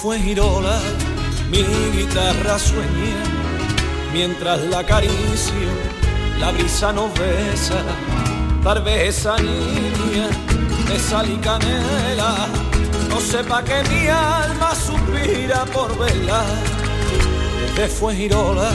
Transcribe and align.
De 0.00 0.04
Fuengirola 0.04 0.80
mi 1.50 1.58
guitarra 1.94 2.58
sueña 2.58 3.22
mientras 4.14 4.58
la 4.62 4.78
acaricio, 4.78 5.68
la 6.38 6.52
brisa 6.52 6.90
nos 6.90 7.12
besa, 7.18 7.82
tal 8.64 8.82
vez 8.82 9.18
esa 9.18 9.36
niña 9.36 10.28
de 10.88 10.98
sal 10.98 11.30
y 11.30 11.36
canela 11.36 12.48
no 13.10 13.20
sepa 13.20 13.62
que 13.62 13.82
mi 13.90 14.08
alma 14.08 14.74
suspira 14.74 15.66
por 15.66 15.98
verla. 15.98 16.44
Desde 17.60 17.88
Fuengirola 17.88 18.70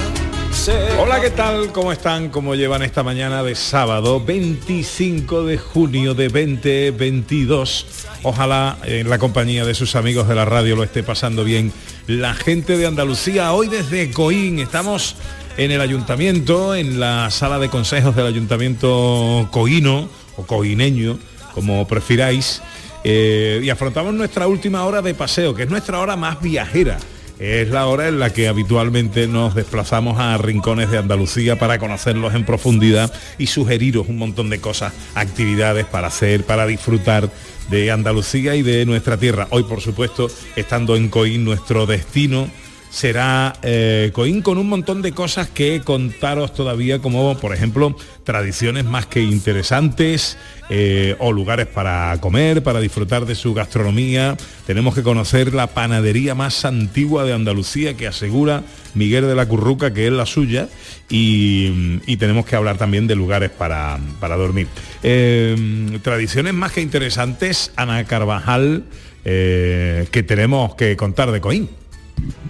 Hola, 0.67 1.21
¿qué 1.21 1.29
tal? 1.29 1.71
¿Cómo 1.71 1.91
están? 1.91 2.29
¿Cómo 2.29 2.55
llevan 2.55 2.81
esta 2.81 3.03
mañana 3.03 3.43
de 3.43 3.53
sábado 3.53 4.23
25 4.25 5.45
de 5.45 5.59
junio 5.59 6.15
de 6.15 6.27
2022? 6.27 7.85
Ojalá 8.23 8.79
en 8.83 9.07
la 9.07 9.19
compañía 9.19 9.63
de 9.63 9.75
sus 9.75 9.95
amigos 9.95 10.27
de 10.27 10.33
la 10.33 10.43
radio 10.43 10.75
lo 10.75 10.81
esté 10.81 11.03
pasando 11.03 11.43
bien 11.43 11.71
la 12.07 12.33
gente 12.33 12.77
de 12.77 12.87
Andalucía. 12.87 13.53
Hoy 13.53 13.67
desde 13.67 14.09
Coín 14.09 14.57
estamos 14.57 15.17
en 15.57 15.69
el 15.69 15.81
ayuntamiento, 15.81 16.73
en 16.73 16.99
la 16.99 17.29
sala 17.29 17.59
de 17.59 17.69
consejos 17.69 18.15
del 18.15 18.25
ayuntamiento 18.25 19.47
coíno 19.51 20.09
o 20.35 20.47
coineño, 20.47 21.19
como 21.53 21.87
prefiráis, 21.87 22.63
eh, 23.03 23.61
y 23.63 23.69
afrontamos 23.69 24.15
nuestra 24.15 24.47
última 24.47 24.83
hora 24.85 25.03
de 25.03 25.13
paseo, 25.13 25.53
que 25.53 25.63
es 25.63 25.69
nuestra 25.69 25.99
hora 25.99 26.15
más 26.15 26.41
viajera 26.41 26.97
es 27.39 27.69
la 27.69 27.87
hora 27.87 28.07
en 28.07 28.19
la 28.19 28.31
que 28.31 28.47
habitualmente 28.47 29.27
nos 29.27 29.55
desplazamos 29.55 30.19
a 30.19 30.37
rincones 30.37 30.89
de 30.89 30.97
Andalucía 30.97 31.57
para 31.57 31.79
conocerlos 31.79 32.33
en 32.33 32.45
profundidad 32.45 33.11
y 33.37 33.47
sugeriros 33.47 34.07
un 34.07 34.17
montón 34.17 34.49
de 34.49 34.61
cosas, 34.61 34.93
actividades 35.15 35.85
para 35.85 36.07
hacer, 36.07 36.45
para 36.45 36.65
disfrutar 36.65 37.29
de 37.69 37.91
Andalucía 37.91 38.55
y 38.55 38.61
de 38.61 38.85
nuestra 38.85 39.17
tierra. 39.17 39.47
Hoy, 39.49 39.63
por 39.63 39.81
supuesto, 39.81 40.29
estando 40.55 40.95
en 40.95 41.09
Coín, 41.09 41.43
nuestro 41.43 41.85
destino 41.85 42.47
será 42.95 43.57
eh, 43.61 44.11
Coín 44.13 44.41
con 44.41 44.57
un 44.57 44.69
montón 44.69 45.01
de 45.01 45.11
cosas 45.11 45.49
que 45.49 45.81
contaros 45.81 46.53
todavía, 46.53 46.99
como 46.99 47.37
por 47.37 47.53
ejemplo 47.53 47.93
tradiciones 48.23 48.85
más 48.85 49.05
que 49.05 49.19
interesantes 49.19 50.37
eh, 50.69 51.17
o 51.19 51.33
lugares 51.33 51.67
para 51.67 52.17
comer, 52.21 52.63
para 52.63 52.79
disfrutar 52.79 53.25
de 53.25 53.35
su 53.35 53.53
gastronomía. 53.53 54.37
Tenemos 54.65 54.95
que 54.95 55.03
conocer 55.03 55.53
la 55.53 55.67
panadería 55.67 56.35
más 56.35 56.63
antigua 56.63 57.25
de 57.25 57.33
Andalucía 57.33 57.97
que 57.97 58.07
asegura 58.07 58.63
Miguel 58.93 59.27
de 59.27 59.35
la 59.35 59.45
Curruca 59.45 59.93
que 59.93 60.07
es 60.07 60.13
la 60.13 60.25
suya 60.25 60.69
y, 61.09 62.15
tenemos 62.15 62.45
que 62.45 62.55
hablar 62.55 62.77
también 62.77 63.07
de 63.07 63.15
lugares 63.15 63.51
para, 63.51 63.99
dormir. 64.21 64.67
Eh, 65.03 65.99
tradiciones 66.01 66.53
más 66.53 66.71
que 66.71 66.79
interesantes, 66.79 67.73
Ana 67.75 68.05
Carvajal, 68.05 68.85
que 69.25 70.25
tenemos 70.25 70.75
que 70.75 70.95
contar 70.95 71.31
de 71.31 71.41
Coín. 71.41 71.69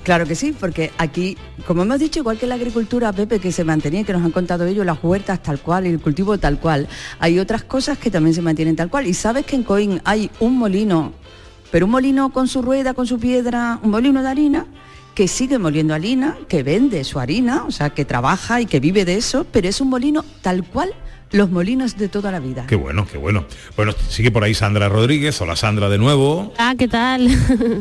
Claro 0.04 0.26
que 0.26 0.36
sí, 0.36 0.56
porque 0.58 0.92
aquí, 1.00 1.36
como 1.66 1.82
hemos 1.82 2.00
dicho, 2.00 2.20
igual 2.20 2.38
que 2.38 2.46
la 2.46 2.56
agricultura, 2.56 3.12
Pepe, 3.12 3.40
que 3.40 3.52
se 3.52 3.64
mantenía, 3.64 4.04
que 4.04 4.14
nos 4.14 4.24
han 4.24 4.32
contado 4.32 4.66
ellos, 4.66 4.86
las 4.86 5.04
huertas 5.04 5.42
tal 5.42 5.60
cual 5.60 5.88
y 5.88 5.90
el 5.90 6.00
cultivo 6.00 6.38
tal 6.38 6.60
cual, 6.60 6.88
hay 7.20 7.40
otras 7.40 7.64
cosas 7.64 7.98
que 7.98 8.12
también 8.12 8.36
se 8.36 8.44
mantienen 8.44 8.76
tal 8.76 8.90
cual. 8.90 9.08
Y 9.08 9.16
sabes 9.16 9.46
que 9.46 9.56
en 9.56 9.64
Coín 9.64 10.02
hay 10.06 10.30
un 10.40 10.58
molino, 10.58 11.14
pero 11.72 11.88
un 11.88 11.92
molino 11.92 12.32
con 12.32 12.48
su 12.48 12.62
rueda, 12.62 12.94
con 12.94 13.08
su 13.08 13.20
piedra, 13.20 13.80
un 13.82 13.90
molino 13.90 14.22
de 14.22 14.30
harina, 14.30 14.68
que 15.16 15.28
sigue 15.28 15.58
moliendo 15.58 15.96
harina, 15.96 16.38
que 16.48 16.62
vende 16.62 17.04
su 17.04 17.20
harina, 17.20 17.64
o 17.64 17.72
sea, 17.72 17.90
que 17.90 18.06
trabaja 18.06 18.62
y 18.62 18.68
que 18.68 18.80
vive 18.80 19.06
de 19.06 19.16
eso, 19.16 19.48
pero 19.52 19.68
es 19.68 19.82
un 19.82 19.90
molino 19.90 20.24
tal 20.42 20.64
cual 20.64 20.94
los 21.36 21.52
molinos 21.52 21.98
de 21.98 22.08
toda 22.08 22.32
la 22.32 22.40
vida. 22.40 22.66
Qué 22.66 22.76
bueno, 22.76 23.06
qué 23.12 23.18
bueno. 23.18 23.46
Bueno, 23.76 23.94
sigue 24.08 24.32
por 24.32 24.44
ahí 24.44 24.54
Sandra 24.54 24.88
Rodríguez. 24.88 25.40
Hola 25.42 25.58
Sandra 25.58 25.90
de 25.90 25.98
nuevo. 25.98 26.54
Ah, 26.58 26.76
¿qué 26.78 26.88
tal? 26.88 27.28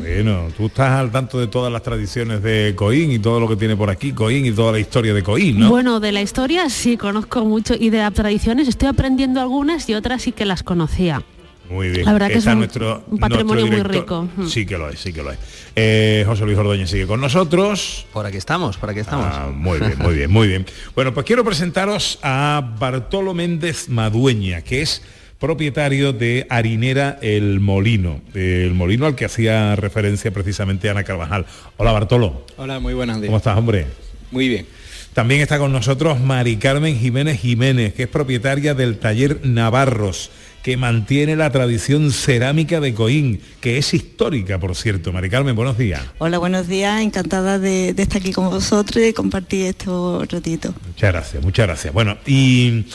Bueno, 0.05 0.49
tú 0.57 0.67
estás 0.67 0.91
al 0.91 1.11
tanto 1.11 1.39
de 1.39 1.47
todas 1.47 1.73
las 1.73 1.83
tradiciones 1.83 2.43
de 2.43 2.75
Coín 2.77 3.11
y 3.11 3.19
todo 3.19 3.41
lo 3.41 3.49
que 3.49 3.57
tiene 3.57 3.77
por 3.77 3.91
aquí 3.91 4.13
Coín 4.13 4.45
y 4.47 4.53
toda 4.53 4.73
la 4.73 4.79
historia 4.79 5.15
de 5.15 5.23
Coín, 5.23 5.59
¿no? 5.59 5.69
Bueno, 5.69 6.01
de 6.01 6.13
la 6.13 6.23
historia 6.23 6.69
sí 6.69 6.97
conozco 6.97 7.45
mucho 7.45 7.75
y 7.79 7.91
de 7.91 7.99
las 7.99 8.13
tradiciones 8.13 8.69
estoy 8.69 8.89
aprendiendo 8.89 9.41
algunas 9.41 9.89
y 9.89 9.95
otras 9.95 10.23
sí 10.23 10.33
que 10.33 10.45
las 10.45 10.63
conocía. 10.63 11.23
Muy 11.71 11.89
bien. 11.89 12.05
La 12.05 12.13
verdad 12.13 12.29
que 12.29 12.39
es 12.39 12.47
un, 12.47 13.19
patrimonio 13.19 13.67
muy 13.67 13.83
rico. 13.83 14.29
Sí 14.47 14.67
que 14.67 14.77
lo 14.77 14.89
es, 14.91 15.01
sí 15.01 15.13
que 15.13 15.23
lo 15.23 15.33
es. 15.33 15.39
Eh, 15.75 16.25
José 16.27 16.45
Luis 16.45 16.59
Ordóñez 16.59 16.91
sigue 16.91 17.07
con 17.07 17.21
nosotros. 17.21 18.07
Por 18.13 18.27
aquí 18.27 18.37
estamos, 18.37 18.77
por 18.77 18.91
aquí 18.91 19.01
estamos. 19.01 19.27
Ah, 19.29 19.51
muy 19.53 19.79
bien, 19.79 19.99
muy 19.99 20.15
bien, 20.15 20.31
muy 20.31 20.49
bien. 20.49 20.67
Bueno, 20.95 21.15
pues 21.15 21.27
quiero 21.27 21.45
presentaros 21.45 22.19
a 22.23 22.75
Bartolo 22.79 23.35
Méndez 23.35 23.89
Madueña, 23.89 24.63
que 24.63 24.83
es 24.83 25.03
propietario 25.39 26.13
de 26.13 26.47
Harinera 26.49 27.19
El 27.21 27.61
Molino, 27.61 28.21
el 28.35 28.73
molino 28.73 29.07
al 29.07 29.15
que 29.15 29.25
hacía 29.25 29.77
referencia 29.77 30.31
precisamente 30.33 30.89
Ana 30.89 31.05
Carvajal. 31.05 31.47
Hola 31.77 31.93
Bartolo. 31.93 32.47
Hola, 32.57 32.79
muy 32.81 32.95
buenas 32.95 33.17
días. 33.17 33.29
¿Cómo 33.29 33.39
estás, 33.39 33.57
hombre? 33.59 33.87
Muy 34.31 34.49
bien. 34.49 34.67
También 35.13 35.41
está 35.41 35.59
con 35.59 35.71
nosotros 35.71 36.19
Mari 36.19 36.57
Carmen 36.57 36.99
Jiménez 36.99 37.41
Jiménez, 37.41 37.95
que 37.95 38.05
es 38.05 38.09
propietaria 38.09 38.75
del 38.75 38.99
taller 38.99 39.41
Navarros 39.45 40.31
que 40.65 40.79
mantiene 40.79 41.37
la 41.37 41.51
tradición 41.51 42.11
cerámica 42.11 42.81
de 42.81 42.95
Coín, 42.95 43.43
que 43.61 43.77
es 43.77 43.93
histórica, 43.93 44.59
por 44.59 44.75
cierto. 44.75 45.13
Mari 45.13 45.29
Carmen, 45.29 45.55
buenos 45.55 45.77
días. 45.77 46.01
Hola, 46.17 46.39
buenos 46.39 46.69
días. 46.69 47.03
Encantada 47.03 47.59
de, 47.59 47.91
estar 47.91 48.17
aquí 48.17 48.33
con 48.33 48.49
vosotros 48.49 49.05
y 49.05 49.13
compartir 49.13 49.67
estos 49.67 50.27
ratitos. 50.27 50.75
Muchas 50.87 51.13
gracias, 51.13 51.43
muchas 51.43 51.67
gracias. 51.67 51.93
Bueno, 51.93 52.17
y 52.25 52.87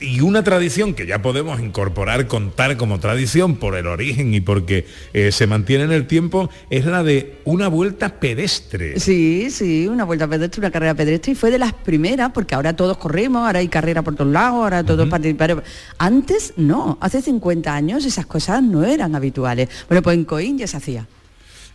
y 0.00 0.20
una 0.22 0.42
tradición 0.42 0.94
que 0.94 1.06
ya 1.06 1.20
podemos 1.20 1.60
incorporar, 1.60 2.26
contar 2.26 2.76
como 2.76 2.98
tradición 2.98 3.56
por 3.56 3.76
el 3.76 3.86
origen 3.86 4.32
y 4.34 4.40
porque 4.40 4.86
eh, 5.12 5.30
se 5.30 5.46
mantiene 5.46 5.84
en 5.84 5.92
el 5.92 6.06
tiempo, 6.06 6.48
es 6.70 6.86
la 6.86 7.02
de 7.02 7.36
una 7.44 7.68
vuelta 7.68 8.18
pedestre. 8.18 8.98
Sí, 8.98 9.50
sí, 9.50 9.86
una 9.86 10.04
vuelta 10.04 10.26
pedestre, 10.26 10.60
una 10.60 10.70
carrera 10.70 10.94
pedestre, 10.94 11.32
y 11.32 11.34
fue 11.34 11.50
de 11.50 11.58
las 11.58 11.74
primeras, 11.74 12.30
porque 12.32 12.54
ahora 12.54 12.74
todos 12.74 12.96
corremos, 12.96 13.46
ahora 13.46 13.58
hay 13.58 13.68
carrera 13.68 14.02
por 14.02 14.16
todos 14.16 14.32
lados, 14.32 14.54
ahora 14.54 14.82
todos 14.82 15.08
participan. 15.08 15.62
Antes 15.98 16.54
no, 16.56 16.96
hace 17.00 17.20
50 17.20 17.72
años 17.72 18.04
esas 18.04 18.26
cosas 18.26 18.62
no 18.62 18.84
eran 18.84 19.14
habituales. 19.14 19.68
Bueno, 19.88 20.02
pues 20.02 20.16
en 20.16 20.24
Coín 20.24 20.58
ya 20.58 20.66
se 20.66 20.76
hacía. 20.78 21.06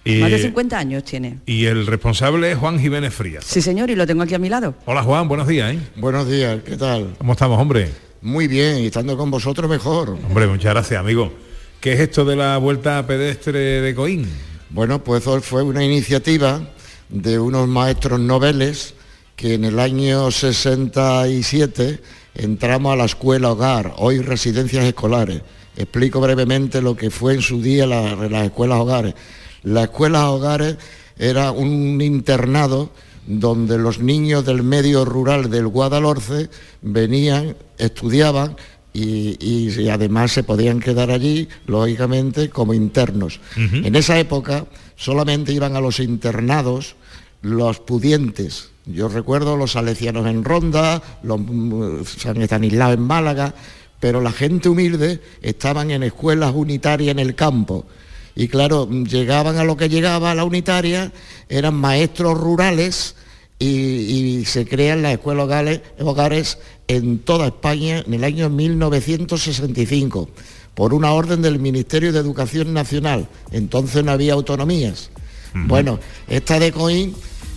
Más 0.06 0.30
de 0.30 0.38
50 0.38 0.78
años 0.78 1.03
tiene. 1.03 1.40
Y 1.47 1.66
el 1.66 1.88
responsable 1.88 2.52
es 2.52 2.57
Juan 2.59 2.80
Jiménez 2.80 3.12
Frías. 3.12 3.44
Sí, 3.44 3.62
señor, 3.62 3.90
y 3.90 3.96
lo 3.96 4.06
tengo 4.06 4.22
aquí 4.22 4.36
a 4.36 4.40
mi 4.40 4.50
lado. 4.50 4.75
Hola 4.86 5.02
Juan, 5.02 5.28
buenos 5.28 5.47
días. 5.47 5.74
¿eh? 5.74 5.80
Buenos 5.96 6.30
días, 6.30 6.59
¿qué 6.63 6.78
tal? 6.78 7.16
¿Cómo 7.18 7.34
estamos, 7.34 7.59
hombre? 7.59 8.04
Muy 8.25 8.47
bien, 8.47 8.80
y 8.80 8.88
estando 8.88 9.16
con 9.16 9.30
vosotros 9.30 9.69
mejor. 9.69 10.09
Hombre, 10.09 10.47
muchas 10.47 10.74
gracias, 10.74 11.00
amigo. 11.00 11.31
¿Qué 11.80 11.94
es 11.94 12.00
esto 12.00 12.25
de 12.25 12.36
la 12.36 12.58
vuelta 12.58 13.06
pedestre 13.06 13.59
de 13.81 13.94
Coín? 13.94 14.28
Bueno, 14.72 15.03
pues 15.03 15.24
fue 15.44 15.62
una 15.62 15.86
iniciativa 15.86 16.68
de 17.08 17.38
unos 17.38 17.68
maestros 17.68 18.19
noveles 18.19 18.96
que 19.36 19.53
en 19.53 19.63
el 19.63 19.80
año 19.80 20.31
67 20.31 22.02
entramos 22.34 22.94
a 22.94 22.96
la 22.96 23.06
escuela 23.06 23.52
hogar, 23.52 23.94
hoy 23.97 24.22
residencias 24.22 24.86
escolares. 24.86 25.44
Explico 25.78 26.19
brevemente 26.19 26.81
lo 26.81 26.95
que 26.95 27.12
fue 27.12 27.36
en 27.36 27.44
su 27.44 27.62
día 27.62 27.86
las 27.86 28.44
escuelas 28.44 28.80
hogares. 28.80 29.13
Las 29.62 29.83
escuelas 29.83 30.24
hogares 30.24 30.78
era 31.19 31.51
un 31.51 32.01
internado 32.01 32.89
donde 33.28 33.78
los 33.78 34.00
niños 34.00 34.45
del 34.45 34.63
medio 34.63 35.06
rural 35.06 35.50
del 35.50 35.68
Guadalhorce 35.68 36.50
venían, 36.81 37.56
estudiaban 37.77 38.56
y, 38.94 39.89
además 39.89 40.31
se 40.31 40.44
podían 40.44 40.80
quedar 40.80 41.12
allí, 41.12 41.50
lógicamente, 41.68 42.50
como 42.50 42.74
internos. 42.74 43.42
En 43.57 43.95
esa 43.95 44.18
época 44.18 44.66
solamente 44.95 45.51
iban 45.51 45.75
a 45.75 45.81
los 45.81 46.00
internados 46.00 46.95
los 47.42 47.80
pudientes. 47.80 48.69
Yo 48.86 49.07
recuerdo 49.07 49.57
los 49.57 49.74
salesianos 49.74 50.25
en 50.27 50.44
Ronda, 50.44 51.01
los 51.24 51.39
mm, 51.39 52.04
San 52.06 52.42
Estanislao 52.42 52.94
en 52.94 53.01
Málaga, 53.01 53.54
pero 54.00 54.21
la 54.21 54.31
gente 54.31 54.69
humilde 54.69 55.21
estaban 55.42 55.92
en 55.92 56.04
escuelas 56.04 56.54
unitarias 56.56 57.12
en 57.12 57.19
el 57.19 57.36
campo. 57.36 57.86
Y 58.36 58.48
claro, 58.48 58.89
llegaban 58.89 59.57
a 59.57 59.63
lo 59.63 59.78
que 59.78 59.89
llegaba 59.89 60.31
a 60.31 60.36
la 60.36 60.44
unitaria, 60.44 61.12
eran 61.50 61.75
maestros 61.75 62.38
rurales 62.38 63.16
y, 63.57 64.44
se 64.45 64.68
crean 64.68 65.01
las 65.01 65.13
escuelas 65.13 65.81
hogares, 66.00 66.57
en 66.87 67.19
toda 67.19 67.47
España 67.47 68.03
en 68.05 68.13
el 68.13 68.23
año 68.23 68.49
1965 68.49 70.29
por 70.73 70.93
una 70.93 71.11
orden 71.13 71.41
del 71.41 71.59
Ministerio 71.59 72.11
de 72.11 72.19
Educación 72.19 72.73
Nacional. 72.73 73.27
Entonces 73.51 74.03
no 74.03 74.11
había 74.11 74.33
autonomías. 74.33 75.09
Bueno, 75.67 75.99
esta 76.27 76.59
de 76.59 76.73
Coín 76.73 77.15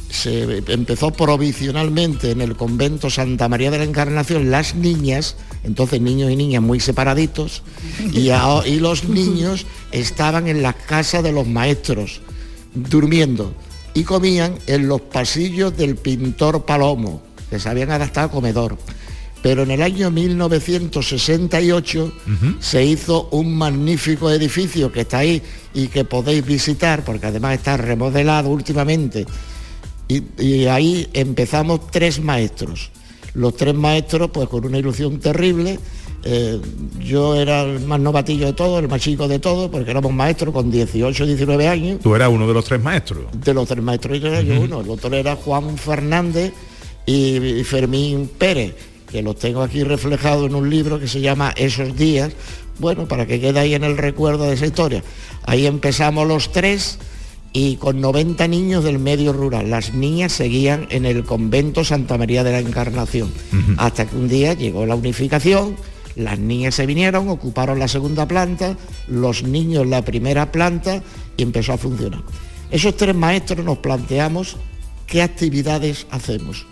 se 0.08 0.62
empezó 0.69 1.10
provisionalmente 1.10 2.30
en 2.30 2.40
el 2.40 2.54
convento 2.56 3.10
Santa 3.10 3.48
María 3.48 3.70
de 3.72 3.78
la 3.78 3.84
Encarnación 3.84 4.50
las 4.52 4.76
niñas, 4.76 5.34
entonces 5.64 6.00
niños 6.00 6.30
y 6.30 6.36
niñas 6.36 6.62
muy 6.62 6.78
separaditos, 6.80 7.62
y, 8.12 8.30
a- 8.30 8.62
y 8.64 8.78
los 8.78 9.04
niños 9.08 9.66
estaban 9.90 10.46
en 10.46 10.62
las 10.62 10.76
casas 10.76 11.25
de 11.25 11.32
los 11.32 11.46
maestros, 11.48 12.20
durmiendo, 12.75 13.52
y 13.94 14.04
comían 14.04 14.54
en 14.69 14.86
los 14.86 15.00
pasillos 15.00 15.76
del 15.76 15.96
pintor 15.96 16.64
Palomo, 16.64 17.20
que 17.50 17.58
se 17.58 17.69
habían 17.69 17.90
adaptado 17.90 18.28
a 18.28 18.30
comedor. 18.30 18.78
Pero 19.43 19.62
en 19.62 19.70
el 19.70 19.82
año 19.82 20.11
1968 20.11 22.12
se 22.61 22.85
hizo 22.85 23.29
un 23.31 23.56
magnífico 23.56 24.31
edificio 24.31 24.90
que 24.90 25.00
está 25.02 25.19
ahí 25.19 25.40
y 25.75 25.88
que 25.88 26.05
podéis 26.05 26.44
visitar, 26.44 27.05
porque 27.05 27.26
además 27.26 27.55
está 27.55 27.76
remodelado 27.76 28.49
últimamente. 28.50 29.26
Y, 30.08 30.23
y 30.43 30.67
ahí 30.67 31.08
empezamos 31.12 31.90
tres 31.90 32.20
maestros. 32.20 32.90
Los 33.35 33.56
tres 33.56 33.75
maestros, 33.75 34.31
pues 34.32 34.49
con 34.49 34.64
una 34.64 34.79
ilusión 34.79 35.20
terrible. 35.20 35.79
eh, 36.25 36.58
yo 36.99 37.37
era 37.37 37.62
el 37.62 37.81
más 37.81 38.00
novatillo 38.00 38.46
de 38.46 38.52
todos, 38.55 38.82
el 38.82 38.88
más 38.88 39.00
chico 39.00 39.29
de 39.29 39.38
todos, 39.38 39.70
porque 39.70 39.90
éramos 39.90 40.12
maestros 40.12 40.52
con 40.52 40.70
18, 40.70 41.26
19 41.26 41.69
años. 41.69 42.00
Tú 42.02 42.14
eras 42.17 42.29
uno 42.31 42.49
de 42.49 42.55
los 42.55 42.64
tres 42.64 42.82
maestros. 42.82 43.25
De 43.32 43.55
los 43.55 43.69
tres 43.69 43.82
maestros 43.85 44.20
yo 44.20 44.29
era 44.29 44.43
yo 44.43 44.61
uno, 44.61 44.81
el 44.81 44.90
otro 44.90 45.14
era 45.14 45.37
Juan 45.37 45.76
Fernández 45.79 46.52
y, 47.06 47.37
y 47.37 47.64
Fermín 47.64 48.29
Pérez, 48.37 48.75
que 49.10 49.22
los 49.22 49.37
tengo 49.37 49.62
aquí 49.62 49.82
reflejados 49.84 50.46
en 50.46 50.55
un 50.55 50.69
libro 50.69 51.00
que 51.00 51.08
se 51.08 51.20
llama 51.20 51.52
Esos 51.56 51.96
días, 51.96 52.32
bueno, 52.78 53.08
para 53.08 53.26
que 53.26 53.40
quede 53.40 53.58
ahí 53.58 53.75
en 53.75 53.84
el 53.84 53.96
recuerdo 53.96 54.44
de 54.44 54.55
esa 54.55 54.66
historia. 54.66 55.02
Ahí 55.44 55.66
empezamos 55.66 56.26
los 56.26 56.52
tres 56.52 56.99
y 57.52 57.76
con 57.76 58.00
90 58.00 58.46
niños 58.49 58.84
del 58.84 58.99
medio 58.99 59.32
rural. 59.32 59.70
Las 59.70 59.94
niñas 59.94 60.32
seguían 60.32 60.87
en 60.90 61.06
el 61.06 61.25
convento 61.25 61.84
Santa 61.84 62.19
María 62.19 62.44
de 62.44 62.52
la 62.52 62.60
Encarnación, 62.60 63.32
hasta 63.78 64.06
que 64.06 64.16
un 64.16 64.28
día 64.28 64.52
llegó 64.52 64.87
la 64.87 64.94
unificación, 64.94 65.76
las 66.14 66.38
niñas 66.38 66.75
se 66.75 66.87
vinieron, 66.87 67.28
ocuparon 67.28 67.78
la 67.78 67.88
segunda 67.88 68.26
planta, 68.26 68.76
los 69.06 69.43
niños 69.43 69.87
la 69.87 70.02
primera 70.02 70.52
planta 70.52 71.02
y 71.37 71.43
empezó 71.43 71.72
a 71.72 71.78
funcionar. 71.78 72.22
Esos 72.70 72.96
tres 72.96 73.14
maestros 73.14 73.64
nos 73.64 73.78
planteamos 73.78 74.56
qué 75.06 75.22
actividades 75.22 76.06
hacemos. 76.11 76.66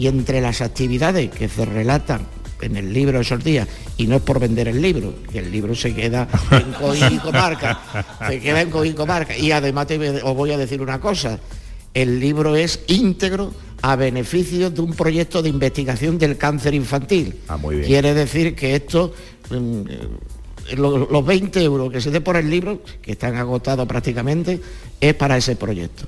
Y 0.00 0.06
entre 0.06 0.40
las 0.40 0.62
actividades 0.62 1.30
que 1.30 1.46
se 1.48 1.64
relatan 1.66 2.26
en 2.62 2.76
el 2.76 2.90
libro 2.92 3.18
de 3.18 3.22
esos 3.22 3.44
días, 3.44 3.68
y 3.98 4.06
no 4.06 4.16
es 4.16 4.22
por 4.22 4.38
vender 4.40 4.68
el 4.68 4.80
libro, 4.80 5.12
que 5.30 5.40
el 5.40 5.50
libro 5.52 5.74
se 5.74 5.94
queda 5.94 6.26
en 6.50 6.72
Coín 6.80 7.04
y 7.12 7.18
Comarca, 7.18 7.80
se 8.26 8.40
queda 8.40 8.62
en 8.62 8.70
Coín 8.70 8.92
y 8.92 8.94
Comarca. 8.94 9.36
Y 9.36 9.52
además 9.52 9.86
te, 9.88 9.98
os 10.22 10.34
voy 10.34 10.52
a 10.52 10.56
decir 10.58 10.80
una 10.80 10.98
cosa, 11.00 11.38
el 11.92 12.18
libro 12.18 12.56
es 12.56 12.80
íntegro 12.86 13.52
a 13.82 13.96
beneficio 13.96 14.70
de 14.70 14.80
un 14.80 14.94
proyecto 14.94 15.42
de 15.42 15.50
investigación 15.50 16.16
del 16.18 16.36
cáncer 16.38 16.72
infantil. 16.74 17.36
Ah, 17.48 17.56
muy 17.58 17.76
bien. 17.76 17.86
Quiere 17.86 18.14
decir 18.14 18.54
que 18.54 18.76
esto, 18.76 19.12
mm, 19.50 19.82
lo- 20.76 21.08
los 21.10 21.26
20 21.26 21.62
euros 21.62 21.90
que 21.92 22.00
se 22.00 22.10
dé 22.10 22.20
por 22.22 22.36
el 22.36 22.48
libro, 22.48 22.80
que 23.02 23.12
están 23.12 23.36
agotados 23.36 23.86
prácticamente, 23.86 24.60
es 25.00 25.14
para 25.14 25.36
ese 25.36 25.56
proyecto. 25.56 26.04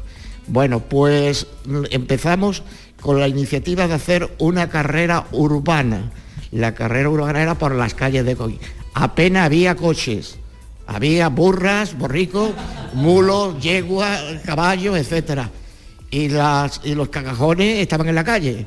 Bueno, 0.46 0.80
pues 0.80 1.46
mm, 1.66 1.84
empezamos 1.90 2.62
con 3.02 3.18
la 3.18 3.28
iniciativa 3.28 3.88
de 3.88 3.94
hacer 3.94 4.30
una 4.38 4.70
carrera 4.70 5.26
urbana. 5.32 6.10
La 6.52 6.74
carrera 6.74 7.10
urbana 7.10 7.42
era 7.42 7.56
por 7.56 7.74
las 7.74 7.94
calles 7.94 8.24
de 8.24 8.36
Coín. 8.36 8.58
Apenas 8.94 9.46
había 9.46 9.74
coches, 9.74 10.38
había 10.86 11.28
burras, 11.28 11.98
borricos, 11.98 12.50
mulos, 12.94 13.60
yeguas, 13.60 14.20
caballos, 14.44 14.96
etcétera. 14.96 15.50
Y, 16.10 16.28
las, 16.28 16.82
y 16.84 16.94
los 16.94 17.08
cagajones 17.08 17.80
estaban 17.80 18.06
en 18.08 18.14
la 18.14 18.22
calle. 18.22 18.66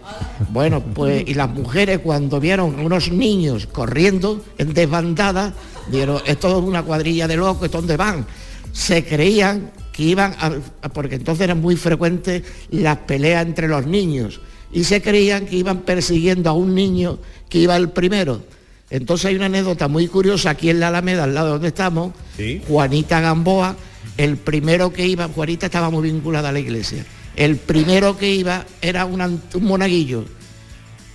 Bueno, 0.49 0.81
pues 0.81 1.23
y 1.27 1.35
las 1.35 1.49
mujeres 1.49 1.99
cuando 1.99 2.39
vieron 2.39 2.79
unos 2.79 3.11
niños 3.11 3.67
corriendo 3.67 4.43
en 4.57 4.73
desbandada, 4.73 5.53
dijeron, 5.91 6.21
esto 6.25 6.57
es 6.57 6.63
una 6.63 6.81
cuadrilla 6.81 7.27
de 7.27 7.37
locos, 7.37 7.65
¿esto 7.65 7.77
dónde 7.77 7.97
van? 7.97 8.25
Se 8.71 9.05
creían 9.05 9.71
que 9.95 10.03
iban, 10.03 10.35
a- 10.39 10.89
porque 10.89 11.15
entonces 11.15 11.43
eran 11.45 11.61
muy 11.61 11.77
frecuentes 11.77 12.43
las 12.69 12.97
peleas 12.97 13.45
entre 13.45 13.69
los 13.69 13.85
niños, 13.87 14.41
y 14.73 14.83
se 14.83 15.01
creían 15.01 15.45
que 15.45 15.55
iban 15.55 15.83
persiguiendo 15.83 16.49
a 16.49 16.53
un 16.53 16.75
niño 16.75 17.17
que 17.47 17.59
iba 17.59 17.77
el 17.77 17.89
primero. 17.91 18.43
Entonces 18.89 19.27
hay 19.27 19.35
una 19.35 19.45
anécdota 19.45 19.87
muy 19.87 20.07
curiosa 20.07 20.49
aquí 20.49 20.69
en 20.69 20.81
la 20.81 20.89
Alameda, 20.89 21.23
al 21.23 21.33
lado 21.33 21.49
donde 21.51 21.69
estamos, 21.69 22.13
Sí. 22.35 22.61
Juanita 22.67 23.21
Gamboa, 23.21 23.77
el 24.17 24.35
primero 24.35 24.91
que 24.91 25.07
iba, 25.07 25.29
Juanita 25.29 25.67
estaba 25.67 25.89
muy 25.89 26.11
vinculada 26.11 26.49
a 26.49 26.51
la 26.51 26.59
iglesia, 26.59 27.05
el 27.37 27.55
primero 27.55 28.17
que 28.17 28.29
iba 28.35 28.65
era 28.81 29.05
un, 29.05 29.21
un 29.21 29.63
monaguillo, 29.63 30.25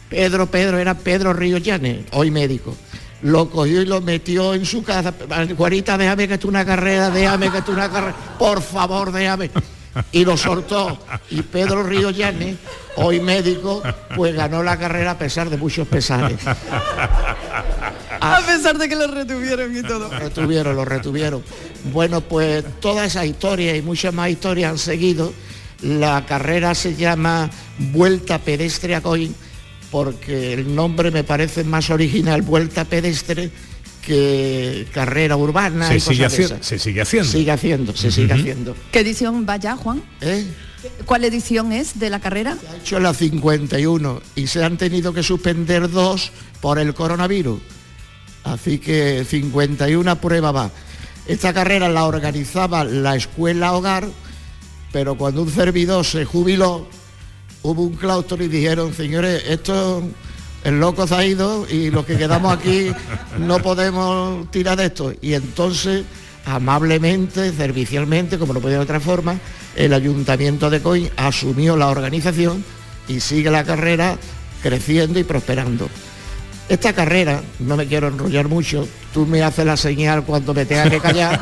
Pedro, 0.09 0.47
Pedro, 0.51 0.79
era 0.79 0.95
Pedro 0.95 1.33
Ríos 1.35 1.63
Llanes, 1.63 1.99
hoy 2.13 2.31
médico. 2.31 2.75
Lo 3.23 3.51
cogió 3.51 3.83
y 3.83 3.87
lo 3.87 4.01
metió 4.01 4.55
en 4.55 4.65
su 4.65 4.83
casa. 4.83 5.13
Juanita, 5.57 5.99
déjame 5.99 6.27
que 6.27 6.35
esto 6.35 6.47
es 6.47 6.51
una 6.51 6.65
carrera, 6.65 7.11
déjame 7.11 7.51
que 7.51 7.59
esto 7.59 7.73
es 7.73 7.77
una 7.77 7.91
carrera, 7.91 8.15
por 8.39 8.63
favor, 8.63 9.13
déjame. 9.13 9.51
Y 10.13 10.25
lo 10.25 10.37
soltó. 10.37 10.99
Y 11.31 11.43
Pedro 11.43 11.83
Ríos 11.83 12.17
Llanes, 12.17 12.57
hoy 12.97 13.21
médico, 13.21 13.83
pues 14.17 14.35
ganó 14.35 14.63
la 14.63 14.79
carrera 14.79 15.13
a 15.13 15.19
pesar 15.19 15.51
de 15.51 15.57
muchos 15.57 15.87
pesares. 15.89 16.39
A 18.23 18.43
pesar 18.47 18.77
de 18.77 18.87
que 18.87 18.97
lo 18.97 19.07
retuvieron 19.07 19.75
y 19.75 19.83
todo. 19.83 20.11
Lo 20.11 20.19
retuvieron, 20.19 20.77
lo 20.77 20.85
retuvieron. 20.85 21.43
Bueno, 21.85 22.21
pues 22.21 22.63
toda 22.79 23.07
esa 23.07 23.25
historia 23.25 23.75
y 23.75 23.81
muchas 23.81 24.13
más 24.13 24.29
historias 24.29 24.73
han 24.73 24.79
seguido. 24.79 25.33
La 25.81 26.27
carrera 26.27 26.75
se 26.75 26.95
llama 26.95 27.49
Vuelta 27.79 28.39
Pedestre 28.39 28.95
a 28.95 29.01
Coín 29.01 29.35
porque 29.91 30.53
el 30.53 30.75
nombre 30.75 31.11
me 31.11 31.25
parece 31.25 31.65
más 31.65 31.91
original, 31.91 32.43
Vuelta 32.43 32.85
Pedestre, 32.85 33.51
que 34.03 34.87
carrera 34.93 35.37
urbana. 35.37 35.89
Se 35.89 35.97
y 35.97 36.01
sigue, 36.01 36.25
cosas 36.25 36.39
de 36.39 36.45
esas. 36.45 36.67
se 36.67 36.79
sigue 36.79 37.01
haciendo. 37.01 37.31
Sigue 37.31 37.51
haciendo, 37.51 37.97
se 37.97 38.11
sigue 38.11 38.33
haciendo. 38.33 38.77
¿Qué 38.93 39.01
edición 39.01 39.47
va 39.49 39.57
ya, 39.57 39.77
Juan? 39.77 40.03
¿Eh? 40.21 40.47
¿Cuál 41.05 41.25
edición 41.25 41.73
es 41.73 41.99
de 41.99 42.09
la 42.09 42.21
carrera? 42.21 42.57
Ha 42.71 42.77
hecho 42.77 43.01
la 43.01 43.13
51 43.13 44.23
y 44.35 44.47
se 44.47 44.65
han 44.65 44.79
tenido 44.79 45.13
que 45.13 45.23
suspender 45.23 45.91
dos 45.91 46.33
por 46.61 46.79
el 46.79 46.95
coronavirus. 46.95 47.61
Así 48.45 48.79
que 48.79 49.25
51 49.29 50.21
prueba 50.21 50.53
va. 50.53 50.71
Esta 51.27 51.53
carrera 51.53 51.89
la 51.89 52.07
organizaba 52.07 52.85
la 52.85 53.15
escuela 53.15 53.73
hogar, 53.75 54.09
pero 54.93 55.17
cuando 55.17 55.43
un 55.43 55.51
servidor 55.51 56.05
se 56.05 56.25
jubiló, 56.25 56.89
hubo 57.63 57.83
un 57.83 57.95
claustro 57.95 58.43
y 58.43 58.49
dijeron, 58.49 58.95
señores, 58.95 59.43
esto, 59.49 60.03
el 60.65 60.81
loco 60.81 61.07
se 61.07 61.15
ha 61.15 61.25
ido 61.25 61.67
y 61.69 61.91
los 61.91 62.05
que 62.05 62.17
quedamos 62.17 62.57
aquí 62.57 62.93
no 63.39 63.61
podemos 63.61 64.51
tirar 64.51 64.77
de 64.79 64.87
esto. 64.87 65.13
Y 65.21 65.35
entonces, 65.35 66.05
amablemente, 66.45 67.53
servicialmente, 67.53 68.39
como 68.39 68.53
no 68.55 68.61
podía 68.61 68.79
de 68.79 68.85
otra 68.85 69.01
forma, 69.01 69.39
el 69.77 69.93
ayuntamiento 69.93 70.71
de 70.71 70.81
Coín 70.81 71.11
asumió 71.17 71.77
la 71.77 71.89
organización 71.89 72.65
y 73.09 73.21
sigue 73.21 73.51
la 73.51 73.65
carrera 73.65 74.17
creciendo 74.63 75.19
y 75.19 75.25
prosperando. 75.25 75.89
Esta 76.69 76.93
carrera, 76.93 77.43
no 77.59 77.77
me 77.77 77.87
quiero 77.87 78.09
enrollar 78.09 78.47
mucho, 78.47 78.87
tú 79.13 79.27
me 79.27 79.43
haces 79.43 79.67
la 79.67 79.77
señal 79.77 80.23
cuando 80.25 80.55
me 80.55 80.65
tenga 80.65 80.89
que 80.89 81.01
callar, 81.01 81.41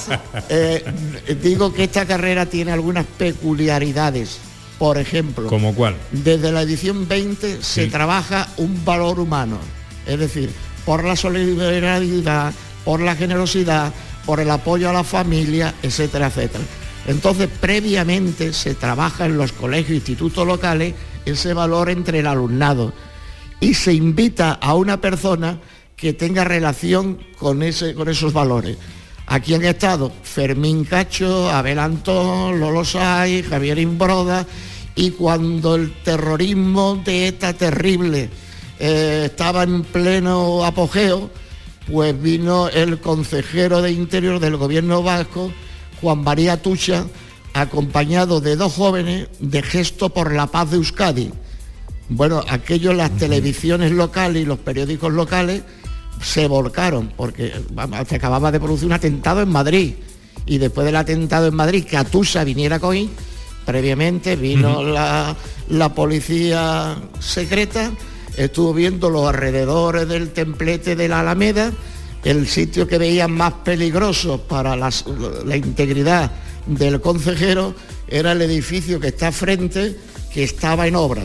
eh, 0.48 0.82
digo 1.42 1.70
que 1.74 1.84
esta 1.84 2.06
carrera 2.06 2.46
tiene 2.46 2.72
algunas 2.72 3.04
peculiaridades. 3.04 4.38
Por 4.80 4.96
ejemplo, 4.96 5.46
¿Como 5.46 5.74
cuál? 5.74 5.94
desde 6.10 6.50
la 6.50 6.62
edición 6.62 7.06
20 7.06 7.62
se 7.62 7.88
trabaja 7.88 8.48
un 8.56 8.82
valor 8.82 9.20
humano, 9.20 9.58
es 10.06 10.18
decir, 10.18 10.50
por 10.86 11.04
la 11.04 11.16
solidaridad, 11.16 12.54
por 12.82 13.00
la 13.02 13.14
generosidad, 13.14 13.92
por 14.24 14.40
el 14.40 14.50
apoyo 14.50 14.88
a 14.88 14.94
la 14.94 15.04
familia, 15.04 15.74
etcétera, 15.82 16.28
etcétera. 16.28 16.64
Entonces, 17.06 17.50
previamente 17.60 18.54
se 18.54 18.74
trabaja 18.74 19.26
en 19.26 19.36
los 19.36 19.52
colegios 19.52 19.90
e 19.90 19.96
institutos 19.96 20.46
locales 20.46 20.94
ese 21.26 21.52
valor 21.52 21.90
entre 21.90 22.20
el 22.20 22.26
alumnado 22.26 22.94
y 23.60 23.74
se 23.74 23.92
invita 23.92 24.52
a 24.52 24.74
una 24.74 24.98
persona 24.98 25.60
que 25.94 26.14
tenga 26.14 26.44
relación 26.44 27.18
con, 27.38 27.62
ese, 27.62 27.92
con 27.92 28.08
esos 28.08 28.32
valores. 28.32 28.78
Aquí 29.26 29.54
han 29.54 29.62
estado 29.62 30.10
Fermín 30.22 30.84
Cacho, 30.84 31.50
Abel 31.50 31.78
Antón, 31.78 32.58
Lolo 32.58 32.84
Say, 32.84 33.42
Javier 33.42 33.78
Imbroda, 33.78 34.46
y 35.00 35.12
cuando 35.12 35.76
el 35.76 35.94
terrorismo 36.02 37.00
de 37.02 37.28
esta 37.28 37.54
terrible 37.54 38.28
eh, 38.78 39.22
estaba 39.30 39.62
en 39.62 39.82
pleno 39.82 40.62
apogeo, 40.62 41.30
pues 41.90 42.20
vino 42.20 42.68
el 42.68 43.00
consejero 43.00 43.80
de 43.80 43.92
Interior 43.92 44.40
del 44.40 44.58
gobierno 44.58 45.02
vasco, 45.02 45.50
Juan 46.02 46.22
María 46.22 46.60
Tucha, 46.60 47.06
acompañado 47.54 48.42
de 48.42 48.56
dos 48.56 48.74
jóvenes 48.74 49.28
de 49.38 49.62
Gesto 49.62 50.10
por 50.10 50.34
la 50.34 50.48
Paz 50.48 50.70
de 50.70 50.76
Euskadi. 50.76 51.30
Bueno, 52.10 52.44
aquello, 52.50 52.92
las 52.92 53.16
televisiones 53.16 53.92
locales 53.92 54.42
y 54.42 54.44
los 54.44 54.58
periódicos 54.58 55.14
locales 55.14 55.62
se 56.22 56.46
volcaron, 56.46 57.10
porque 57.16 57.54
vamos, 57.72 58.06
se 58.06 58.16
acababa 58.16 58.52
de 58.52 58.60
producir 58.60 58.84
un 58.84 58.92
atentado 58.92 59.40
en 59.40 59.48
Madrid. 59.48 59.94
Y 60.44 60.58
después 60.58 60.84
del 60.84 60.96
atentado 60.96 61.46
en 61.46 61.54
Madrid, 61.54 61.86
que 61.86 61.96
Atusa 61.96 62.44
viniera 62.44 62.76
a 62.76 62.80
Coín, 62.80 63.10
previamente 63.64 64.36
vino 64.36 64.82
la, 64.82 65.36
la 65.68 65.94
policía 65.94 66.96
secreta, 67.20 67.90
estuvo 68.36 68.72
viendo 68.74 69.10
los 69.10 69.28
alrededores 69.28 70.08
del 70.08 70.30
templete 70.30 70.96
de 70.96 71.08
la 71.08 71.20
Alameda, 71.20 71.72
el 72.24 72.46
sitio 72.46 72.86
que 72.86 72.98
veían 72.98 73.30
más 73.32 73.52
peligroso 73.64 74.40
para 74.42 74.76
las- 74.76 75.04
la 75.44 75.56
integridad 75.56 76.30
del 76.66 77.00
consejero 77.00 77.74
era 78.08 78.32
el 78.32 78.42
edificio 78.42 79.00
que 79.00 79.08
está 79.08 79.32
frente, 79.32 79.96
que 80.32 80.42
estaba 80.44 80.86
en 80.86 80.96
obra. 80.96 81.22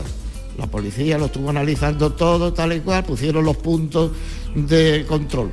La 0.56 0.66
policía 0.66 1.18
lo 1.18 1.26
estuvo 1.26 1.50
analizando 1.50 2.12
todo 2.12 2.52
tal 2.54 2.72
y 2.72 2.80
cual, 2.80 3.04
pusieron 3.04 3.44
los 3.44 3.56
puntos 3.58 4.12
de 4.54 5.04
control. 5.06 5.50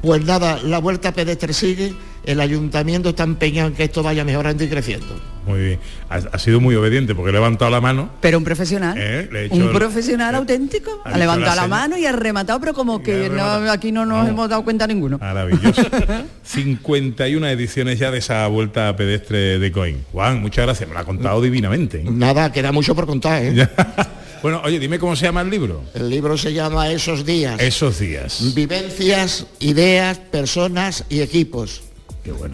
Pues 0.00 0.24
nada, 0.24 0.58
la 0.62 0.78
vuelta 0.78 1.12
pedestre 1.12 1.52
sigue, 1.52 1.94
el 2.24 2.40
ayuntamiento 2.40 3.10
está 3.10 3.24
empeñado 3.24 3.68
en 3.68 3.74
que 3.74 3.84
esto 3.84 4.02
vaya 4.02 4.24
mejorando 4.24 4.62
y 4.64 4.68
creciendo. 4.68 5.06
Muy 5.46 5.58
bien. 5.60 5.78
Ha, 6.08 6.20
ha 6.32 6.38
sido 6.38 6.60
muy 6.60 6.76
obediente 6.76 7.16
porque 7.16 7.30
he 7.30 7.32
levantado 7.32 7.68
la 7.70 7.80
mano. 7.80 8.10
Pero 8.20 8.38
un 8.38 8.44
profesional. 8.44 8.96
Eh, 8.96 9.28
le 9.32 9.40
he 9.40 9.44
hecho 9.46 9.56
un 9.56 9.62
el- 9.62 9.70
profesional 9.72 10.34
eh, 10.34 10.38
auténtico. 10.38 11.02
ha 11.04 11.10
Ha 11.10 11.18
levantado 11.18 11.56
la 11.56 11.62
la, 11.62 11.68
mano 11.68 11.98
y 11.98 12.06
ha 12.06 12.12
rematado, 12.12 12.60
pero 12.60 12.74
como 12.74 13.02
que 13.02 13.28
no, 13.28 13.42
aquí 13.70 13.90
no 13.90 14.06
nos 14.06 14.28
hemos 14.28 14.48
dado 14.48 14.62
cuenta 14.62 14.86
ninguno. 14.86 15.18
Maravilloso. 15.18 15.82
51 16.44 17.48
ediciones 17.48 17.98
ya 17.98 18.10
de 18.12 18.18
esa 18.18 18.46
vuelta 18.46 18.94
pedestre 18.94 19.58
de 19.58 19.72
Coin. 19.72 20.04
Juan, 20.12 20.40
muchas 20.40 20.64
gracias. 20.66 20.88
Me 20.88 20.94
lo 20.94 21.00
ha 21.00 21.04
contado 21.04 21.40
divinamente. 21.42 21.98
¿eh? 21.98 22.04
Nada, 22.08 22.52
queda 22.52 22.70
mucho 22.70 22.94
por 22.94 23.06
contar, 23.06 23.42
¿eh? 23.42 23.68
bueno, 24.42 24.60
oye, 24.64 24.78
dime 24.78 25.00
cómo 25.00 25.16
se 25.16 25.24
llama 25.26 25.40
el 25.40 25.50
libro. 25.50 25.82
El 25.94 26.08
libro 26.08 26.38
se 26.38 26.52
llama 26.52 26.88
Esos 26.90 27.26
días. 27.26 27.60
Esos 27.60 27.98
días. 27.98 28.54
Vivencias, 28.54 29.46
ideas, 29.58 30.18
personas 30.18 31.04
y 31.08 31.20
equipos. 31.20 31.82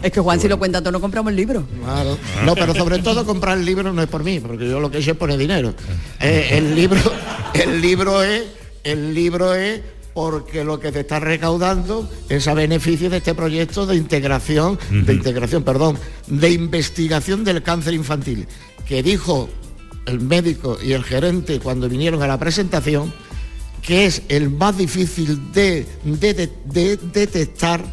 Es 0.01 0.11
que 0.11 0.19
Juan, 0.19 0.39
si 0.39 0.47
lo 0.47 0.57
cuenta 0.57 0.81
todo, 0.81 0.91
no 0.91 1.01
compramos 1.01 1.29
el 1.31 1.35
libro. 1.35 1.63
Claro. 1.83 2.17
No, 2.45 2.55
pero 2.55 2.73
sobre 2.73 2.99
todo 2.99 3.25
comprar 3.25 3.57
el 3.57 3.65
libro 3.65 3.93
no 3.93 4.01
es 4.01 4.07
por 4.07 4.23
mí, 4.23 4.39
porque 4.39 4.67
yo 4.67 4.79
lo 4.79 4.89
que 4.89 4.97
he 4.97 5.01
hecho 5.01 5.11
es 5.11 5.17
poner 5.17 5.37
dinero. 5.37 5.73
Eh, 6.19 6.49
el 6.53 6.75
libro, 6.75 6.99
el 7.53 7.81
libro 7.81 8.23
es, 8.23 8.43
el 8.83 9.13
libro 9.13 9.53
es 9.53 9.81
porque 10.13 10.63
lo 10.63 10.79
que 10.79 10.91
se 10.91 11.01
está 11.01 11.19
recaudando 11.19 12.09
es 12.29 12.47
a 12.47 12.53
beneficio 12.53 13.09
de 13.09 13.17
este 13.17 13.35
proyecto 13.35 13.85
de 13.85 13.95
integración, 13.95 14.79
de 14.89 15.13
integración, 15.13 15.63
perdón, 15.63 15.97
de 16.27 16.49
investigación 16.49 17.43
del 17.43 17.61
cáncer 17.61 17.93
infantil, 17.93 18.47
que 18.87 19.03
dijo 19.03 19.49
el 20.07 20.19
médico 20.19 20.77
y 20.81 20.93
el 20.93 21.03
gerente 21.03 21.59
cuando 21.59 21.87
vinieron 21.87 22.23
a 22.23 22.27
la 22.27 22.39
presentación 22.39 23.13
que 23.81 24.05
es 24.05 24.21
el 24.29 24.49
más 24.49 24.77
difícil 24.77 25.51
de, 25.53 25.85
de- 26.03 26.33
de- 26.33 26.49
de 26.71 26.97
detectar, 26.97 27.83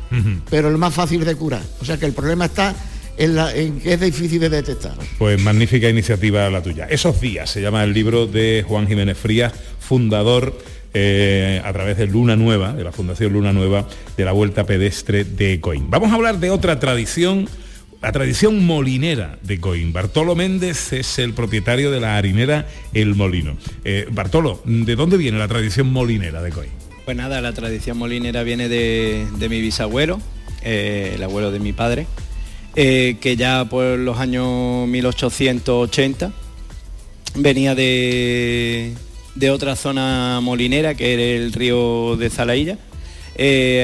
pero 0.51 0.69
el 0.69 0.77
más 0.79 0.93
fácil 0.95 1.25
de 1.25 1.35
curar. 1.35 1.63
O 1.81 1.85
sea 1.85 1.97
que 1.99 2.07
el 2.07 2.13
problema 2.13 2.47
está 2.47 2.75
en, 3.17 3.35
la- 3.37 3.55
en 3.55 3.81
que 3.81 3.95
es 3.95 4.01
difícil 4.01 4.41
de 4.41 4.49
detectar. 4.51 4.95
Pues 5.19 5.41
magnífica 5.41 5.89
iniciativa 5.89 6.49
la 6.51 6.63
tuya. 6.63 6.87
Esos 6.91 7.21
días 7.21 7.49
se 7.51 7.61
llama 7.63 7.83
el 7.85 7.93
libro 7.93 8.27
de 8.27 8.65
Juan 8.67 8.87
Jiménez 8.87 9.17
Frías, 9.17 9.53
fundador 9.81 10.59
eh, 10.99 11.61
a 11.65 11.73
través 11.73 11.97
de 11.99 12.07
Luna 12.07 12.37
Nueva, 12.37 12.73
de 12.73 12.83
la 12.85 12.91
Fundación 12.93 13.33
Luna 13.33 13.53
Nueva, 13.53 13.87
de 14.17 14.25
la 14.25 14.33
Vuelta 14.33 14.65
Pedestre 14.65 15.25
de 15.25 15.61
Coín. 15.61 15.91
Vamos 15.91 16.11
a 16.11 16.15
hablar 16.15 16.39
de 16.41 16.51
otra 16.51 16.79
tradición, 16.81 17.49
la 18.03 18.13
tradición 18.13 18.65
molinera 18.65 19.39
de 19.43 19.59
Coín. 19.59 19.93
Bartolo 19.93 20.35
Méndez 20.35 20.93
es 20.93 21.19
el 21.19 21.33
propietario 21.33 21.91
de 21.91 22.01
la 22.01 22.17
harinera 22.17 22.67
El 22.93 23.15
Molino. 23.15 23.57
Eh, 23.85 24.07
Bartolo, 24.11 24.63
¿de 24.65 24.97
dónde 24.97 25.17
viene 25.17 25.39
la 25.39 25.49
tradición 25.49 25.93
molinera 25.93 26.43
de 26.43 26.51
Coín? 26.51 26.71
Pues 27.05 27.17
nada, 27.17 27.41
la 27.41 27.53
tradición 27.53 27.99
molinera 27.99 28.43
viene 28.43 28.69
de, 28.69 29.27
de 29.39 29.49
mi 29.49 29.61
bisabuelo, 29.61 30.21
eh, 30.63 31.13
el 31.15 31.23
abuelo 31.23 31.51
de 31.51 31.59
mi 31.59 31.73
padre, 31.73 32.07
eh, 32.75 33.17
que 33.21 33.37
ya 33.37 33.65
por 33.65 33.99
los 33.99 34.19
años 34.19 34.87
1880 34.89 36.33
venía 37.37 37.75
de, 37.75 38.93
de 39.35 39.51
otra 39.51 39.77
zona 39.77 40.41
molinera, 40.43 40.95
que 40.95 41.15
era 41.15 41.23
el 41.23 41.53
río 41.53 42.17
de 42.17 42.31
Zalailla. 42.31 42.79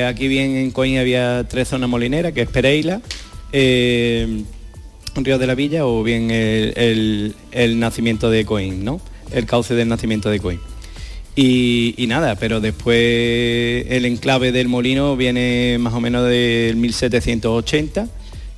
Aquí 0.09 0.29
bien 0.29 0.57
en 0.57 0.71
Coín 0.71 0.99
había 0.99 1.47
tres 1.49 1.69
zonas 1.69 1.89
molineras, 1.89 2.33
que 2.33 2.43
es 2.43 2.49
Pereira, 2.49 3.03
eh, 3.53 4.43
Río 5.15 5.39
de 5.39 5.47
la 5.47 5.55
Villa 5.55 5.87
o 5.87 6.03
bien 6.03 6.31
el, 6.31 6.73
el- 6.77 7.35
el 7.53 7.79
nacimiento 7.79 8.31
de 8.31 8.45
Coín, 8.45 8.85
¿no? 8.85 9.01
El 9.33 9.47
cauce 9.47 9.75
del 9.75 9.89
nacimiento 9.89 10.31
de 10.31 10.41
Coín. 10.41 10.61
Y, 11.35 11.95
y 11.97 12.07
nada, 12.09 12.35
pero 12.37 12.61
después 12.61 12.97
el 13.89 14.05
enclave 14.05 14.53
del 14.53 14.69
molino 14.69 15.17
viene 15.17 15.77
más 15.81 15.95
o 15.95 16.01
menos 16.01 16.29
del 16.29 16.77
1780 16.77 18.09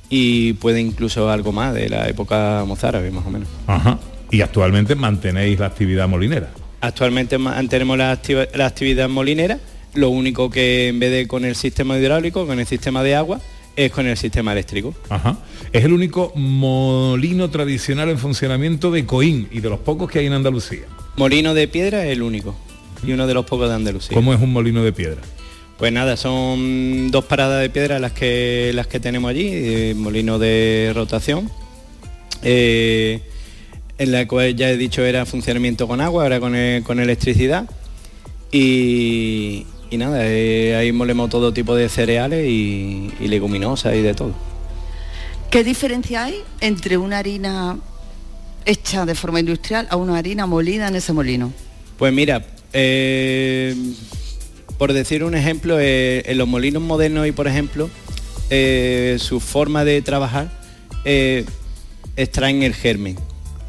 y 0.09 0.53
puede 0.53 0.81
incluso 0.81 1.29
algo 1.29 1.51
más 1.51 1.73
de 1.73 1.89
la 1.89 2.07
época 2.09 2.63
mozárabe, 2.67 3.11
más 3.11 3.25
o 3.25 3.29
menos. 3.29 3.47
Ajá. 3.67 3.99
Y 4.31 4.41
actualmente 4.41 4.95
mantenéis 4.95 5.59
la 5.59 5.67
actividad 5.67 6.07
molinera. 6.09 6.51
Actualmente 6.81 7.37
mantenemos 7.37 7.97
la, 7.97 8.11
activa- 8.11 8.47
la 8.53 8.65
actividad 8.65 9.07
molinera, 9.07 9.59
lo 9.93 10.09
único 10.09 10.49
que 10.49 10.89
en 10.89 10.99
vez 10.99 11.11
de 11.11 11.27
con 11.27 11.45
el 11.45 11.55
sistema 11.55 11.97
hidráulico, 11.97 12.45
con 12.45 12.59
el 12.59 12.65
sistema 12.65 13.03
de 13.03 13.15
agua, 13.15 13.39
es 13.75 13.91
con 13.91 14.07
el 14.07 14.15
sistema 14.17 14.51
eléctrico. 14.53 14.93
Ajá. 15.09 15.37
Es 15.73 15.83
el 15.83 15.93
único 15.93 16.31
molino 16.35 17.49
tradicional 17.49 18.09
en 18.09 18.17
funcionamiento 18.17 18.91
de 18.91 19.05
Coín 19.05 19.47
y 19.51 19.59
de 19.59 19.69
los 19.69 19.79
pocos 19.79 20.09
que 20.09 20.19
hay 20.19 20.25
en 20.27 20.33
Andalucía. 20.33 20.83
Molino 21.17 21.53
de 21.53 21.67
piedra 21.67 22.05
es 22.05 22.11
el 22.13 22.21
único 22.21 22.55
y 23.05 23.11
uno 23.11 23.27
de 23.27 23.33
los 23.33 23.45
pocos 23.45 23.67
de 23.69 23.75
Andalucía. 23.75 24.15
¿Cómo 24.15 24.33
es 24.33 24.41
un 24.41 24.53
molino 24.53 24.83
de 24.83 24.91
piedra? 24.93 25.21
Pues 25.77 25.91
nada, 25.91 26.15
son 26.15 27.11
dos 27.11 27.25
paradas 27.25 27.61
de 27.61 27.69
piedra 27.69 27.99
las 27.99 28.13
que 28.13 28.71
las 28.73 28.87
que 28.87 28.99
tenemos 29.01 29.29
allí, 29.29 29.49
eh, 29.51 29.93
molino 29.95 30.39
de 30.39 30.91
rotación. 30.95 31.49
eh, 32.43 33.19
en 33.97 34.11
la 34.11 34.27
cual 34.27 34.55
ya 34.55 34.69
he 34.69 34.77
dicho 34.77 35.03
era 35.05 35.25
funcionamiento 35.25 35.87
con 35.87 36.01
agua, 36.01 36.23
ahora 36.23 36.39
con, 36.41 36.53
e- 36.55 36.81
con 36.85 36.99
electricidad. 36.99 37.69
Y, 38.51 39.65
y 39.95 39.97
nada, 39.97 40.19
eh, 40.21 40.75
ahí 40.75 40.91
molemos 40.91 41.29
todo 41.29 41.51
tipo 41.53 41.75
de 41.75 41.89
cereales 41.89 42.47
y, 42.47 43.11
y 43.19 43.27
leguminosas 43.27 43.95
y 43.95 44.01
de 44.01 44.13
todo. 44.13 44.33
¿Qué 45.49 45.63
diferencia 45.63 46.25
hay 46.25 46.43
entre 46.59 46.97
una 46.97 47.17
harina 47.17 47.77
hecha 48.65 49.05
de 49.05 49.15
forma 49.15 49.39
industrial 49.39 49.87
a 49.89 49.95
una 49.95 50.17
harina 50.17 50.45
molida 50.45 50.87
en 50.87 50.95
ese 50.95 51.13
molino? 51.13 51.53
Pues 51.97 52.11
mira, 52.11 52.45
eh, 52.73 53.73
por 54.77 54.91
decir 54.91 55.23
un 55.23 55.35
ejemplo, 55.35 55.79
eh, 55.79 56.23
en 56.25 56.37
los 56.37 56.47
molinos 56.47 56.83
modernos 56.83 57.25
y 57.25 57.31
por 57.31 57.47
ejemplo, 57.47 57.89
eh, 58.49 59.15
su 59.19 59.39
forma 59.39 59.85
de 59.85 60.01
trabajar 60.01 60.51
extraen 62.15 62.63
el 62.63 62.73
germen, 62.73 63.15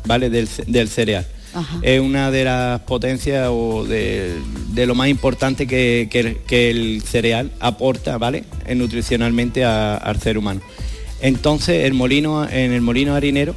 ¿vale? 0.06 0.30
Del 0.30 0.88
cereal. 0.88 1.26
Ajá. 1.56 1.78
Es 1.82 2.00
una 2.00 2.30
de 2.30 2.44
las 2.44 2.80
potencias 2.82 3.48
o 3.50 3.84
de, 3.84 4.34
de 4.72 4.86
lo 4.86 4.94
más 4.94 5.08
importante 5.08 5.66
que, 5.66 6.08
que 6.10 6.20
el- 6.20 6.36
que 6.46 6.70
el 6.70 7.02
cereal 7.02 7.50
aporta, 7.60 8.18
¿vale? 8.18 8.44
Nutricionalmente 8.74 9.64
a- 9.64 9.96
al 9.96 10.20
ser 10.20 10.38
humano. 10.38 10.60
Entonces, 11.20 11.84
el 11.86 11.94
molino, 11.94 12.44
en 12.48 12.72
el 12.72 12.82
molino 12.82 13.14
harinero 13.14 13.54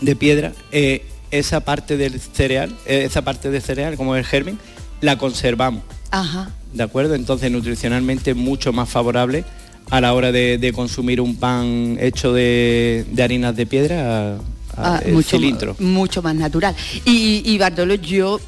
de 0.00 0.16
piedra, 0.16 0.52
eh, 0.72 1.04
esa 1.30 1.60
parte 1.60 1.96
del 1.96 2.20
cereal, 2.20 2.74
eh, 2.86 3.04
esa 3.06 3.22
parte 3.22 3.50
del 3.50 3.62
cereal, 3.62 3.96
como 3.96 4.16
el 4.16 4.24
germen, 4.24 4.58
la 5.00 5.16
conservamos. 5.18 5.82
Ajá. 6.10 6.50
¿De 6.72 6.82
acuerdo? 6.82 7.14
Entonces 7.14 7.50
nutricionalmente 7.50 8.34
mucho 8.34 8.72
más 8.72 8.88
favorable 8.88 9.44
a 9.90 10.00
la 10.00 10.12
hora 10.14 10.32
de, 10.32 10.58
de 10.58 10.72
consumir 10.72 11.20
un 11.20 11.36
pan 11.36 11.96
hecho 12.00 12.32
de, 12.32 13.04
de 13.10 13.22
harinas 13.22 13.54
de 13.56 13.66
piedra 13.66 14.36
Ah, 14.78 15.00
el 15.04 15.14
mucho, 15.14 15.36
cilindro. 15.38 15.76
mucho 15.78 16.22
más 16.22 16.34
natural. 16.34 16.74
Y, 17.04 17.42
y 17.44 17.58
Bartolo, 17.58 17.94
yo, 17.94 18.40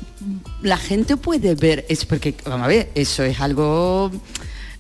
la 0.63 0.77
gente 0.77 1.17
puede 1.17 1.55
ver, 1.55 1.85
es 1.89 2.05
porque, 2.05 2.35
vamos 2.45 2.65
a 2.65 2.69
ver, 2.69 2.91
eso 2.95 3.23
es 3.25 3.41
algo 3.41 4.11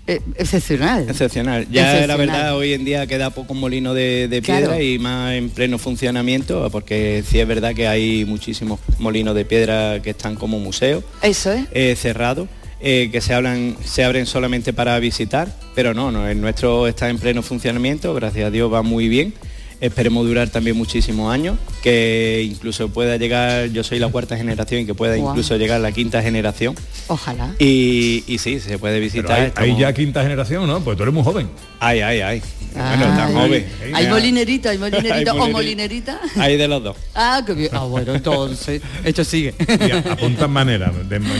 eh, 0.06 0.20
excepcional. 0.36 1.06
Excepcional. 1.08 1.66
Ya 1.70 2.06
la 2.06 2.16
verdad 2.16 2.56
hoy 2.56 2.72
en 2.72 2.84
día 2.84 3.06
queda 3.06 3.30
poco 3.30 3.54
molino 3.54 3.92
de, 3.94 4.26
de 4.28 4.40
piedra 4.42 4.68
Claro. 4.68 4.82
y 4.82 4.98
más 4.98 5.34
en 5.34 5.50
pleno 5.50 5.78
funcionamiento, 5.78 6.68
porque 6.70 7.22
sí 7.26 7.38
es 7.40 7.46
verdad 7.46 7.74
que 7.74 7.86
hay 7.86 8.24
muchísimos 8.24 8.80
molinos 8.98 9.34
de 9.34 9.44
piedra 9.44 10.00
que 10.02 10.10
están 10.10 10.34
como 10.36 10.58
museos. 10.58 11.04
Eso 11.22 11.52
es. 11.52 11.66
eh, 11.72 11.94
cerrado, 11.96 12.48
eh, 12.80 13.08
que 13.12 13.20
se, 13.20 13.34
hablan, 13.34 13.76
se 13.84 14.04
abren 14.04 14.24
solamente 14.24 14.72
para 14.72 14.98
visitar, 14.98 15.52
pero 15.74 15.92
no, 15.94 16.10
no, 16.12 16.26
el 16.28 16.40
nuestro 16.40 16.86
está 16.86 17.10
en 17.10 17.18
pleno 17.18 17.42
funcionamiento, 17.42 18.14
gracias 18.14 18.46
a 18.46 18.50
Dios 18.50 18.72
va 18.72 18.82
muy 18.82 19.08
bien. 19.08 19.34
Esperemos 19.80 20.26
durar 20.26 20.48
también 20.50 20.76
muchísimos 20.76 21.32
años, 21.32 21.56
que 21.82 22.44
incluso 22.50 22.88
pueda 22.88 23.16
llegar, 23.16 23.68
yo 23.68 23.82
soy 23.84 23.98
la 23.98 24.08
cuarta 24.08 24.36
generación 24.36 24.80
y 24.82 24.86
que 24.86 24.94
pueda 24.94 25.16
incluso 25.16 25.56
llegar 25.56 25.80
la 25.80 25.92
quinta 25.92 26.20
generación. 26.22 26.74
Ojalá. 27.06 27.54
Y, 27.58 28.24
y 28.26 28.38
sí, 28.38 28.60
se 28.60 28.78
puede 28.78 28.98
visitar. 29.00 29.32
hay, 29.32 29.40
hay 29.42 29.46
estamos- 29.48 29.78
ya 29.80 29.92
quinta 29.92 30.22
generación, 30.22 30.66
¿no? 30.66 30.80
Pues 30.80 30.96
tú 30.96 31.02
eres 31.04 31.14
muy 31.14 31.22
joven. 31.24 31.48
Ay, 31.80 32.00
ay, 32.00 32.20
ay. 32.20 32.42
Bueno, 32.74 33.06
tan 33.16 33.32
joven. 33.34 33.66
Hay 33.94 34.06
molinerito, 34.08 34.68
hay 34.68 34.78
molinerito 34.78 35.14
Hay 35.14 35.24
o 35.24 35.34
molineri- 35.46 35.52
molinerita. 35.52 36.20
Hay 36.36 36.56
de 36.56 36.68
los 36.68 36.82
dos. 36.82 36.96
Ah, 37.14 37.42
qué 37.46 37.54
bien. 37.54 37.70
Ah, 37.72 37.84
bueno, 37.84 38.14
entonces, 38.14 38.82
esto 39.04 39.24
sigue. 39.24 39.54
Y 39.86 39.90
a- 39.90 39.98
apuntan 40.12 40.50
manera, 40.50 40.92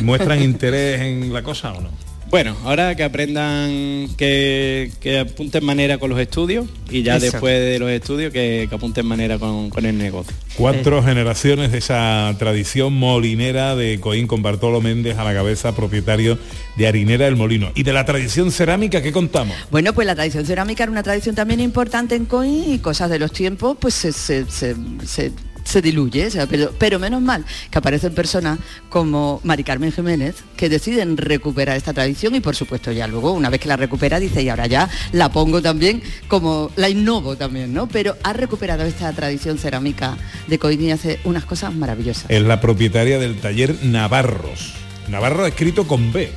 muestran 0.02 0.42
interés 0.42 1.00
en 1.00 1.32
la 1.32 1.42
cosa 1.42 1.72
o 1.74 1.80
no. 1.80 1.90
Bueno, 2.30 2.54
ahora 2.64 2.94
que 2.94 3.04
aprendan, 3.04 4.08
que, 4.18 4.90
que 5.00 5.20
apunten 5.20 5.64
manera 5.64 5.96
con 5.96 6.10
los 6.10 6.20
estudios 6.20 6.66
y 6.90 7.02
ya 7.02 7.16
Eso. 7.16 7.26
después 7.32 7.58
de 7.58 7.78
los 7.78 7.90
estudios 7.90 8.32
que, 8.32 8.66
que 8.68 8.74
apunten 8.74 9.06
manera 9.06 9.38
con, 9.38 9.70
con 9.70 9.86
el 9.86 9.96
negocio. 9.96 10.34
Cuatro 10.56 11.02
generaciones 11.02 11.72
de 11.72 11.78
esa 11.78 12.34
tradición 12.38 12.92
molinera 12.92 13.76
de 13.76 13.98
Coín 14.00 14.26
con 14.26 14.42
Bartolo 14.42 14.80
Méndez 14.82 15.16
a 15.16 15.24
la 15.24 15.32
cabeza, 15.32 15.74
propietario 15.74 16.38
de 16.76 16.86
Harinera 16.86 17.24
del 17.24 17.36
Molino. 17.36 17.70
Y 17.74 17.82
de 17.84 17.92
la 17.94 18.04
tradición 18.04 18.52
cerámica, 18.52 19.00
¿qué 19.02 19.10
contamos? 19.12 19.56
Bueno, 19.70 19.92
pues 19.94 20.06
la 20.06 20.14
tradición 20.14 20.44
cerámica 20.44 20.82
era 20.82 20.92
una 20.92 21.02
tradición 21.02 21.34
también 21.34 21.60
importante 21.60 22.14
en 22.14 22.26
Coín 22.26 22.74
y 22.74 22.78
cosas 22.78 23.08
de 23.08 23.18
los 23.18 23.32
tiempos, 23.32 23.76
pues 23.80 23.94
se, 23.94 24.12
se- 24.12 24.44
se- 24.50 24.76
se- 25.06 25.32
se 25.68 25.82
diluye, 25.82 26.26
o 26.26 26.30
sea, 26.30 26.46
pero, 26.46 26.72
pero 26.78 26.98
menos 26.98 27.20
mal 27.20 27.44
que 27.70 27.78
aparecen 27.78 28.14
personas 28.14 28.58
como 28.88 29.40
Mari 29.44 29.64
Carmen 29.64 29.92
Jiménez 29.92 30.36
que 30.56 30.70
deciden 30.70 31.18
recuperar 31.18 31.76
esta 31.76 31.92
tradición 31.92 32.34
y 32.34 32.40
por 32.40 32.56
supuesto 32.56 32.90
ya 32.90 33.06
luego, 33.06 33.32
una 33.32 33.50
vez 33.50 33.60
que 33.60 33.68
la 33.68 33.76
recupera, 33.76 34.18
dice, 34.18 34.42
y 34.42 34.48
ahora 34.48 34.66
ya 34.66 34.88
la 35.12 35.30
pongo 35.30 35.60
también 35.60 36.02
como 36.26 36.70
la 36.76 36.88
innovo 36.88 37.36
también, 37.36 37.74
¿no? 37.74 37.86
Pero 37.86 38.16
ha 38.22 38.32
recuperado 38.32 38.84
esta 38.84 39.12
tradición 39.12 39.58
cerámica 39.58 40.16
de 40.46 40.58
Coín 40.58 40.80
y 40.80 40.90
hace 40.90 41.20
unas 41.24 41.44
cosas 41.44 41.74
maravillosas. 41.74 42.24
Es 42.30 42.42
la 42.42 42.62
propietaria 42.62 43.18
del 43.18 43.38
taller 43.38 43.84
Navarros. 43.84 44.72
Navarro 45.08 45.46
escrito 45.46 45.86
con 45.86 46.12
B. 46.12 46.30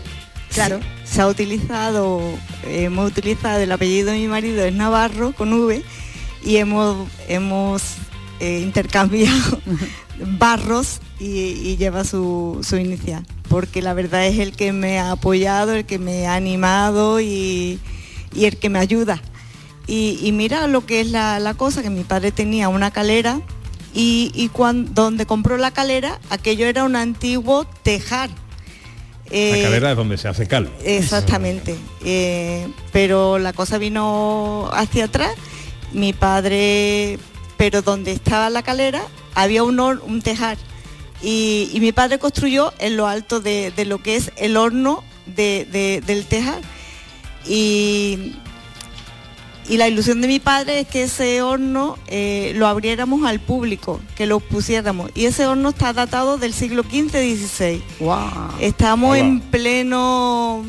Claro, 0.53 0.81
se 1.05 1.21
ha 1.21 1.27
utilizado, 1.27 2.21
hemos 2.67 3.09
utilizado 3.09 3.61
el 3.61 3.71
apellido 3.71 4.11
de 4.11 4.17
mi 4.17 4.27
marido 4.27 4.65
es 4.65 4.73
Navarro 4.73 5.31
con 5.31 5.53
V 5.53 5.81
y 6.43 6.57
hemos, 6.57 7.07
hemos 7.29 7.95
eh, 8.41 8.59
intercambiado 8.63 9.59
barros 10.39 10.99
y, 11.19 11.25
y 11.29 11.77
lleva 11.77 12.03
su, 12.03 12.59
su 12.67 12.75
inicial, 12.77 13.25
porque 13.49 13.81
la 13.81 13.93
verdad 13.93 14.25
es 14.27 14.39
el 14.39 14.51
que 14.53 14.73
me 14.73 14.99
ha 14.99 15.11
apoyado, 15.11 15.73
el 15.73 15.85
que 15.85 15.99
me 15.99 16.27
ha 16.27 16.35
animado 16.35 17.21
y, 17.21 17.79
y 18.33 18.45
el 18.45 18.57
que 18.57 18.69
me 18.69 18.79
ayuda. 18.79 19.21
Y, 19.87 20.19
y 20.21 20.31
mira 20.31 20.67
lo 20.67 20.85
que 20.85 21.01
es 21.01 21.07
la, 21.11 21.39
la 21.39 21.53
cosa, 21.53 21.81
que 21.81 21.89
mi 21.89 22.03
padre 22.03 22.31
tenía 22.31 22.69
una 22.69 22.91
calera 22.91 23.41
y, 23.93 24.31
y 24.35 24.49
cuan- 24.49 24.93
donde 24.93 25.25
compró 25.25 25.57
la 25.57 25.71
calera, 25.71 26.19
aquello 26.29 26.65
era 26.67 26.83
un 26.83 26.95
antiguo 26.95 27.65
tejar. 27.83 28.29
La 28.29 29.37
Eh, 29.37 29.61
calera 29.63 29.91
es 29.91 29.97
donde 29.97 30.17
se 30.17 30.27
hace 30.27 30.45
cal. 30.47 30.69
Exactamente. 30.83 31.75
Eh, 32.05 32.67
pero 32.91 33.39
la 33.39 33.53
cosa 33.53 33.77
vino 33.77 34.69
hacia 34.73 35.05
atrás. 35.05 35.31
Mi 35.93 36.11
padre, 36.13 37.17
pero 37.61 37.83
donde 37.83 38.11
estaba 38.11 38.49
la 38.49 38.63
calera, 38.63 39.03
había 39.35 39.61
un, 39.63 39.77
hor- 39.77 40.01
un 40.03 40.23
tejar. 40.23 40.57
Y, 41.21 41.69
mi 41.79 41.91
padre 41.91 42.17
construyó 42.17 42.73
en 42.79 42.97
lo 42.97 43.05
alto 43.05 43.39
de, 43.39 43.71
lo 43.85 44.01
que 44.01 44.15
es 44.15 44.31
el 44.37 44.57
horno 44.57 45.03
de- 45.27 45.67
de- 45.71 46.01
del 46.03 46.25
tejar. 46.25 46.59
Y, 47.47 48.33
y 49.69 49.77
la 49.77 49.87
ilusión 49.87 50.21
de 50.21 50.27
mi 50.27 50.39
padre 50.39 50.81
es 50.81 50.87
que 50.87 51.03
ese 51.03 51.41
horno 51.41 51.97
eh, 52.07 52.53
lo 52.55 52.67
abriéramos 52.67 53.23
al 53.25 53.39
público, 53.39 53.99
que 54.15 54.25
lo 54.25 54.39
pusiéramos. 54.39 55.11
Y 55.15 55.25
ese 55.25 55.45
horno 55.45 55.69
está 55.69 55.93
datado 55.93 56.37
del 56.37 56.53
siglo 56.53 56.83
XV-XVI. 56.83 57.81
Estamos 58.59 59.11
Hola. 59.11 59.19
en 59.19 59.39
pleno, 59.39 60.63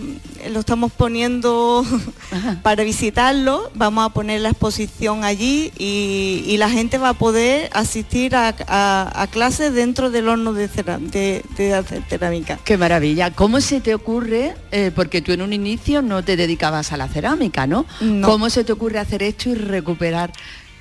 lo 0.52 0.60
estamos 0.60 0.92
poniendo 0.92 1.84
para 2.62 2.82
visitarlo, 2.84 3.70
vamos 3.74 4.04
a 4.04 4.08
poner 4.10 4.40
la 4.40 4.50
exposición 4.50 5.24
allí 5.24 5.72
y, 5.78 6.44
y 6.46 6.56
la 6.58 6.68
gente 6.70 6.98
va 6.98 7.10
a 7.10 7.14
poder 7.14 7.70
asistir 7.72 8.34
a, 8.36 8.54
a- 8.66 9.22
a 9.22 9.26
clases 9.28 9.72
dentro 9.74 10.10
del 10.10 10.28
horno 10.28 10.52
de, 10.52 10.68
cerámica. 10.68 12.58
Qué 12.64 12.76
maravilla. 12.76 13.30
¿Cómo 13.30 13.60
se 13.60 13.80
te 13.80 13.94
ocurre, 13.94 14.54
eh, 14.70 14.90
porque 14.94 15.22
tú 15.22 15.32
en 15.32 15.42
un 15.42 15.52
inicio 15.52 16.02
no 16.02 16.22
te 16.24 16.36
dedicabas 16.36 16.92
a 16.92 16.96
la 16.96 17.08
cerámica, 17.08 17.66
¿no? 17.66 17.86
No. 18.00 18.26
¿Cómo 18.28 18.50
se 18.50 18.64
te 18.64 18.72
ocurre 18.72 18.81
hacer 18.98 19.22
esto 19.22 19.50
y 19.50 19.54
recuperar 19.54 20.32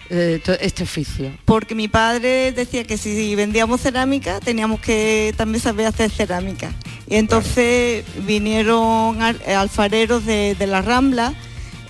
eh, 0.09 0.41
este 0.59 0.83
oficio? 0.83 1.31
Porque 1.45 1.75
mi 1.75 1.87
padre 1.87 2.51
decía 2.51 2.83
que 2.83 2.97
si 2.97 3.33
vendíamos 3.35 3.81
cerámica 3.81 4.39
teníamos 4.39 4.79
que 4.81 5.33
también 5.37 5.61
saber 5.61 5.85
hacer 5.87 6.09
cerámica. 6.11 6.71
Y 7.07 7.15
entonces 7.15 8.03
vinieron 8.25 9.21
al- 9.21 9.41
alfareros 9.55 10.25
de, 10.25 10.55
de 10.57 10.67
la 10.67 10.81
Rambla, 10.81 11.33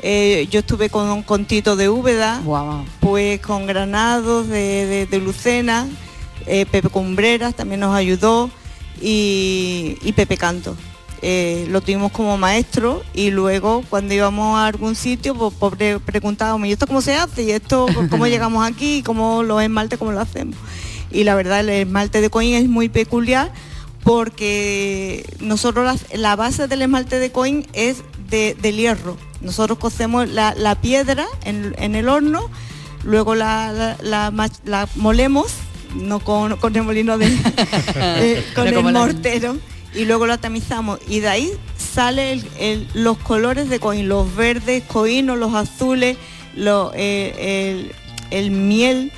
eh, 0.03 0.47
yo 0.49 0.59
estuve 0.61 0.89
con, 0.89 1.21
con 1.23 1.45
Tito 1.45 1.75
de 1.75 1.87
Úbeda, 1.89 2.41
pues 2.99 3.39
con 3.39 3.67
Granados 3.67 4.47
de, 4.47 4.85
de- 4.87 5.05
de 5.05 5.19
Lucena, 5.19 5.87
eh, 6.47 6.65
Pepe 6.65 6.89
Cumbreras 6.89 7.53
también 7.55 7.81
nos 7.81 7.93
ayudó 7.95 8.49
y, 8.99 9.97
y 10.01 10.13
Pepe 10.13 10.37
Canto. 10.37 10.75
Eh, 11.23 11.67
lo 11.69 11.81
tuvimos 11.81 12.11
como 12.11 12.35
maestro 12.37 13.03
y 13.13 13.29
luego 13.29 13.83
cuando 13.91 14.13
íbamos 14.15 14.57
a 14.57 14.65
algún 14.65 14.95
sitio 14.95 15.35
pues, 15.35 15.53
pues, 15.59 15.75
pre- 15.75 15.99
preguntábamos, 15.99 16.67
¿y 16.67 16.71
esto 16.71 16.87
cómo 16.87 16.99
se 17.01 17.13
hace? 17.15 17.43
¿Y 17.43 17.51
esto 17.51 17.85
cómo 18.09 18.25
llegamos 18.33 18.67
aquí? 18.67 18.97
¿Y 18.97 19.03
cómo 19.03 19.43
los 19.43 19.61
esmaltes, 19.61 19.99
cómo 19.99 20.11
lo 20.11 20.19
hacemos? 20.19 20.55
Y 21.11 21.23
la 21.23 21.35
verdad 21.35 21.59
el 21.59 21.69
esmalte 21.69 22.21
de 22.21 22.29
coin 22.31 22.55
es 22.55 22.67
muy 22.67 22.89
peculiar 22.89 23.51
porque 24.03 25.25
nosotros 25.39 25.85
la, 25.85 26.17
la 26.17 26.35
base 26.35 26.67
del 26.67 26.81
esmalte 26.81 27.19
de 27.19 27.31
coin 27.31 27.67
es 27.73 27.97
de, 28.29 28.55
del 28.61 28.77
hierro. 28.77 29.17
Nosotros 29.41 29.77
cocemos 29.77 30.27
la, 30.29 30.53
la 30.55 30.75
piedra 30.81 31.25
en, 31.43 31.75
en 31.77 31.95
el 31.95 32.07
horno, 32.09 32.49
luego 33.03 33.35
la, 33.35 33.97
la- 34.01 34.87
molemos, 34.95 35.53
no 35.95 36.19
con, 36.19 36.55
con 36.57 36.75
el 36.75 36.83
molino 36.83 37.17
de 37.17 37.27
eh, 37.95 38.45
con 38.55 38.65
No 38.71 38.79
el 38.79 38.93
mortero, 38.93 39.57
y 39.93 40.05
luego 40.05 40.25
la 40.27 40.37
tamizamos. 40.37 40.99
Y 41.07 41.19
de 41.19 41.27
ahí 41.29 41.51
sale 41.77 42.33
el- 42.33 42.45
el- 42.59 42.87
los 42.93 43.17
colores 43.17 43.69
de 43.69 43.79
coin, 43.79 44.07
los 44.07 44.33
verdes, 44.35 44.83
coinos, 44.87 45.37
los 45.37 45.53
azules, 45.53 46.17
lo- 46.55 46.91
eh, 46.95 47.81
el, 48.31 48.39
el 48.45 48.51
miel. 48.51 49.11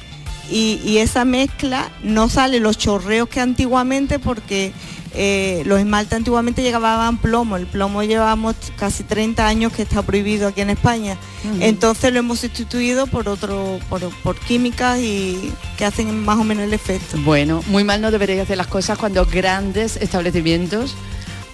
Y, 0.52 0.82
y 0.84 0.98
esa 0.98 1.24
mezcla 1.26 1.90
no 2.04 2.28
sale 2.30 2.60
los 2.60 2.78
chorreos 2.78 3.30
que 3.30 3.40
antiguamente 3.40 4.20
porque 4.20 4.74
eh, 5.16 5.62
los 5.66 5.80
esmaltes 5.80 6.14
antiguamente 6.14 6.64
llevaban 6.64 7.18
plomo, 7.18 7.56
el 7.56 7.68
plomo 7.68 8.02
llevamos 8.04 8.56
casi 8.78 9.04
30 9.04 9.46
años 9.48 9.72
que 9.72 9.84
está 9.84 10.02
prohibido 10.02 10.48
aquí 10.48 10.62
en 10.62 10.72
España. 10.72 11.18
Entonces 11.60 12.12
lo 12.14 12.20
hemos 12.20 12.40
sustituido 12.40 13.06
por 13.06 13.28
otro, 13.28 13.80
por, 13.90 14.02
por 14.22 14.40
químicas 14.40 15.00
y 15.00 15.54
que 15.78 15.86
hacen 15.86 16.24
más 16.24 16.40
o 16.40 16.44
menos 16.44 16.64
el 16.64 16.74
efecto. 16.74 17.18
Bueno, 17.20 17.62
muy 17.68 17.84
mal 17.84 18.02
no 18.02 18.12
deberéis 18.12 18.42
hacer 18.42 18.58
las 18.58 18.68
cosas 18.68 18.98
cuando 18.98 19.26
grandes 19.26 19.98
establecimientos 19.98 20.96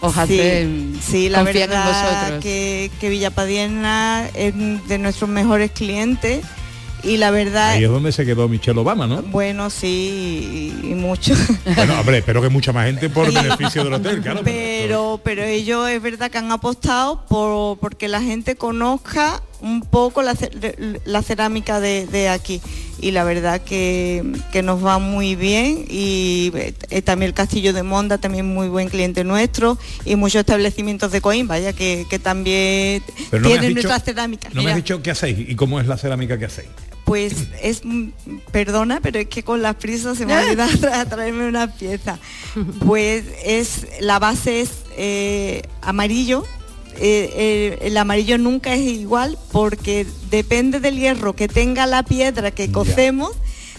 os 0.01 0.17
hacen 0.17 0.97
sí, 1.01 1.27
la 1.27 1.39
en 1.39 1.45
verdad 1.45 1.85
vosotros. 1.85 2.43
que, 2.43 2.89
que 3.01 3.09
Villapadierna 3.09 4.29
es 4.33 4.53
de 4.87 4.97
nuestros 4.97 5.29
mejores 5.29 5.71
clientes 5.71 6.45
y 7.03 7.17
la 7.17 7.31
verdad, 7.31 7.71
Ahí 7.71 7.83
es 7.83 7.89
donde 7.89 8.11
se 8.11 8.25
quedó 8.25 8.47
Michelle 8.47 8.79
Obama, 8.79 9.07
¿no? 9.07 9.21
bueno, 9.23 9.69
sí, 9.69 10.73
y, 10.83 10.91
y 10.91 10.95
mucho. 10.95 11.33
Bueno, 11.75 11.99
hombre, 11.99 12.17
espero 12.19 12.41
que 12.41 12.49
mucha 12.49 12.73
más 12.73 12.85
gente 12.87 13.09
por 13.09 13.31
beneficio 13.33 13.83
del 13.83 13.93
hotel, 13.93 14.21
claro. 14.21 14.41
pero, 14.43 15.19
pero 15.23 15.43
ellos 15.43 15.87
es 15.89 16.01
verdad 16.01 16.29
que 16.31 16.37
han 16.37 16.51
apostado 16.51 17.25
por 17.27 17.77
porque 17.79 18.07
la 18.07 18.21
gente 18.21 18.55
conozca 18.55 19.41
un 19.61 19.81
poco 19.81 20.21
la, 20.21 20.35
ce- 20.35 20.51
la 21.05 21.21
cerámica 21.21 21.79
de, 21.79 22.05
de 22.07 22.29
aquí 22.29 22.61
y 23.01 23.11
la 23.11 23.23
verdad 23.23 23.61
que, 23.61 24.23
que 24.51 24.61
nos 24.61 24.83
va 24.85 24.99
muy 24.99 25.35
bien 25.35 25.85
y 25.89 26.51
eh, 26.55 27.01
también 27.01 27.29
el 27.29 27.33
Castillo 27.33 27.73
de 27.73 27.83
Monda 27.83 28.17
también 28.17 28.45
muy 28.45 28.67
buen 28.67 28.89
cliente 28.89 29.23
nuestro 29.23 29.77
y 30.05 30.15
muchos 30.15 30.41
establecimientos 30.41 31.11
de 31.11 31.21
Coín, 31.21 31.47
vaya 31.47 31.73
que, 31.73 32.05
que 32.09 32.19
también 32.19 33.03
Pero 33.29 33.43
no 33.43 33.49
tienen 33.49 33.75
dicho- 33.75 33.87
nuestra 33.87 33.99
cerámica. 33.99 34.49
No 34.53 34.63
me 34.63 34.71
has 34.71 34.75
dicho 34.77 35.01
qué 35.01 35.11
hacéis 35.11 35.37
y 35.49 35.55
cómo 35.55 35.79
es 35.79 35.87
la 35.87 35.97
cerámica 35.97 36.37
que 36.37 36.45
hacéis. 36.45 36.69
Pues 37.05 37.33
es, 37.63 37.83
mm, 37.85 38.09
perdona, 38.51 38.99
pero 39.01 39.17
es 39.19 39.27
que 39.27 39.41
con 39.43 39.63
las 39.63 39.75
prisas 39.75 40.15
se 40.17 40.25
me 40.27 40.33
ha 40.35 40.41
olvidado 40.43 40.69
tra- 40.79 41.07
traerme 41.09 41.47
una 41.47 41.73
pieza. 41.73 42.19
Pues 42.85 43.23
es, 43.43 43.87
la 43.99 44.19
base 44.19 44.61
es 44.61 44.69
eh, 44.95 45.63
amarillo. 45.81 46.45
Eh, 46.95 47.31
eh, 47.35 47.77
el 47.81 47.97
amarillo 47.97 48.37
nunca 48.37 48.73
es 48.73 48.81
igual 48.81 49.37
porque 49.51 50.05
depende 50.29 50.79
del 50.79 50.97
hierro 50.97 51.33
que 51.35 51.47
tenga 51.47 51.85
la 51.85 52.03
piedra 52.03 52.51
que 52.51 52.67
Ya. 52.67 52.73
cocemos, 52.73 53.31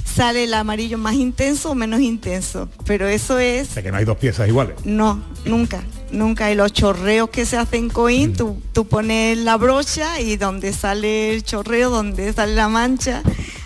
sale 0.05 0.45
el 0.45 0.55
amarillo 0.55 0.97
más 0.99 1.15
intenso 1.15 1.71
o 1.71 1.75
menos 1.75 2.01
intenso. 2.01 2.69
Pero 2.87 3.07
eso 3.09 3.39
es 3.39 3.69
O 3.71 3.73
sea 3.75 3.83
que 3.83 3.91
no 3.93 3.99
hay 3.99 4.05
dos 4.05 4.17
piezas 4.17 4.49
iguales. 4.49 4.77
no, 4.85 5.23
nunca, 5.45 5.83
nunca. 6.11 6.51
Y 6.51 6.55
los 6.55 6.73
chorreos 6.73 7.29
que 7.31 7.45
se 7.47 7.57
hacen 7.59 7.89
coin, 7.91 8.33
tú, 8.35 8.57
tú 8.73 8.87
pones 8.87 9.37
la 9.39 9.57
brocha 9.57 10.21
y 10.21 10.37
donde 10.37 10.73
sale 10.73 11.35
el 11.35 11.43
chorreo, 11.45 11.91
donde 11.91 12.33
sale 12.33 12.55
la 12.55 12.69
mancha, 12.69 13.23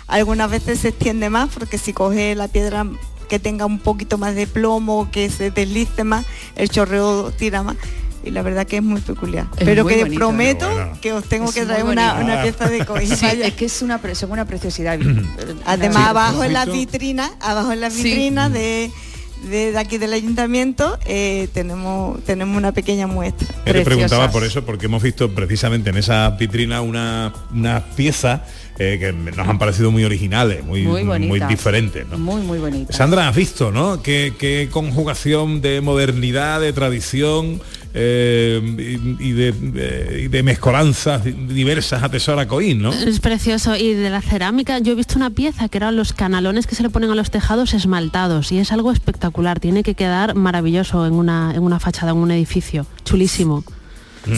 algunas 0.07 0.51
veces 0.51 0.79
se 0.79 0.89
extiende 0.89 1.29
más 1.29 1.49
porque 1.53 1.77
si 1.77 1.93
coge 1.93 2.35
la 2.35 2.47
piedra 2.47 2.85
que 3.29 3.39
tenga 3.39 3.65
un 3.65 3.79
poquito 3.79 4.19
más 4.19 4.35
de 4.35 4.45
plomo, 4.45 5.09
que 5.11 5.31
se 5.31 5.49
deslice 5.49 6.03
más, 6.03 6.25
el 6.55 6.69
chorreo 6.69 7.31
tira 7.31 7.63
más. 7.63 7.75
Y 8.25 8.31
la 8.31 8.41
verdad 8.41 8.65
que 8.65 8.77
es 8.77 8.83
muy 8.83 8.99
peculiar. 9.01 9.45
Es 9.57 9.63
Pero 9.65 9.83
muy 9.83 9.93
que 9.93 9.99
bonito. 10.01 10.19
prometo 10.19 10.67
Bueno. 10.69 10.97
que 11.01 11.13
os 11.13 11.23
tengo 11.25 11.45
Es 11.49 11.53
que 11.55 11.65
traer 11.65 11.83
una, 11.85 12.15
una 12.15 12.41
pieza 12.41 12.67
de 12.69 12.85
coin. 12.85 13.07
Sí, 13.07 13.25
Vaya. 13.25 13.47
es 13.47 13.53
que 13.53 13.65
es 13.65 13.81
una, 13.81 14.01
son 14.15 14.31
una 14.31 14.45
preciosidad. 14.45 14.99
Además, 15.65 16.07
abajo 16.09 16.43
en 16.43 16.53
la 16.53 16.65
vitrina, 16.65 17.31
abajo 17.39 17.71
en 17.71 17.81
la 17.81 17.89
Sí. 17.91 18.03
vitrina 18.03 18.49
de, 18.49 18.89
de, 19.49 19.71
de 19.71 19.77
aquí 19.77 19.97
del 19.99 20.13
ayuntamiento, 20.13 20.97
eh, 21.05 21.47
tenemos, 21.53 22.21
tenemos 22.23 22.57
una 22.57 22.71
pequeña 22.71 23.05
muestra. 23.07 23.47
Yo 23.65 23.73
te 23.73 23.81
preguntaba 23.81 24.31
por 24.31 24.43
eso, 24.43 24.65
porque 24.65 24.87
hemos 24.87 25.03
visto 25.03 25.29
precisamente 25.35 25.91
en 25.91 25.97
esa 25.97 26.31
vitrina 26.31 26.81
una, 26.81 27.31
una 27.53 27.83
pieza 27.95 28.43
eh, 28.79 28.97
que 28.99 29.13
nos 29.13 29.47
han 29.47 29.59
parecido 29.59 29.91
muy 29.91 30.03
originales, 30.03 30.63
muy, 30.65 30.81
Muy 30.83 31.03
bonitas. 31.03 31.47
diferentes. 31.49 32.07
¿no? 32.07 32.17
Muy, 32.17 32.41
muy 32.41 32.57
bonita. 32.57 32.91
Sandra, 32.91 33.27
has 33.29 33.35
visto, 33.35 33.71
¿no? 33.71 34.01
Qué, 34.01 34.33
qué 34.37 34.67
conjugación 34.71 35.61
de 35.61 35.79
modernidad, 35.81 36.59
de 36.59 36.73
tradición 36.73 37.61
eh, 37.97 38.59
y, 39.19 39.29
y 39.29 39.31
de, 39.31 39.53
eh, 39.75 40.21
y 40.25 40.27
de 40.27 40.43
mezcolanzas 40.43 41.23
diversas 41.23 42.03
atesora 42.03 42.45
Coín, 42.45 42.81
¿no? 42.81 42.91
Es 42.91 43.21
precioso. 43.21 43.77
Y 43.77 43.93
de 43.93 44.09
la 44.09 44.21
cerámica, 44.21 44.79
yo 44.79 44.91
he 44.91 44.95
visto 44.95 45.15
una 45.15 45.29
pieza 45.29 45.69
que 45.69 45.77
eran 45.77 45.95
los 45.95 46.11
canalones 46.11 46.67
que 46.67 46.75
se 46.75 46.83
le 46.83 46.89
ponen 46.89 47.09
a 47.11 47.15
los 47.15 47.31
tejados 47.31 47.73
esmaltados 47.73 48.51
y 48.51 48.59
es 48.59 48.73
algo 48.73 48.91
espectacular. 48.91 49.61
Tiene 49.61 49.81
que 49.81 49.95
quedar 49.95 50.35
maravilloso 50.35 51.05
en 51.05 51.13
una, 51.13 51.53
en 51.55 51.63
una 51.63 51.79
fachada, 51.79 52.11
en 52.11 52.17
un 52.17 52.31
edificio. 52.31 52.85
Chulísimo. 53.05 53.63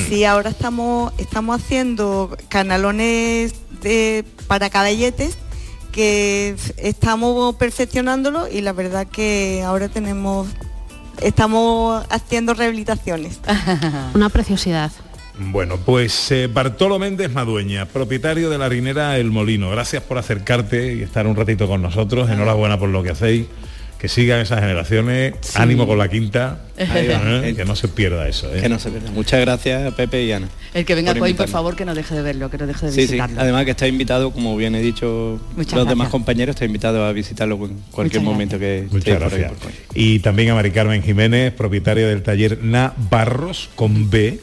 Sí, 0.07 0.23
ahora 0.23 0.51
estamos, 0.51 1.13
estamos 1.17 1.59
haciendo 1.59 2.37
canalones 2.49 3.55
de, 3.81 4.23
para 4.45 4.69
caballetes 4.69 5.37
que 5.91 6.55
estamos 6.77 7.55
perfeccionándolo 7.55 8.47
y 8.47 8.61
la 8.61 8.73
verdad 8.73 9.07
que 9.07 9.63
ahora 9.65 9.87
tenemos 9.89 10.47
estamos 11.21 12.05
haciendo 12.09 12.53
rehabilitaciones. 12.53 13.39
Una 14.13 14.29
preciosidad. 14.29 14.91
Bueno, 15.39 15.77
pues 15.77 16.31
eh, 16.31 16.47
Bartolo 16.47 16.97
Méndez 16.97 17.31
Madueña, 17.31 17.85
propietario 17.85 18.49
de 18.49 18.57
la 18.57 18.65
harinera 18.65 19.17
El 19.17 19.29
Molino. 19.29 19.69
Gracias 19.69 20.01
por 20.01 20.17
acercarte 20.17 20.95
y 20.95 21.03
estar 21.03 21.27
un 21.27 21.35
ratito 21.35 21.67
con 21.67 21.81
nosotros. 21.81 22.29
Enhorabuena 22.29 22.79
por 22.79 22.89
lo 22.89 23.03
que 23.03 23.11
hacéis. 23.11 23.45
Que 23.99 24.07
sigan 24.07 24.39
esas 24.39 24.59
generaciones. 24.59 25.55
Ánimo 25.55 25.87
con 25.87 25.97
la 25.97 26.07
quinta. 26.07 26.66
Ahí 26.77 27.07
va. 27.07 27.45
¿eh? 27.47 27.55
Que 27.55 27.65
no 27.65 27.75
se 27.75 27.87
pierda 27.87 28.27
eso. 28.27 28.53
¿eh? 28.53 28.61
Que 28.61 28.69
no 28.69 28.77
se 28.79 28.89
pierda. 28.89 29.11
Muchas 29.11 29.41
gracias 29.41 29.93
Pepe 29.95 30.23
y 30.23 30.31
Ana. 30.31 30.47
El 30.73 30.85
que 30.85 30.95
venga 30.95 31.11
a 31.11 31.13
por 31.13 31.21
Coín, 31.21 31.35
por 31.35 31.47
favor, 31.47 31.75
que 31.75 31.85
no 31.85 31.95
deje 31.95 32.13
de 32.15 32.21
verlo, 32.21 32.49
que 32.51 32.57
no 32.57 32.67
deje 32.67 32.85
de 32.85 32.91
Sí, 32.91 33.01
sí. 33.01 33.13
visitarlo. 33.13 33.41
Además 33.41 33.65
que 33.65 33.71
está 33.71 33.87
invitado, 33.87 34.31
como 34.31 34.55
bien 34.57 34.75
he 34.75 34.81
dicho 34.81 35.39
Muchas 35.55 35.73
los 35.73 35.83
demás 35.87 36.05
gracias. 36.05 36.11
compañeros, 36.11 36.55
está 36.55 36.65
invitado 36.65 37.03
a 37.05 37.11
visitarlo 37.13 37.55
en 37.65 37.77
cualquier 37.91 38.21
Muchas 38.21 38.33
momento 38.33 38.59
que 38.59 38.87
Muchas 38.91 39.07
estéis 39.07 39.17
por 39.17 39.33
ahí, 39.33 39.39
gracias. 39.39 39.59
por. 39.59 39.71
Y 39.95 40.19
también 40.19 40.49
a 40.51 40.55
Mari 40.55 40.71
Carmen 40.71 41.01
Jiménez, 41.01 41.53
propietaria 41.53 42.07
del 42.07 42.21
taller 42.21 42.63
Navarros 42.63 43.69
con 43.75 44.09
B, 44.09 44.39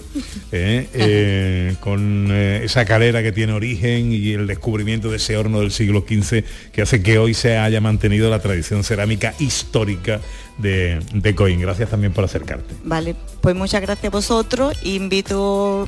eh, 0.52 0.88
eh, 0.92 1.74
con 1.80 2.28
eh, 2.30 2.62
esa 2.64 2.84
calera 2.84 3.22
que 3.22 3.32
tiene 3.32 3.52
origen 3.52 4.12
y 4.12 4.32
el 4.32 4.46
descubrimiento 4.46 5.10
de 5.10 5.16
ese 5.18 5.36
horno 5.36 5.60
del 5.60 5.70
siglo 5.70 6.04
XV 6.08 6.42
que 6.72 6.82
hace 6.82 7.02
que 7.02 7.18
hoy 7.18 7.34
se 7.34 7.56
haya 7.58 7.80
mantenido 7.80 8.30
la 8.30 8.40
tradición 8.40 8.82
cerámica 8.84 9.34
histórica 9.38 10.20
de, 10.58 11.00
de 11.12 11.34
Coín. 11.34 11.60
Gracias 11.60 11.90
también 11.90 12.12
por 12.12 12.24
acercarte. 12.24 12.74
Vale, 12.84 13.14
pues 13.40 13.54
muchas 13.54 13.80
gracias 13.80 14.06
a 14.06 14.10
vosotros. 14.10 14.76
Invito, 14.84 15.86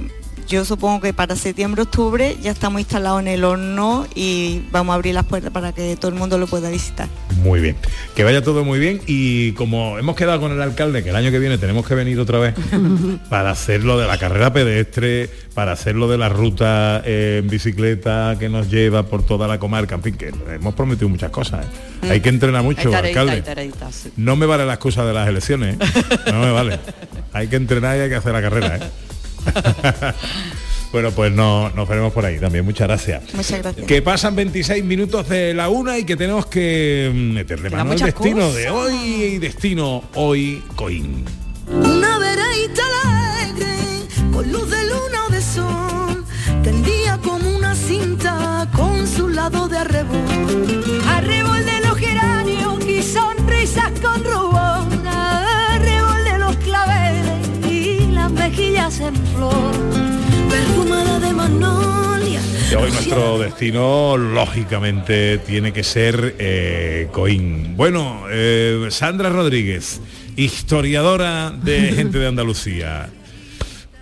yo 0.48 0.64
supongo 0.64 1.00
que 1.00 1.12
para 1.12 1.34
septiembre, 1.34 1.82
octubre 1.82 2.36
ya 2.40 2.52
estamos 2.52 2.80
instalados 2.80 3.20
en 3.20 3.28
el 3.28 3.42
horno 3.42 4.06
y 4.14 4.62
vamos 4.70 4.92
a 4.92 4.94
abrir 4.94 5.14
las 5.14 5.24
puertas 5.24 5.50
para 5.50 5.72
que 5.72 5.96
todo 5.96 6.10
el 6.10 6.16
mundo 6.16 6.38
lo 6.38 6.46
pueda 6.46 6.70
visitar. 6.70 7.08
Muy 7.42 7.60
bien. 7.60 7.76
Que 8.14 8.22
vaya 8.22 8.42
todo 8.42 8.64
muy 8.64 8.78
bien 8.78 9.00
y 9.06 9.52
como 9.52 9.98
hemos 9.98 10.14
quedado 10.14 10.40
con 10.40 10.52
el 10.52 10.62
alcalde 10.62 11.02
que 11.02 11.10
el 11.10 11.16
año 11.16 11.32
que 11.32 11.40
viene 11.40 11.58
tenemos 11.58 11.86
que 11.86 11.96
venir 11.96 12.20
otra 12.20 12.38
vez 12.38 12.54
para 13.30 13.50
hacer 13.50 13.82
lo 13.82 13.98
de 13.98 14.06
la 14.06 14.18
carrera 14.18 14.52
pedestre, 14.52 15.30
para 15.56 15.72
hacer 15.72 15.94
lo 15.94 16.06
de 16.06 16.18
la 16.18 16.28
ruta 16.28 17.00
eh, 17.02 17.40
en 17.42 17.48
bicicleta 17.48 18.36
que 18.38 18.50
nos 18.50 18.70
lleva 18.70 19.04
por 19.04 19.24
toda 19.24 19.48
la 19.48 19.58
comarca, 19.58 19.94
en 19.94 20.02
fin, 20.02 20.14
que 20.14 20.30
hemos 20.54 20.74
prometido 20.74 21.08
muchas 21.08 21.30
cosas. 21.30 21.64
¿eh? 22.02 22.10
Hay 22.10 22.20
que 22.20 22.28
entrenar 22.28 22.62
mucho, 22.62 22.90
tareita, 22.90 23.20
alcalde. 23.20 23.32
hay 23.32 23.40
tareita, 23.40 23.90
sí. 23.90 24.12
No 24.18 24.36
me 24.36 24.44
vale 24.44 24.66
la 24.66 24.74
excusa 24.74 25.06
de 25.06 25.14
las 25.14 25.26
elecciones, 25.26 25.76
¿eh? 25.76 26.02
no 26.30 26.40
me 26.40 26.50
vale. 26.50 26.78
Hay 27.32 27.48
que 27.48 27.56
entrenar 27.56 27.96
y 27.96 28.00
hay 28.02 28.10
que 28.10 28.16
hacer 28.16 28.34
la 28.34 28.42
carrera. 28.42 28.76
¿eh? 28.76 28.80
bueno, 30.92 31.10
pues 31.12 31.32
no, 31.32 31.70
nos 31.70 31.88
veremos 31.88 32.12
por 32.12 32.26
ahí 32.26 32.38
también. 32.38 32.62
Muchas 32.62 32.86
gracias. 32.86 33.22
Muchas 33.32 33.62
gracias. 33.62 33.86
Que 33.86 34.02
pasan 34.02 34.36
26 34.36 34.84
minutos 34.84 35.26
de 35.26 35.54
la 35.54 35.70
una 35.70 35.96
y 35.96 36.04
que 36.04 36.16
tenemos 36.16 36.44
que 36.44 37.10
mm, 37.10 37.32
meterle 37.32 37.70
mano 37.70 37.92
al 37.92 37.98
destino 37.98 38.40
cosas. 38.40 38.56
de 38.56 38.68
hoy 38.68 38.94
y 38.94 39.38
destino 39.38 40.04
hoy 40.16 40.62
Coín. 40.74 41.24
Una 41.66 42.18
vereita 42.18 42.82
alegre, 43.04 43.74
con 44.30 44.52
luz 44.52 44.68
de 44.68 44.82
luna 44.84 45.25
sol, 45.40 46.24
tendía 46.62 47.18
como 47.18 47.48
una 47.56 47.74
cinta 47.74 48.68
con 48.74 49.06
su 49.06 49.28
lado 49.28 49.68
de 49.68 49.78
arrebol. 49.78 51.02
Arrebol 51.08 51.64
de 51.64 51.80
los 51.86 51.98
geranios 51.98 52.84
y 52.86 53.02
sonrisas 53.02 53.92
con 54.00 54.24
rubor, 54.24 54.86
arrebol 55.06 56.24
de 56.24 56.38
los 56.38 56.56
claveles 56.56 57.70
y 57.70 58.12
las 58.12 58.30
mejillas 58.30 59.00
en 59.00 59.14
flor, 59.34 59.72
perfumada 60.48 61.20
de 61.20 61.32
magnolia. 61.32 62.40
Y 62.70 62.74
hoy 62.74 62.90
nuestro 62.90 63.38
destino, 63.38 64.16
lógicamente, 64.16 65.38
tiene 65.38 65.72
que 65.72 65.84
ser 65.84 66.34
eh, 66.38 67.08
Coín. 67.12 67.76
Bueno, 67.76 68.24
eh, 68.30 68.88
Sandra 68.90 69.28
Rodríguez, 69.28 70.00
historiadora 70.36 71.50
de 71.50 71.92
gente 71.96 72.18
de 72.18 72.26
Andalucía. 72.26 73.08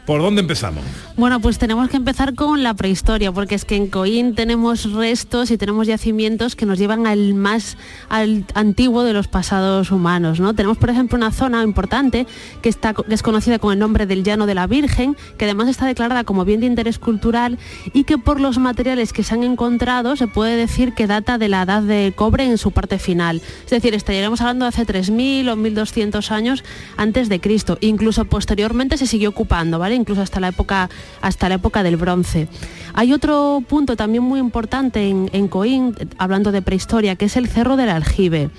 ¿Por 0.06 0.20
dónde 0.20 0.42
empezamos? 0.42 0.84
Bueno, 1.16 1.40
pues 1.40 1.58
tenemos 1.58 1.88
que 1.88 1.96
empezar 1.96 2.34
con 2.34 2.62
la 2.62 2.74
prehistoria, 2.74 3.32
porque 3.32 3.54
es 3.54 3.64
que 3.64 3.76
en 3.76 3.86
Coín 3.86 4.34
tenemos 4.34 4.92
restos 4.92 5.50
y 5.50 5.56
tenemos 5.56 5.86
yacimientos 5.86 6.56
que 6.56 6.66
nos 6.66 6.78
llevan 6.78 7.06
al 7.06 7.32
más 7.32 7.78
al 8.10 8.44
antiguo 8.54 9.02
de 9.02 9.14
los 9.14 9.28
pasados 9.28 9.90
humanos. 9.90 10.40
¿no? 10.40 10.54
Tenemos, 10.54 10.76
por 10.76 10.90
ejemplo, 10.90 11.16
una 11.16 11.32
zona 11.32 11.62
importante 11.62 12.26
que, 12.60 12.68
está, 12.68 12.92
que 12.92 13.14
es 13.14 13.22
conocida 13.22 13.58
con 13.58 13.72
el 13.72 13.78
nombre 13.78 14.04
del 14.04 14.24
Llano 14.24 14.44
de 14.44 14.54
la 14.54 14.66
Virgen, 14.66 15.16
que 15.38 15.46
además 15.46 15.68
está 15.68 15.86
declarada 15.86 16.24
como 16.24 16.44
bien 16.44 16.60
de 16.60 16.66
interés 16.66 16.98
cultural 16.98 17.58
y 17.94 18.04
que 18.04 18.18
por 18.18 18.40
los 18.40 18.58
materiales 18.58 19.14
que 19.14 19.22
se 19.22 19.34
han 19.34 19.42
encontrado 19.42 20.16
se 20.16 20.28
puede 20.28 20.56
decir 20.56 20.92
que 20.92 21.06
data 21.06 21.38
de 21.38 21.48
la 21.48 21.62
edad 21.62 21.82
de 21.82 22.12
cobre 22.14 22.44
en 22.44 22.58
su 22.58 22.72
parte 22.72 22.98
final. 22.98 23.40
Es 23.64 23.70
decir, 23.70 23.94
estaríamos 23.94 24.42
hablando 24.42 24.66
de 24.66 24.68
hace 24.68 24.86
3.000 24.86 25.50
o 25.50 25.56
1.200 25.56 26.30
años 26.30 26.62
antes 26.98 27.30
de 27.30 27.40
Cristo. 27.40 27.78
Incluso 27.80 28.26
posteriormente 28.26 28.98
se 28.98 29.06
siguió 29.06 29.30
ocupando, 29.30 29.78
¿vale? 29.78 29.93
Incluso 29.94 30.22
hasta 30.22 30.40
la 30.40 30.48
época, 30.48 30.90
hasta 31.20 31.48
la 31.48 31.56
época 31.56 31.82
del 31.82 31.96
bronce. 31.96 32.48
Hay 32.94 33.12
otro 33.12 33.62
punto 33.68 33.96
también 33.96 34.22
muy 34.22 34.40
importante 34.40 35.08
en, 35.08 35.30
en 35.32 35.48
Coín, 35.48 35.94
eh, 35.98 36.06
hablando 36.18 36.52
de 36.52 36.62
prehistoria, 36.62 37.16
que 37.16 37.26
es 37.26 37.36
el 37.36 37.48
Cerro 37.48 37.76
del 37.76 37.90
Aljibe 37.90 38.50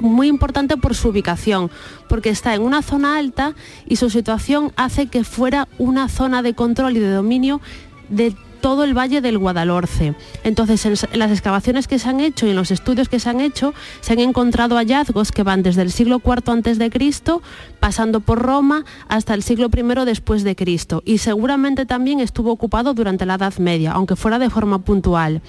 muy 0.00 0.28
importante 0.28 0.76
por 0.76 0.94
su 0.94 1.08
ubicación, 1.08 1.70
porque 2.08 2.30
está 2.30 2.54
en 2.54 2.62
una 2.62 2.82
zona 2.82 3.18
alta 3.18 3.54
y 3.86 3.96
su 3.96 4.10
situación 4.10 4.72
hace 4.76 5.06
que 5.06 5.24
fuera 5.24 5.68
una 5.78 6.08
zona 6.08 6.42
de 6.42 6.54
control 6.54 6.96
y 6.96 7.00
de 7.00 7.10
dominio 7.10 7.60
de 8.08 8.34
todo 8.62 8.84
el 8.84 8.96
valle 8.96 9.20
del 9.20 9.36
Guadalhorce. 9.36 10.14
Entonces, 10.44 10.86
en 10.86 11.18
las 11.18 11.30
excavaciones 11.30 11.88
que 11.88 11.98
se 11.98 12.08
han 12.08 12.20
hecho 12.20 12.46
y 12.46 12.50
en 12.50 12.56
los 12.56 12.70
estudios 12.70 13.10
que 13.10 13.20
se 13.20 13.28
han 13.28 13.40
hecho, 13.40 13.74
se 14.00 14.14
han 14.14 14.20
encontrado 14.20 14.76
hallazgos 14.76 15.32
que 15.32 15.42
van 15.42 15.62
desde 15.62 15.82
el 15.82 15.92
siglo 15.92 16.22
IV 16.24 16.50
antes 16.50 16.78
de 16.78 16.88
Cristo, 16.88 17.42
pasando 17.80 18.20
por 18.20 18.38
Roma, 18.38 18.84
hasta 19.08 19.34
el 19.34 19.42
siglo 19.42 19.68
I 19.76 20.04
después 20.06 20.44
de 20.44 20.56
Cristo. 20.56 21.02
Y 21.04 21.18
seguramente 21.18 21.84
también 21.84 22.20
estuvo 22.20 22.52
ocupado 22.52 22.94
durante 22.94 23.26
la 23.26 23.34
Edad 23.34 23.58
Media, 23.58 23.92
aunque 23.92 24.16
fuera 24.16 24.38
de 24.38 24.48
forma 24.48 24.78
puntual. 24.78 25.42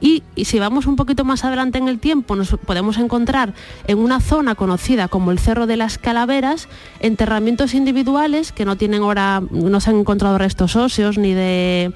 Y, 0.00 0.22
y 0.36 0.44
si 0.44 0.60
vamos 0.60 0.86
un 0.86 0.94
poquito 0.94 1.24
más 1.24 1.44
adelante 1.44 1.78
en 1.78 1.88
el 1.88 1.98
tiempo, 1.98 2.36
nos 2.36 2.50
podemos 2.50 2.98
encontrar 2.98 3.54
en 3.86 3.98
una 3.98 4.20
zona 4.20 4.54
conocida 4.54 5.08
como 5.08 5.32
el 5.32 5.40
Cerro 5.40 5.66
de 5.66 5.76
las 5.76 5.98
Calaveras, 5.98 6.68
enterramientos 7.00 7.74
individuales 7.74 8.52
que 8.52 8.64
no 8.64 8.76
tienen 8.76 9.02
ahora, 9.02 9.42
no 9.50 9.80
se 9.80 9.90
han 9.90 9.96
encontrado 9.96 10.38
restos 10.38 10.76
óseos 10.76 11.18
ni 11.18 11.34
de 11.34 11.92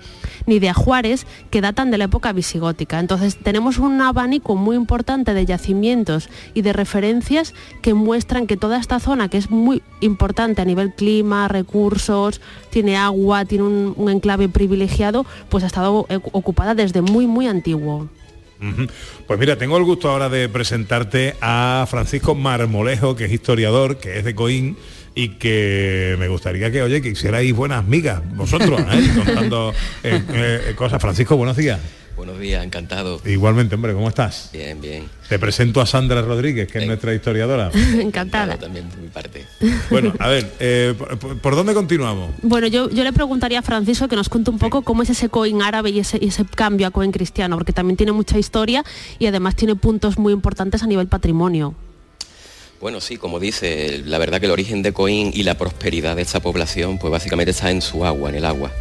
ni 0.52 0.58
de 0.58 0.68
ajuares 0.68 1.26
que 1.50 1.62
datan 1.62 1.90
de 1.90 1.96
la 1.96 2.04
época 2.04 2.34
visigótica. 2.34 3.00
Entonces 3.00 3.36
tenemos 3.36 3.78
un 3.78 4.02
abanico 4.02 4.54
muy 4.54 4.76
importante 4.76 5.32
de 5.32 5.46
yacimientos 5.46 6.28
y 6.52 6.60
de 6.60 6.74
referencias 6.74 7.54
que 7.80 7.94
muestran 7.94 8.46
que 8.46 8.58
toda 8.58 8.78
esta 8.78 9.00
zona, 9.00 9.30
que 9.30 9.38
es 9.38 9.50
muy 9.50 9.82
importante 10.00 10.60
a 10.60 10.66
nivel 10.66 10.92
clima, 10.92 11.48
recursos, 11.48 12.42
tiene 12.68 12.98
agua, 12.98 13.46
tiene 13.46 13.64
un, 13.64 13.94
un 13.96 14.10
enclave 14.10 14.50
privilegiado, 14.50 15.24
pues 15.48 15.64
ha 15.64 15.68
estado 15.68 16.04
eh, 16.10 16.18
ocupada 16.32 16.74
desde 16.74 17.00
muy, 17.00 17.26
muy 17.26 17.46
antiguo. 17.46 18.10
Pues 19.26 19.40
mira, 19.40 19.56
tengo 19.56 19.76
el 19.76 19.82
gusto 19.82 20.08
ahora 20.08 20.28
de 20.28 20.48
presentarte 20.48 21.34
a 21.40 21.84
Francisco 21.90 22.36
Marmolejo, 22.36 23.16
que 23.16 23.24
es 23.24 23.32
historiador, 23.32 23.98
que 23.98 24.18
es 24.18 24.24
de 24.24 24.36
Coín 24.36 24.76
y 25.14 25.30
que 25.30 26.16
me 26.18 26.28
gustaría 26.28 26.70
que, 26.70 26.82
oye, 26.82 27.02
que 27.02 27.10
hicierais 27.10 27.54
buenas 27.54 27.86
migas 27.86 28.22
vosotros, 28.34 28.80
¿eh? 28.80 29.10
contando 29.24 29.72
eh, 30.02 30.22
eh, 30.32 30.74
cosas. 30.76 31.00
Francisco, 31.00 31.36
buenos 31.36 31.56
días. 31.56 31.80
Buenos 32.16 32.38
días, 32.38 32.64
encantado. 32.64 33.20
Igualmente, 33.24 33.74
hombre, 33.74 33.94
¿cómo 33.94 34.08
estás? 34.08 34.50
Bien, 34.52 34.80
bien. 34.80 35.04
Te 35.28 35.38
presento 35.38 35.80
a 35.80 35.86
Sandra 35.86 36.20
Rodríguez, 36.20 36.70
que 36.70 36.78
es 36.78 36.86
nuestra 36.86 37.14
historiadora. 37.14 37.70
Encantada. 37.94 38.56
También 38.58 38.86
por 38.88 38.98
mi 38.98 39.08
parte. 39.08 39.44
Bueno, 39.90 40.12
a 40.18 40.28
ver, 40.28 40.52
eh, 40.60 40.94
¿por, 40.96 41.38
por 41.38 41.56
dónde 41.56 41.72
continuamos? 41.72 42.30
Bueno, 42.42 42.66
yo, 42.66 42.90
yo 42.90 43.02
le 43.02 43.12
preguntaría 43.12 43.60
a 43.60 43.62
Francisco 43.62 44.08
que 44.08 44.16
nos 44.16 44.28
cuente 44.28 44.50
un 44.50 44.58
poco 44.58 44.82
cómo 44.82 45.02
es 45.02 45.10
ese 45.10 45.30
coin 45.30 45.62
árabe 45.62 45.90
y 45.90 46.00
ese, 46.00 46.18
y 46.20 46.28
ese 46.28 46.44
cambio 46.44 46.86
a 46.86 46.90
coin 46.90 47.12
cristiano, 47.12 47.56
porque 47.56 47.72
también 47.72 47.96
tiene 47.96 48.12
mucha 48.12 48.38
historia 48.38 48.84
y 49.18 49.26
además 49.26 49.56
tiene 49.56 49.74
puntos 49.74 50.18
muy 50.18 50.32
importantes 50.32 50.82
a 50.82 50.86
nivel 50.86 51.08
patrimonio. 51.08 51.74
Bueno, 52.82 53.00
sí, 53.00 53.16
como 53.16 53.38
dice, 53.38 54.02
la 54.04 54.18
verdad 54.18 54.40
que 54.40 54.46
el 54.46 54.50
origen 54.50 54.82
de 54.82 54.92
Coín 54.92 55.30
y 55.32 55.44
la 55.44 55.56
prosperidad 55.56 56.16
de 56.16 56.22
esta 56.22 56.40
población, 56.40 56.98
pues 56.98 57.12
básicamente 57.12 57.52
está 57.52 57.70
en 57.70 57.80
su 57.80 58.04
agua, 58.04 58.28
en 58.28 58.34
el 58.34 58.44
agua. 58.44 58.72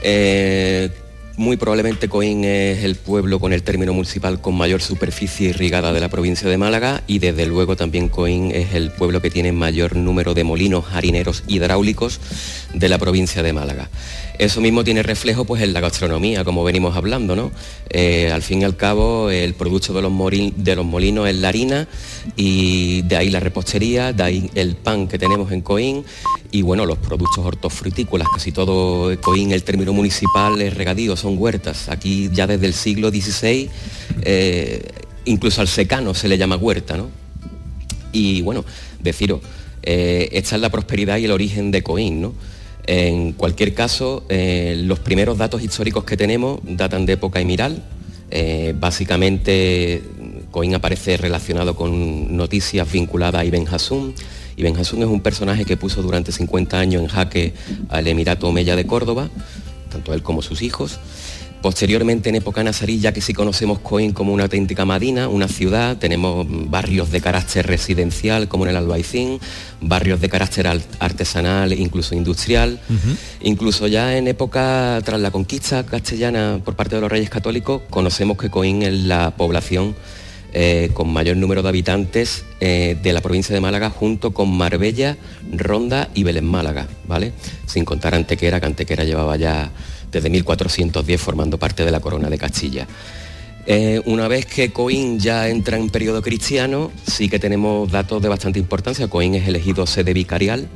Eh, 0.00 0.90
muy 1.36 1.56
probablemente 1.56 2.08
Coín 2.08 2.44
es 2.44 2.84
el 2.84 2.94
pueblo 2.94 3.40
con 3.40 3.52
el 3.52 3.64
término 3.64 3.92
municipal 3.92 4.40
con 4.40 4.54
mayor 4.54 4.80
superficie 4.80 5.48
irrigada 5.48 5.92
de 5.92 5.98
la 5.98 6.08
provincia 6.08 6.48
de 6.48 6.56
Málaga 6.56 7.02
y 7.08 7.18
desde 7.18 7.46
luego 7.46 7.74
también 7.74 8.08
Coín 8.08 8.52
es 8.52 8.74
el 8.74 8.92
pueblo 8.92 9.20
que 9.20 9.28
tiene 9.28 9.50
mayor 9.50 9.96
número 9.96 10.32
de 10.32 10.44
molinos 10.44 10.84
harineros 10.92 11.42
hidráulicos 11.48 12.20
de 12.74 12.88
la 12.88 12.98
provincia 12.98 13.42
de 13.42 13.52
Málaga. 13.52 13.90
Eso 14.38 14.60
mismo 14.60 14.84
tiene 14.84 15.02
reflejo 15.02 15.44
pues, 15.46 15.62
en 15.62 15.72
la 15.72 15.80
gastronomía, 15.80 16.44
como 16.44 16.62
venimos 16.62 16.94
hablando, 16.94 17.34
¿no? 17.34 17.52
Eh, 17.88 18.30
al 18.30 18.42
fin 18.42 18.60
y 18.60 18.64
al 18.64 18.76
cabo, 18.76 19.30
el 19.30 19.54
producto 19.54 19.94
de 19.94 20.02
los, 20.02 20.12
de 20.56 20.76
los 20.76 20.84
molinos 20.84 21.28
es 21.28 21.36
la 21.36 21.48
harina 21.48 21.88
y 22.36 23.00
de 23.02 23.16
ahí 23.16 23.30
la 23.30 23.40
repostería, 23.40 24.12
de 24.12 24.22
ahí 24.22 24.50
el 24.54 24.76
pan 24.76 25.08
que 25.08 25.18
tenemos 25.18 25.52
en 25.52 25.62
Coín 25.62 26.04
y 26.50 26.62
bueno, 26.62 26.84
los 26.84 26.98
productos 26.98 27.44
hortofrutícolas, 27.44 28.28
casi 28.28 28.52
todo 28.52 29.18
Coín, 29.20 29.52
el 29.52 29.62
término 29.62 29.92
municipal 29.92 30.60
es 30.60 30.74
regadío, 30.74 31.16
son 31.16 31.38
huertas. 31.38 31.88
Aquí 31.88 32.28
ya 32.32 32.46
desde 32.46 32.66
el 32.66 32.74
siglo 32.74 33.10
XVI, 33.10 33.70
eh, 34.22 34.82
incluso 35.24 35.62
al 35.62 35.68
secano 35.68 36.12
se 36.12 36.28
le 36.28 36.36
llama 36.36 36.56
huerta, 36.56 36.96
¿no? 36.96 37.08
Y 38.12 38.42
bueno, 38.42 38.64
deciros, 39.00 39.40
eh, 39.82 40.28
esta 40.32 40.56
es 40.56 40.60
la 40.60 40.70
prosperidad 40.70 41.16
y 41.16 41.24
el 41.24 41.30
origen 41.30 41.70
de 41.70 41.82
Coín, 41.82 42.20
¿no? 42.20 42.34
En 42.86 43.32
cualquier 43.32 43.74
caso, 43.74 44.24
eh, 44.28 44.80
los 44.84 45.00
primeros 45.00 45.38
datos 45.38 45.62
históricos 45.62 46.04
que 46.04 46.16
tenemos 46.16 46.60
datan 46.62 47.04
de 47.04 47.14
época 47.14 47.40
emiral. 47.40 47.82
Eh, 48.30 48.74
básicamente, 48.78 50.02
Coín 50.52 50.74
aparece 50.74 51.16
relacionado 51.16 51.74
con 51.74 52.36
noticias 52.36 52.90
vinculadas 52.90 53.40
a 53.40 53.44
Ibn 53.44 53.66
Hassum. 53.68 54.12
Ibn 54.56 54.76
Hassum 54.76 55.02
es 55.02 55.08
un 55.08 55.20
personaje 55.20 55.64
que 55.64 55.76
puso 55.76 56.00
durante 56.00 56.30
50 56.30 56.78
años 56.78 57.02
en 57.02 57.08
jaque 57.08 57.52
al 57.88 58.06
Emirato 58.06 58.48
Omeya 58.48 58.76
de 58.76 58.86
Córdoba, 58.86 59.28
tanto 59.96 60.12
él 60.14 60.22
como 60.22 60.42
sus 60.42 60.60
hijos. 60.62 60.98
Posteriormente, 61.62 62.28
en 62.28 62.36
época 62.36 62.62
nazarí, 62.62 63.00
ya 63.00 63.12
que 63.12 63.20
sí 63.22 63.32
conocemos 63.32 63.78
Coín 63.80 64.12
como 64.12 64.32
una 64.32 64.44
auténtica 64.44 64.84
Madina, 64.84 65.26
una 65.28 65.48
ciudad, 65.48 65.96
tenemos 65.96 66.46
barrios 66.48 67.10
de 67.10 67.20
carácter 67.20 67.66
residencial, 67.66 68.46
como 68.46 68.64
en 68.64 68.70
el 68.70 68.76
Albaicín, 68.76 69.40
barrios 69.80 70.20
de 70.20 70.28
carácter 70.28 70.66
al- 70.68 70.82
artesanal, 71.00 71.72
incluso 71.72 72.14
industrial. 72.14 72.78
Incluso 73.40 73.88
ya 73.88 74.16
en 74.16 74.28
época 74.28 75.00
tras 75.04 75.20
la 75.20 75.30
conquista 75.30 75.84
castellana 75.84 76.60
por 76.64 76.76
parte 76.76 76.94
de 76.96 77.00
los 77.00 77.10
reyes 77.10 77.30
católicos, 77.30 77.82
conocemos 77.90 78.36
que 78.36 78.50
Coín 78.50 78.82
es 78.82 78.92
la 78.92 79.30
población 79.32 79.96
eh, 80.58 80.88
con 80.94 81.12
mayor 81.12 81.36
número 81.36 81.62
de 81.62 81.68
habitantes 81.68 82.46
eh, 82.60 82.96
de 83.02 83.12
la 83.12 83.20
provincia 83.20 83.54
de 83.54 83.60
Málaga, 83.60 83.90
junto 83.90 84.30
con 84.30 84.56
Marbella, 84.56 85.18
Ronda 85.52 86.08
y 86.14 86.22
Belén 86.22 86.46
Málaga, 86.46 86.88
¿vale? 87.06 87.34
Sin 87.66 87.84
contar 87.84 88.14
Antequera, 88.14 88.58
que 88.58 88.64
Antequera 88.64 89.04
llevaba 89.04 89.36
ya 89.36 89.70
desde 90.10 90.30
1410 90.30 91.20
formando 91.20 91.58
parte 91.58 91.84
de 91.84 91.90
la 91.90 92.00
corona 92.00 92.30
de 92.30 92.38
Castilla. 92.38 92.86
Eh, 93.66 94.00
una 94.06 94.28
vez 94.28 94.46
que 94.46 94.72
Coín 94.72 95.18
ya 95.18 95.46
entra 95.50 95.76
en 95.76 95.90
periodo 95.90 96.22
cristiano, 96.22 96.90
sí 97.06 97.28
que 97.28 97.38
tenemos 97.38 97.92
datos 97.92 98.22
de 98.22 98.30
bastante 98.30 98.58
importancia. 98.58 99.08
Coín 99.08 99.34
es 99.34 99.46
elegido 99.46 99.86
sede 99.86 100.14
vicarial. 100.14 100.68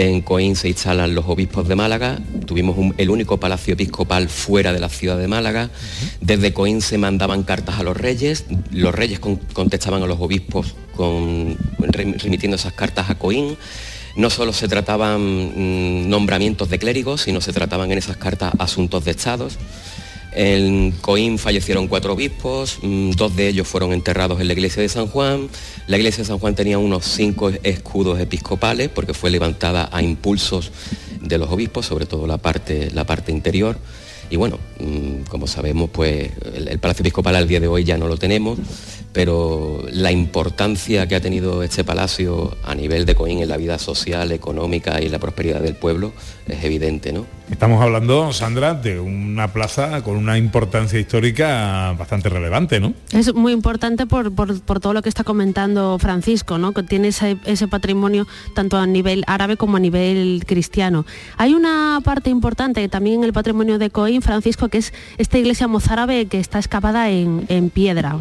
En 0.00 0.20
Coín 0.22 0.54
se 0.54 0.68
instalan 0.68 1.12
los 1.12 1.24
obispos 1.26 1.66
de 1.66 1.74
Málaga. 1.74 2.20
Tuvimos 2.46 2.78
un- 2.78 2.94
el 2.98 3.10
único 3.10 3.38
palacio 3.40 3.74
episcopal 3.74 4.28
fuera 4.28 4.72
de 4.72 4.78
la 4.78 4.88
ciudad 4.88 5.18
de 5.18 5.26
Málaga. 5.26 5.70
Desde 6.20 6.52
Coín 6.52 6.82
se 6.82 6.98
mandaban 6.98 7.42
cartas 7.42 7.80
a 7.80 7.82
los 7.82 7.96
reyes. 7.96 8.44
Los 8.70 8.94
reyes 8.94 9.18
con- 9.18 9.38
contestaban 9.52 10.00
a 10.00 10.06
los 10.06 10.20
obispos 10.20 10.76
con, 10.94 11.58
rem- 11.80 12.16
remitiendo 12.16 12.54
esas 12.56 12.74
cartas 12.74 13.10
a 13.10 13.16
Coín. 13.16 13.56
No 14.14 14.30
solo 14.30 14.52
se 14.52 14.68
trataban 14.68 15.20
mm, 15.20 16.08
nombramientos 16.08 16.70
de 16.70 16.78
clérigos, 16.78 17.22
sino 17.22 17.40
se 17.40 17.52
trataban 17.52 17.90
en 17.90 17.98
esas 17.98 18.16
cartas 18.18 18.52
asuntos 18.60 19.04
de 19.04 19.10
estados. 19.10 19.58
En 20.32 20.92
Coín 20.92 21.38
fallecieron 21.38 21.88
cuatro 21.88 22.12
obispos, 22.12 22.78
mm, 22.82 23.12
dos 23.12 23.34
de 23.34 23.48
ellos 23.48 23.66
fueron 23.66 23.92
enterrados 23.92 24.40
en 24.40 24.46
la 24.46 24.52
iglesia 24.52 24.82
de 24.82 24.88
San 24.88 25.06
Juan. 25.06 25.48
La 25.86 25.96
iglesia 25.96 26.22
de 26.22 26.28
San 26.28 26.38
Juan 26.38 26.54
tenía 26.54 26.78
unos 26.78 27.06
cinco 27.06 27.50
escudos 27.62 28.20
episcopales 28.20 28.88
porque 28.88 29.14
fue 29.14 29.30
levantada 29.30 29.88
a 29.90 30.02
impulsos 30.02 30.70
de 31.22 31.38
los 31.38 31.50
obispos, 31.50 31.86
sobre 31.86 32.06
todo 32.06 32.26
la 32.26 32.38
parte, 32.38 32.90
la 32.92 33.04
parte 33.04 33.32
interior. 33.32 33.78
Y 34.30 34.36
bueno, 34.36 34.58
mm, 34.78 35.22
como 35.28 35.46
sabemos, 35.46 35.88
pues 35.90 36.30
el, 36.54 36.78
Palacio 36.78 37.02
Episcopal 37.02 37.34
al 37.34 37.48
día 37.48 37.60
de 37.60 37.68
hoy 37.68 37.84
ya 37.84 37.96
no 37.96 38.08
lo 38.08 38.18
tenemos, 38.18 38.58
pero 39.12 39.82
la 39.90 40.12
importancia 40.12 41.08
que 41.08 41.14
ha 41.14 41.20
tenido 41.20 41.62
este 41.62 41.82
palacio 41.82 42.56
a 42.62 42.74
nivel 42.74 43.06
de 43.06 43.14
Coín 43.14 43.38
en 43.38 43.48
la 43.48 43.56
vida 43.56 43.78
social, 43.78 44.30
económica 44.32 45.00
y 45.00 45.08
la 45.08 45.18
prosperidad 45.18 45.62
del 45.62 45.76
pueblo 45.76 46.12
es 46.48 46.64
evidente, 46.64 47.12
¿no? 47.12 47.26
Estamos 47.50 47.82
hablando, 47.82 48.32
Sandra, 48.32 48.74
de 48.74 49.00
una 49.00 49.52
plaza 49.52 50.02
con 50.02 50.16
una 50.16 50.36
importancia 50.38 50.98
histórica 50.98 51.94
bastante 51.98 52.28
relevante, 52.28 52.80
¿no? 52.80 52.92
Es 53.12 53.34
muy 53.34 53.52
importante 53.52 54.06
por, 54.06 54.32
por- 54.34 54.60
por 54.62 54.80
todo 54.80 54.92
lo 54.92 55.02
que 55.02 55.08
está 55.08 55.24
comentando 55.24 55.98
Francisco, 55.98 56.58
¿no? 56.58 56.72
que 56.72 56.82
tiene 56.82 57.08
ese, 57.08 57.36
ese 57.46 57.68
patrimonio 57.68 58.26
tanto 58.54 58.76
a 58.76 58.86
nivel 58.86 59.24
árabe 59.26 59.56
como 59.56 59.76
a 59.76 59.80
nivel 59.80 60.42
cristiano. 60.46 61.06
Hay 61.36 61.54
una 61.54 62.00
parte 62.04 62.28
importante 62.30 62.86
también 62.88 63.16
en 63.20 63.24
el 63.24 63.32
patrimonio 63.32 63.78
de 63.78 63.90
Coín, 63.90 64.20
Francisco, 64.22 64.68
que 64.68 64.78
es 64.78 64.92
esta 65.16 65.38
iglesia 65.38 65.68
mozárabe 65.68 66.26
que 66.26 66.40
está 66.40 66.58
excavada 66.58 67.10
en, 67.10 67.44
en 67.48 67.70
piedra. 67.70 68.18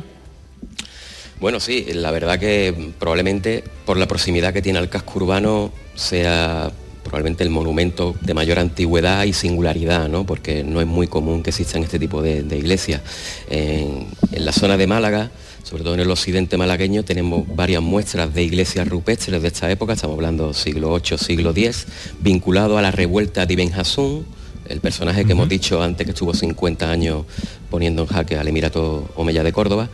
Bueno, 1.39 1.59
sí, 1.59 1.85
la 1.93 2.11
verdad 2.11 2.39
que 2.39 2.93
probablemente 2.97 3.63
por 3.85 3.97
la 3.97 4.07
proximidad 4.07 4.53
que 4.53 4.61
tiene 4.61 4.79
al 4.79 4.89
casco 4.89 5.19
urbano 5.19 5.71
sea 5.95 6.71
probablemente 7.07 7.43
el 7.43 7.49
monumento 7.49 8.15
de 8.21 8.33
mayor 8.33 8.59
antigüedad 8.59 9.23
y 9.25 9.33
singularidad, 9.33 10.09
¿no? 10.09 10.25
porque 10.25 10.63
no 10.63 10.81
es 10.81 10.87
muy 10.87 11.07
común 11.07 11.43
que 11.43 11.49
existan 11.49 11.83
este 11.83 11.99
tipo 11.99 12.21
de, 12.21 12.43
de 12.43 12.57
iglesias. 12.57 13.01
En, 13.49 14.07
en 14.31 14.45
la 14.45 14.51
zona 14.51 14.77
de 14.77 14.87
Málaga, 14.87 15.31
sobre 15.63 15.83
todo 15.83 15.95
en 15.95 15.99
el 15.99 16.09
occidente 16.09 16.55
malagueño, 16.57 17.03
tenemos 17.03 17.43
varias 17.55 17.81
muestras 17.81 18.33
de 18.33 18.43
iglesias 18.43 18.87
rupestres 18.87 19.41
de 19.41 19.47
esta 19.47 19.69
época, 19.69 19.93
estamos 19.93 20.15
hablando 20.15 20.53
siglo 20.53 20.97
VIII, 20.97 21.17
siglo 21.17 21.51
X, 21.51 21.87
vinculado 22.21 22.77
a 22.77 22.81
la 22.81 22.91
revuelta 22.91 23.45
de 23.45 23.53
Ibn 23.53 23.73
Hassún, 23.73 24.25
el 24.69 24.79
personaje 24.79 25.25
que 25.25 25.31
hemos 25.31 25.49
dicho 25.49 25.81
antes 25.81 26.05
que 26.05 26.11
estuvo 26.11 26.33
50 26.33 26.89
años 26.89 27.25
poniendo 27.69 28.03
en 28.03 28.07
jaque 28.07 28.37
al 28.37 28.47
Emirato 28.47 29.09
Omeya 29.15 29.43
de 29.43 29.51
Córdoba. 29.53 29.89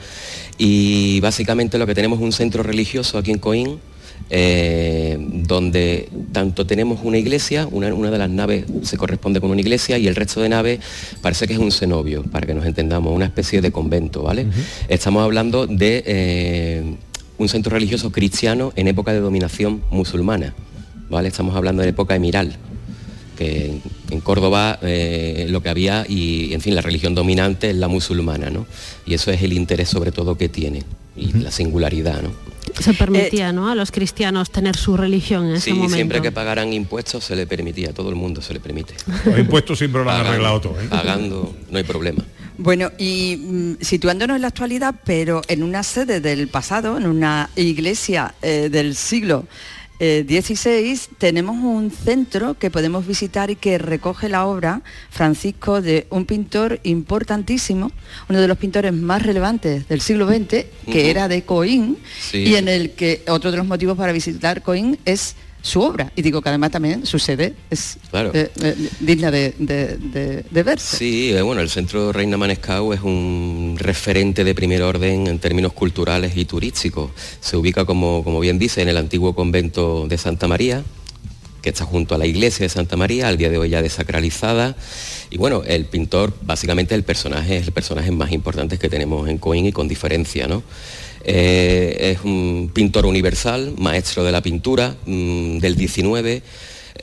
Y 0.58 1.19
básicamente 1.21 1.78
lo 1.78 1.88
que 1.88 1.95
tenemos 1.95 2.19
es 2.19 2.26
un 2.26 2.32
centro 2.32 2.63
religioso 2.63 3.17
aquí 3.17 3.32
en 3.32 3.39
Coín, 3.39 3.80
eh, 4.30 5.18
donde 5.20 6.10
tanto 6.32 6.66
tenemos 6.66 7.02
una 7.04 7.18
iglesia, 7.18 7.68
una, 7.72 7.94
una 7.94 8.10
de 8.10 8.18
las 8.18 8.30
naves 8.30 8.66
se 8.84 8.98
corresponde 8.98 9.40
con 9.42 9.52
una 9.52 9.62
iglesia 9.62 9.98
y 9.98 10.08
el 10.08 10.16
resto 10.16 10.42
de 10.42 10.50
naves 10.50 10.80
parece 11.22 11.48
que 11.48 11.54
es 11.54 11.60
un 11.60 11.72
cenobio, 11.72 12.24
para 12.24 12.48
que 12.48 12.54
nos 12.54 12.66
entendamos, 12.66 13.14
una 13.14 13.26
especie 13.26 13.62
de 13.62 13.72
convento, 13.72 14.24
¿vale? 14.24 14.48
Estamos 14.88 15.24
hablando 15.24 15.68
de 15.68 16.04
eh, 16.06 16.96
un 17.38 17.50
centro 17.50 17.74
religioso 17.74 18.12
cristiano 18.12 18.74
en 18.76 18.88
época 18.88 19.14
de 19.14 19.20
dominación 19.20 19.84
musulmana, 19.92 20.56
¿vale? 21.10 21.28
Estamos 21.28 21.56
hablando 21.56 21.84
de 21.84 21.90
época 21.90 22.16
emiral, 22.16 22.58
que 23.38 23.82
en, 24.10 24.22
Córdoba 24.22 24.80
eh, 24.82 25.48
lo 25.50 25.62
que 25.62 25.70
había 25.70 26.06
y 26.08 26.54
en 26.54 26.62
fin 26.62 26.76
la 26.76 26.82
religión 26.82 27.16
dominante 27.16 27.72
es 27.72 27.76
la 27.76 27.88
musulmana 27.88 28.52
¿no? 28.52 28.68
y 29.08 29.16
eso 29.16 29.32
es 29.32 29.42
el 29.42 29.54
interés 29.54 29.90
sobre 29.90 30.12
todo 30.12 30.38
que 30.38 30.50
tiene 30.50 30.84
y 31.16 31.34
la 31.34 31.50
singularidad 31.50 32.22
¿no? 32.22 32.53
Se 32.80 32.93
permitía 32.93 33.52
¿no? 33.52 33.69
a 33.69 33.76
los 33.76 33.91
cristianos 33.91 34.49
tener 34.52 34.76
su 34.76 34.97
religión 34.97 35.47
en 35.47 35.56
ese 35.56 35.65
sí 35.65 35.73
momento. 35.73 35.95
siempre 35.95 36.21
que 36.21 36.32
pagaran 36.32 36.73
impuestos 36.73 37.23
se 37.23 37.36
le 37.36 37.45
permitía 37.47 37.89
a 37.89 37.93
todo 37.93 38.10
el 38.10 38.15
mundo 38.15 38.41
se 38.41 38.54
le 38.54 38.60
permite 38.60 38.93
Los 39.26 39.39
impuestos 39.39 39.78
siempre 39.78 40.04
lo 40.04 40.10
han 40.10 40.17
Pagando, 40.17 40.30
arreglado 40.32 40.62
todo. 40.62 40.82
¿eh? 40.82 40.88
pagando 40.89 41.56
no 41.69 41.78
hay 41.78 41.84
problema 41.84 42.23
Bueno, 42.58 42.91
y 42.97 43.38
mm, 43.38 43.73
situándonos 43.82 44.36
en 44.36 44.41
la 44.41 44.47
actualidad, 44.49 44.95
pero 45.04 45.41
en 45.47 45.63
una 45.63 45.84
sede 45.84 46.19
del 46.19 46.47
pasado, 46.47 46.97
en 46.97 47.08
una 47.08 47.49
iglesia 47.56 48.36
eh, 48.41 48.69
del 48.71 48.95
siglo 48.95 49.45
eh, 49.99 50.25
XVI, 50.27 50.99
tenemos 51.17 51.56
un 51.58 51.91
centro 51.91 52.56
que 52.58 52.69
podemos 52.71 53.06
visitar 53.08 53.49
y 53.51 53.56
que 53.56 53.77
recoge 53.77 54.27
la 54.29 54.45
obra, 54.45 54.82
Francisco, 55.10 55.82
de 55.82 56.08
un 56.10 56.25
pintor 56.25 56.79
importantísimo, 56.84 57.91
uno 58.29 58.41
de 58.41 58.47
los 58.47 58.58
pintores 58.58 58.91
más 58.93 59.21
relevantes 59.23 59.88
del 59.88 60.01
siglo 60.01 60.27
XX, 60.27 60.65
que 60.91 61.10
era 61.10 61.27
de 61.27 61.43
Coín, 61.43 61.97
Sí. 62.19 62.39
y 62.39 62.56
en 62.56 62.67
el 62.67 62.91
que 62.91 63.23
otro 63.27 63.51
de 63.51 63.58
los 63.58 63.67
motivos 63.67 63.97
para 63.97 64.12
visitar 64.12 64.62
Coín 64.63 64.97
es 65.06 65.36
su 65.63 65.82
obra. 65.82 66.12
Y 66.15 66.21
digo 66.21 66.41
que 66.41 66.49
además 66.49 66.71
también 66.71 67.06
su 67.06 67.17
sede 67.17 67.56
es 67.69 67.97
eh, 68.12 68.52
eh, 68.62 68.89
digna 68.99 69.32
de, 69.32 69.56
de, 69.58 70.43
de, 70.49 70.63
verse. 70.63 70.97
Sí, 70.97 71.32
eh, 71.34 71.41
bueno, 71.41 71.62
el 71.62 71.69
Centro 71.69 72.12
Reina 72.12 72.38
Manescau 72.38 72.91
es 72.91 73.02
un 73.02 73.78
referente 73.80 74.43
de 74.43 74.54
primer 74.54 74.84
orden 74.84 75.26
en 75.26 75.39
términos 75.39 75.71
culturales 75.71 76.36
y 76.36 76.43
turísticos. 76.43 77.12
Se 77.39 77.56
ubica, 77.56 77.86
como, 77.86 78.26
como 78.26 78.41
bien 78.41 78.60
dice, 78.60 78.82
en 78.82 78.89
el 78.89 78.97
antiguo 78.97 79.34
convento 79.34 80.06
de 80.08 80.17
Santa 80.17 80.49
María, 80.49 80.84
que 81.62 81.69
está 81.69 81.86
junto 81.86 82.13
a 82.13 82.17
la 82.17 82.26
iglesia 82.26 82.65
de 82.65 82.69
Santa 82.69 82.97
María, 82.97 83.30
al 83.30 83.38
día 83.38 83.49
de 83.49 83.58
hoy 83.58 83.69
ya 83.69 83.82
desacralizada. 83.82 84.76
Y 85.30 85.38
bueno, 85.38 85.63
el 85.65 85.86
pintor, 85.86 86.34
básicamente 86.41 86.93
el 86.93 87.04
personaje 87.04 87.56
es 87.56 87.67
el 87.67 87.71
personaje 87.71 88.12
más 88.12 88.34
importante 88.34 88.78
que 88.78 88.89
tenemos 88.89 89.30
en 89.30 89.38
Coín 89.38 89.65
y 89.65 89.71
con 89.71 89.88
diferencia, 89.88 90.45
¿no? 90.45 90.62
Eh, 91.26 92.12
es 92.12 92.24
un 92.24 92.72
pintor 92.74 93.06
universal, 93.06 93.74
maestro 93.78 94.24
de 94.24 94.32
la 94.32 94.42
pintura 94.42 94.96
mm, 95.06 95.60
del 95.60 95.76
19, 95.76 96.44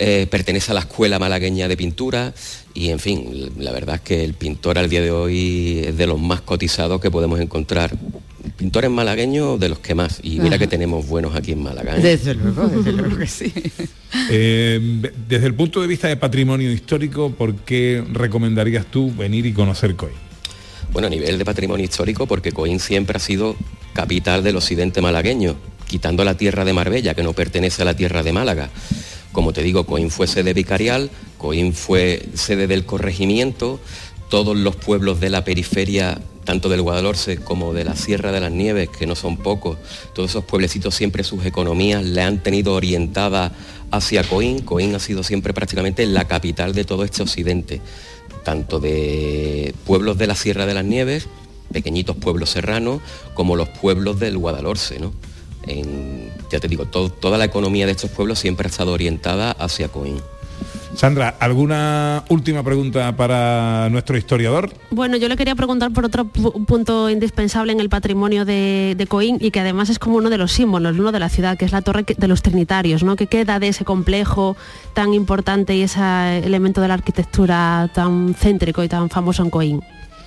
eh, 0.03 0.27
pertenece 0.31 0.71
a 0.71 0.75
la 0.75 0.81
escuela 0.81 1.19
malagueña 1.19 1.69
de 1.69 1.77
pintura 1.77 2.33
y 2.75 2.91
en 2.91 2.99
fin, 2.99 3.51
la 3.59 3.73
verdad 3.73 3.97
es 3.97 4.01
que 4.03 4.25
el 4.25 4.35
pintor 4.35 4.79
al 4.79 4.89
día 4.89 5.01
de 5.01 5.11
hoy 5.11 5.83
es 5.87 5.97
de 5.97 6.07
los 6.07 6.21
más 6.21 6.43
cotizados 6.43 7.01
que 7.01 7.11
podemos 7.11 7.41
encontrar. 7.41 7.93
Pintores 8.57 8.91
malagueños 8.91 9.59
de 9.59 9.71
los 9.71 9.79
que 9.79 9.95
más, 9.95 10.21
y 10.23 10.39
mira 10.39 10.59
que 10.59 10.67
tenemos 10.67 11.07
buenos 11.07 11.35
aquí 11.35 11.53
en 11.53 11.63
Málaga. 11.63 11.97
¿eh? 11.97 12.01
Desde 12.01 12.35
luego, 12.35 12.69
desde 12.69 12.93
luego 12.93 13.17
que 13.17 13.27
sí. 13.27 13.53
desde 14.29 15.47
el 15.47 15.55
punto 15.55 15.81
de 15.81 15.87
vista 15.87 16.09
de 16.09 16.17
patrimonio 16.17 16.71
histórico, 16.71 17.31
¿por 17.31 17.55
qué 17.57 18.05
recomendarías 18.13 18.87
tú 18.87 19.15
venir 19.15 19.47
y 19.47 19.53
conocer 19.53 19.97
Coy? 19.97 20.30
Bueno, 20.93 21.07
a 21.07 21.11
nivel 21.11 21.39
de 21.39 21.45
patrimonio 21.45 21.85
histórico, 21.85 22.27
porque 22.27 22.51
Coín 22.51 22.81
siempre 22.81 23.17
ha 23.17 23.21
sido 23.21 23.55
capital 23.93 24.43
del 24.43 24.57
occidente 24.57 25.01
malagueño, 25.01 25.57
quitando 25.87 26.25
la 26.25 26.37
tierra 26.37 26.65
de 26.65 26.73
Marbella, 26.73 27.15
que 27.15 27.23
no 27.23 27.33
pertenece 27.33 27.83
a 27.83 27.85
la 27.85 27.95
tierra 27.95 28.25
de 28.25 28.33
Málaga. 28.33 28.71
Como 29.31 29.53
te 29.53 29.63
digo, 29.63 29.87
Coín 29.87 30.11
fue 30.11 30.27
sede 30.27 30.53
vicarial, 30.53 31.11
Coín 31.39 31.75
fue 31.75 32.29
sede 32.35 32.67
del 32.67 32.87
corregimiento, 32.87 33.79
todos 34.29 34.57
los 34.57 34.75
pueblos 34.75 35.21
de 35.21 35.31
la 35.31 35.45
periferia, 35.45 36.21
tanto 36.45 36.69
del 36.69 36.83
Guadalhorce 36.83 37.37
como 37.37 37.73
de 37.73 37.85
la 37.85 37.95
Sierra 37.95 38.33
de 38.33 38.41
las 38.41 38.51
Nieves, 38.51 38.89
que 38.89 39.07
no 39.07 39.15
son 39.15 39.37
pocos, 39.37 39.79
todos 40.13 40.31
esos 40.31 40.45
pueblecitos 40.45 40.97
siempre 40.97 41.23
sus 41.23 41.45
economías 41.45 42.05
le 42.05 42.23
han 42.23 42.43
tenido 42.43 42.75
orientada 42.75 43.53
hacia 43.93 44.25
Coín. 44.25 44.63
Coín 44.63 44.95
ha 44.97 44.99
sido 44.99 45.23
siempre 45.23 45.55
prácticamente 45.55 46.05
la 46.07 46.27
capital 46.27 46.75
de 46.75 46.85
todo 46.85 47.05
este 47.05 47.23
occidente, 47.23 47.81
tanto 48.45 48.81
de 48.81 49.75
pueblos 49.87 50.19
de 50.19 50.27
la 50.27 50.35
Sierra 50.35 50.67
de 50.67 50.75
las 50.75 50.85
Nieves, 50.85 51.29
pequeñitos 51.73 52.17
pueblos 52.17 52.51
serranos 52.51 53.01
como 53.35 53.57
los 53.57 53.69
pueblos 53.69 54.19
del 54.19 54.39
Guadalhorce. 54.39 54.99
¿no? 54.99 55.13
ya 56.51 56.59
te 56.59 56.69
digo, 56.69 56.87
toda 56.87 57.39
la 57.39 57.45
economía 57.45 57.87
de 57.87 57.93
estos 57.93 58.11
pueblos 58.11 58.39
siempre 58.39 58.67
ha 58.67 58.71
estado 58.71 58.93
orientada 58.93 59.53
hacia 59.53 59.89
Coín. 59.89 60.21
Sandra, 60.95 61.37
¿alguna 61.39 62.25
última 62.29 62.63
pregunta 62.63 63.15
para 63.17 63.89
nuestro 63.91 64.17
historiador? 64.17 64.71
Bueno, 64.91 65.17
yo 65.17 65.29
le 65.29 65.37
quería 65.37 65.55
preguntar 65.55 65.93
por 65.93 66.05
otro 66.05 66.27
punto 66.27 67.09
indispensable 67.09 67.73
en 67.73 67.81
el 67.81 67.89
patrimonio 67.89 68.45
de, 68.45 69.07
Coín 69.09 69.39
y 69.41 69.51
que 69.51 69.61
además 69.61 69.89
es 69.89 69.99
como 69.99 70.17
uno 70.17 70.31
de 70.31 70.39
los 70.39 70.53
símbolos 70.53 70.99
uno 70.99 71.13
de 71.13 71.19
la 71.19 71.29
ciudad, 71.29 71.57
que 71.57 71.65
es 71.65 71.73
la 71.73 71.83
Torre 71.83 72.05
de 72.05 72.29
los 72.29 72.43
Trinitarios, 72.43 73.03
¿no? 73.03 73.17
que 73.17 73.27
queda 73.27 73.59
de 73.59 73.69
ese 73.69 73.85
complejo 73.85 74.57
tan 74.95 75.15
importante 75.15 75.75
y 75.75 75.83
ese 75.83 76.39
elemento 76.39 76.81
de 76.81 76.89
la 76.89 76.95
arquitectura 76.95 77.91
tan 77.95 78.35
céntrico 78.35 78.85
y 78.85 78.89
tan 78.89 79.11
famoso 79.11 79.43
en 79.43 79.51
Coín. 79.51 79.81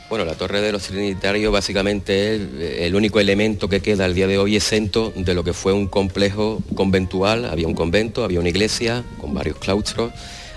Bueno, 0.10 0.26
la 0.26 0.36
Torre 0.36 0.62
de 0.62 0.72
los 0.72 0.84
Trinitarios 0.84 1.52
básicamente 1.52 2.36
es 2.36 2.42
el 2.82 2.96
único 2.96 3.20
elemento 3.20 3.68
que 3.68 3.80
queda 3.80 4.06
al 4.06 4.13
día 4.13 4.28
de 4.28 4.38
hoy 4.38 4.56
exento 4.56 5.12
de 5.16 5.34
lo 5.34 5.44
que 5.44 5.54
fue 5.54 5.74
un 5.74 5.88
complejo 5.88 6.62
conventual. 6.76 7.46
Había 7.46 7.68
un 7.68 7.74
convento, 7.74 8.24
había 8.24 8.39
una 8.39 8.50
iglesia 8.50 9.04
con 9.20 9.34
varios 9.34 9.58
claustros. 9.58 10.12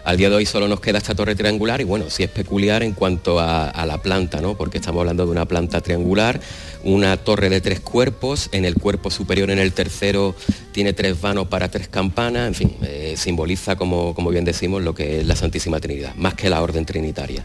Al 0.04 0.16
día 0.16 0.30
de 0.30 0.36
hoy 0.36 0.46
solo 0.46 0.68
nos 0.68 0.80
queda 0.80 0.98
esta 0.98 1.16
torre 1.16 1.34
triangular 1.34 1.80
y 1.80 1.84
bueno, 1.84 2.10
sí 2.10 2.22
es 2.22 2.30
peculiar 2.30 2.84
en 2.84 2.92
cuanto 2.92 3.40
a, 3.40 3.84
la 3.86 3.98
planta, 4.02 4.40
¿no? 4.40 4.56
Porque 4.56 4.78
estamos 4.78 5.00
hablando 5.00 5.24
de 5.24 5.32
una 5.32 5.46
planta 5.46 5.80
triangular, 5.80 6.40
una 6.84 7.16
torre 7.16 7.48
de 7.48 7.60
tres 7.60 7.80
cuerpos, 7.80 8.48
en 8.52 8.64
el 8.64 8.76
cuerpo 8.76 9.10
superior, 9.10 9.50
en 9.50 9.58
el 9.58 9.72
tercero, 9.72 10.36
tiene 10.70 10.92
tres 10.92 11.20
vanos 11.20 11.48
para 11.48 11.70
tres 11.70 11.88
campanas, 11.88 12.46
en 12.46 12.54
fin, 12.54 12.76
eh, 12.82 13.14
simboliza, 13.16 13.74
como, 13.74 14.14
como 14.14 14.30
bien 14.30 14.44
decimos, 14.44 14.80
lo 14.80 14.94
que 14.94 15.20
es 15.20 15.26
la 15.26 15.34
Santísima 15.34 15.80
Trinidad, 15.80 16.14
más 16.14 16.34
que 16.34 16.50
la 16.50 16.62
orden 16.62 16.86
trinitaria. 16.86 17.44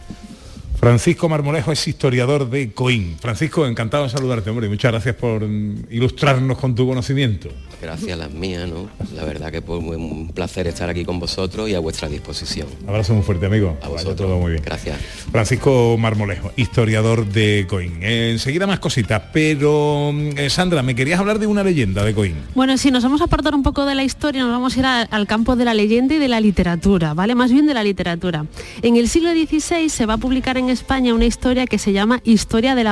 Francisco 0.82 1.28
Marmolejo 1.28 1.70
es 1.70 1.86
historiador 1.86 2.50
de 2.50 2.72
Coín. 2.72 3.16
Francisco, 3.20 3.68
encantado 3.68 4.02
de 4.02 4.10
saludarte, 4.10 4.50
hombre, 4.50 4.68
muchas 4.68 4.90
gracias 4.90 5.14
por 5.14 5.44
ilustrarnos 5.44 6.58
con 6.58 6.74
tu 6.74 6.88
conocimiento. 6.88 7.50
Gracias 7.80 8.18
las 8.18 8.32
mías, 8.32 8.68
¿no? 8.68 8.88
La 9.14 9.22
verdad 9.24 9.52
que 9.52 9.58
es 9.58 9.64
un 9.68 10.32
placer 10.34 10.66
estar 10.66 10.90
aquí 10.90 11.04
con 11.04 11.20
vosotros 11.20 11.68
y 11.68 11.76
a 11.76 11.78
vuestra 11.78 12.08
disposición. 12.08 12.66
Abrazo 12.88 13.14
muy 13.14 13.22
fuerte, 13.22 13.46
amigo. 13.46 13.76
A 13.80 13.88
vosotros. 13.88 14.16
todo 14.16 14.38
muy 14.38 14.52
bien. 14.52 14.62
Gracias. 14.64 14.98
Francisco 15.30 15.96
Marmolejo, 15.98 16.50
historiador 16.56 17.26
de 17.26 17.64
Coín. 17.68 18.02
enseguida 18.02 18.66
más 18.66 18.80
cositas, 18.80 19.22
pero 19.32 20.12
eh, 20.36 20.50
Sandra, 20.50 20.82
me 20.82 20.96
querías 20.96 21.20
hablar 21.20 21.38
de 21.38 21.46
una 21.46 21.62
leyenda 21.62 22.02
de 22.02 22.12
Coín. 22.12 22.34
Bueno, 22.56 22.76
si 22.76 22.90
nos 22.90 23.04
vamos 23.04 23.20
a 23.20 23.24
apartar 23.24 23.54
un 23.54 23.62
poco 23.62 23.84
de 23.84 23.94
la 23.94 24.02
historia, 24.02 24.42
nos 24.42 24.50
vamos 24.50 24.76
a 24.76 24.80
ir 24.80 24.86
al 24.86 25.26
campo 25.28 25.54
de 25.54 25.64
la 25.64 25.74
leyenda 25.74 26.16
y 26.16 26.18
de 26.18 26.28
la 26.28 26.40
literatura, 26.40 27.14
¿vale? 27.14 27.36
Más 27.36 27.52
bien 27.52 27.66
de 27.66 27.74
la 27.74 27.84
literatura. 27.84 28.46
En 28.82 28.96
el 28.96 29.08
siglo 29.08 29.30
XVI 29.30 29.88
se 29.88 30.06
va 30.06 30.14
a 30.14 30.18
publicar 30.18 30.56
en 30.58 30.71
España 30.72 31.14
una 31.14 31.26
historia 31.26 31.66
que 31.66 31.78
se 31.78 31.92
llama 31.92 32.20
Historia 32.24 32.74
del 32.74 32.88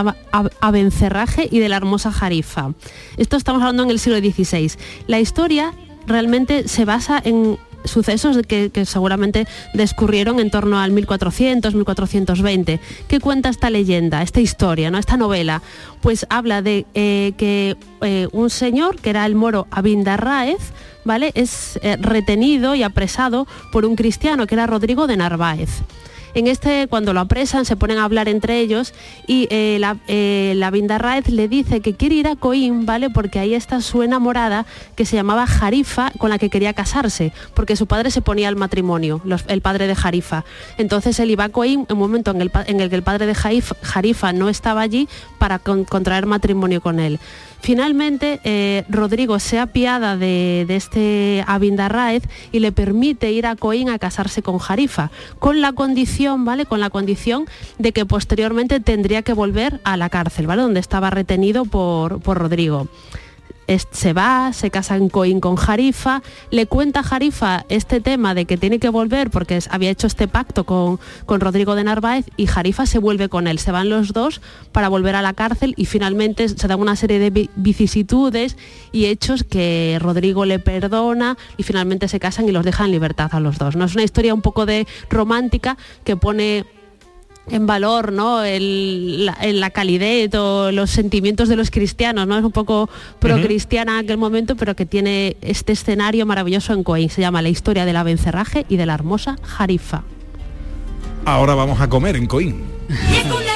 Abencerraje 0.60 1.48
y 1.50 1.58
de 1.58 1.68
la 1.68 1.76
Hermosa 1.76 2.12
Jarifa. 2.12 2.72
Esto 3.16 3.36
estamos 3.36 3.62
hablando 3.62 3.82
en 3.84 3.90
el 3.90 3.98
siglo 3.98 4.18
XVI. 4.18 4.72
La 5.06 5.20
historia 5.20 5.72
realmente 6.06 6.68
se 6.68 6.84
basa 6.84 7.20
en 7.24 7.58
sucesos 7.84 8.36
que, 8.46 8.70
seguramente 8.84 9.46
descurrieron 9.74 10.40
en 10.40 10.50
torno 10.50 10.78
al 10.78 10.92
1400, 10.92 11.74
1420. 11.74 12.80
¿Qué 13.08 13.20
cuenta 13.20 13.48
esta 13.48 13.70
leyenda, 13.70 14.22
esta 14.22 14.40
historia, 14.40 14.90
¿no? 14.90 14.98
esta 14.98 15.16
novela? 15.16 15.62
Pues 16.00 16.26
habla 16.28 16.62
de 16.62 16.86
eh, 16.94 17.32
que 17.36 17.76
eh, 18.02 18.28
un 18.32 18.50
señor, 18.50 19.00
que 19.00 19.10
era 19.10 19.26
el 19.26 19.34
moro 19.34 19.66
Abindarráez, 19.70 20.72
¿vale? 21.04 21.32
es 21.34 21.78
eh, 21.82 21.96
retenido 21.96 22.74
y 22.74 22.82
apresado 22.82 23.46
por 23.72 23.84
un 23.84 23.96
cristiano, 23.96 24.46
que 24.46 24.54
era 24.54 24.66
Rodrigo 24.66 25.06
de 25.06 25.16
Narváez. 25.16 25.70
En 26.34 26.46
este, 26.46 26.86
cuando 26.88 27.12
lo 27.12 27.20
apresan, 27.20 27.64
se 27.64 27.76
ponen 27.76 27.98
a 27.98 28.04
hablar 28.04 28.28
entre 28.28 28.60
ellos 28.60 28.94
y 29.26 29.48
eh, 29.50 29.78
la, 29.80 29.96
eh, 30.08 30.54
le 31.26 31.48
dice 31.48 31.80
que 31.80 31.94
quiere 31.94 32.14
ir 32.16 32.28
a 32.28 32.36
Coín, 32.36 32.86
¿vale? 32.86 33.10
Porque 33.10 33.38
ahí 33.38 33.54
está 33.54 33.80
su 33.80 34.02
enamorada, 34.02 34.66
que 34.96 35.04
se 35.04 35.16
llamaba 35.16 35.46
Jarifa, 35.46 36.12
con 36.18 36.30
la 36.30 36.38
que 36.38 36.50
quería 36.50 36.72
casarse, 36.72 37.32
porque 37.54 37.76
su 37.76 37.86
padre 37.86 38.10
se 38.10 38.22
ponía 38.22 38.48
al 38.48 38.56
matrimonio, 38.56 39.20
el 39.48 39.60
padre 39.60 39.86
de 39.86 39.94
Jarifa. 39.94 40.44
Entonces 40.78 41.18
él 41.20 41.30
iba 41.30 41.44
a 41.44 41.48
Coín 41.48 41.86
en 41.88 41.94
un 41.94 41.98
momento 41.98 42.30
en 42.30 42.80
el 42.80 42.90
que 42.90 42.96
el 42.96 43.02
padre 43.02 43.26
de 43.26 43.34
Jarifa 43.34 44.32
no 44.32 44.48
estaba 44.48 44.80
allí 44.82 45.08
para 45.38 45.58
contraer 45.58 46.26
matrimonio 46.26 46.80
con 46.80 47.00
él. 47.00 47.18
Finalmente, 47.60 48.40
eh, 48.44 48.84
Rodrigo 48.88 49.38
se 49.38 49.58
apiada 49.58 50.16
de, 50.16 50.64
de 50.66 50.76
este 50.76 51.44
Abindarraez 51.46 52.22
y 52.52 52.60
le 52.60 52.72
permite 52.72 53.32
ir 53.32 53.46
a 53.46 53.56
Coín 53.56 53.90
a 53.90 53.98
casarse 53.98 54.42
con 54.42 54.58
Jarifa, 54.58 55.10
con 55.38 55.60
la 55.60 55.72
condición, 55.72 56.44
¿vale? 56.44 56.66
Con 56.66 56.80
la 56.80 56.90
condición 56.90 57.46
de 57.78 57.92
que 57.92 58.06
posteriormente 58.06 58.80
tendría 58.80 59.22
que 59.22 59.32
volver 59.32 59.80
a 59.84 59.96
la 59.96 60.08
cárcel, 60.08 60.46
¿vale? 60.46 60.62
Donde 60.62 60.80
estaba 60.80 61.10
retenido 61.10 61.64
por, 61.64 62.20
por 62.20 62.38
Rodrigo 62.38 62.88
se 63.68 64.12
va, 64.12 64.52
se 64.52 64.70
casa 64.70 64.96
en 64.96 65.08
Coín 65.08 65.40
con 65.40 65.56
Jarifa, 65.56 66.22
le 66.50 66.66
cuenta 66.66 67.00
a 67.00 67.02
Jarifa 67.02 67.64
este 67.68 68.00
tema 68.00 68.34
de 68.34 68.44
que 68.44 68.56
tiene 68.56 68.78
que 68.78 68.88
volver 68.88 69.30
porque 69.30 69.60
había 69.70 69.90
hecho 69.90 70.06
este 70.06 70.26
pacto 70.26 70.64
con, 70.64 70.98
con 71.26 71.40
Rodrigo 71.40 71.74
de 71.74 71.84
Narváez 71.84 72.26
y 72.36 72.46
Jarifa 72.46 72.86
se 72.86 72.98
vuelve 72.98 73.28
con 73.28 73.46
él. 73.46 73.58
Se 73.58 73.70
van 73.70 73.88
los 73.88 74.12
dos 74.12 74.40
para 74.72 74.88
volver 74.88 75.14
a 75.14 75.22
la 75.22 75.34
cárcel 75.34 75.74
y 75.76 75.86
finalmente 75.86 76.48
se 76.48 76.68
dan 76.68 76.80
una 76.80 76.96
serie 76.96 77.18
de 77.18 77.48
vicisitudes 77.54 78.56
y 78.92 79.06
hechos 79.06 79.44
que 79.44 79.98
Rodrigo 80.00 80.44
le 80.44 80.58
perdona 80.58 81.36
y 81.56 81.62
finalmente 81.62 82.08
se 82.08 82.18
casan 82.18 82.48
y 82.48 82.52
los 82.52 82.64
dejan 82.64 82.86
en 82.86 82.92
libertad 82.92 83.30
a 83.32 83.40
los 83.40 83.58
dos. 83.58 83.76
¿no? 83.76 83.84
Es 83.84 83.94
una 83.94 84.04
historia 84.04 84.34
un 84.34 84.42
poco 84.42 84.66
de 84.66 84.86
romántica 85.10 85.76
que 86.04 86.16
pone 86.16 86.66
en 87.50 87.66
valor 87.66 88.12
¿no? 88.12 88.42
El, 88.44 89.26
la, 89.26 89.38
la, 89.42 89.70
calidez 89.70 90.34
o 90.34 90.72
los 90.72 90.90
sentimientos 90.90 91.48
de 91.48 91.56
los 91.56 91.70
cristianos, 91.70 92.26
¿no? 92.26 92.38
Es 92.38 92.44
un 92.44 92.52
poco 92.52 92.88
pro-cristiana 93.18 93.98
en 93.98 94.04
aquel 94.04 94.18
momento, 94.18 94.56
pero 94.56 94.74
que 94.74 94.86
tiene 94.86 95.36
este 95.40 95.72
escenario 95.72 96.26
maravilloso 96.26 96.72
en 96.72 96.82
Coín. 96.82 97.10
Se 97.10 97.20
llama 97.20 97.42
La 97.42 97.48
historia 97.48 97.84
del 97.84 97.96
abencerraje 97.96 98.66
y 98.68 98.76
de 98.76 98.86
la 98.86 98.94
hermosa 98.94 99.36
Jarifa. 99.42 100.02
Ahora 101.24 101.54
vamos 101.54 101.80
a 101.80 101.88
comer 101.88 102.16
en 102.16 102.26
Coín. 102.26 102.64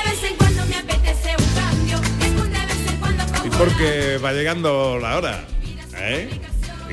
Y 3.45 3.49
porque 3.59 4.19
va 4.25 4.33
llegando 4.33 4.99
la 4.99 5.19
hora. 5.19 5.45
¿eh? 5.99 6.40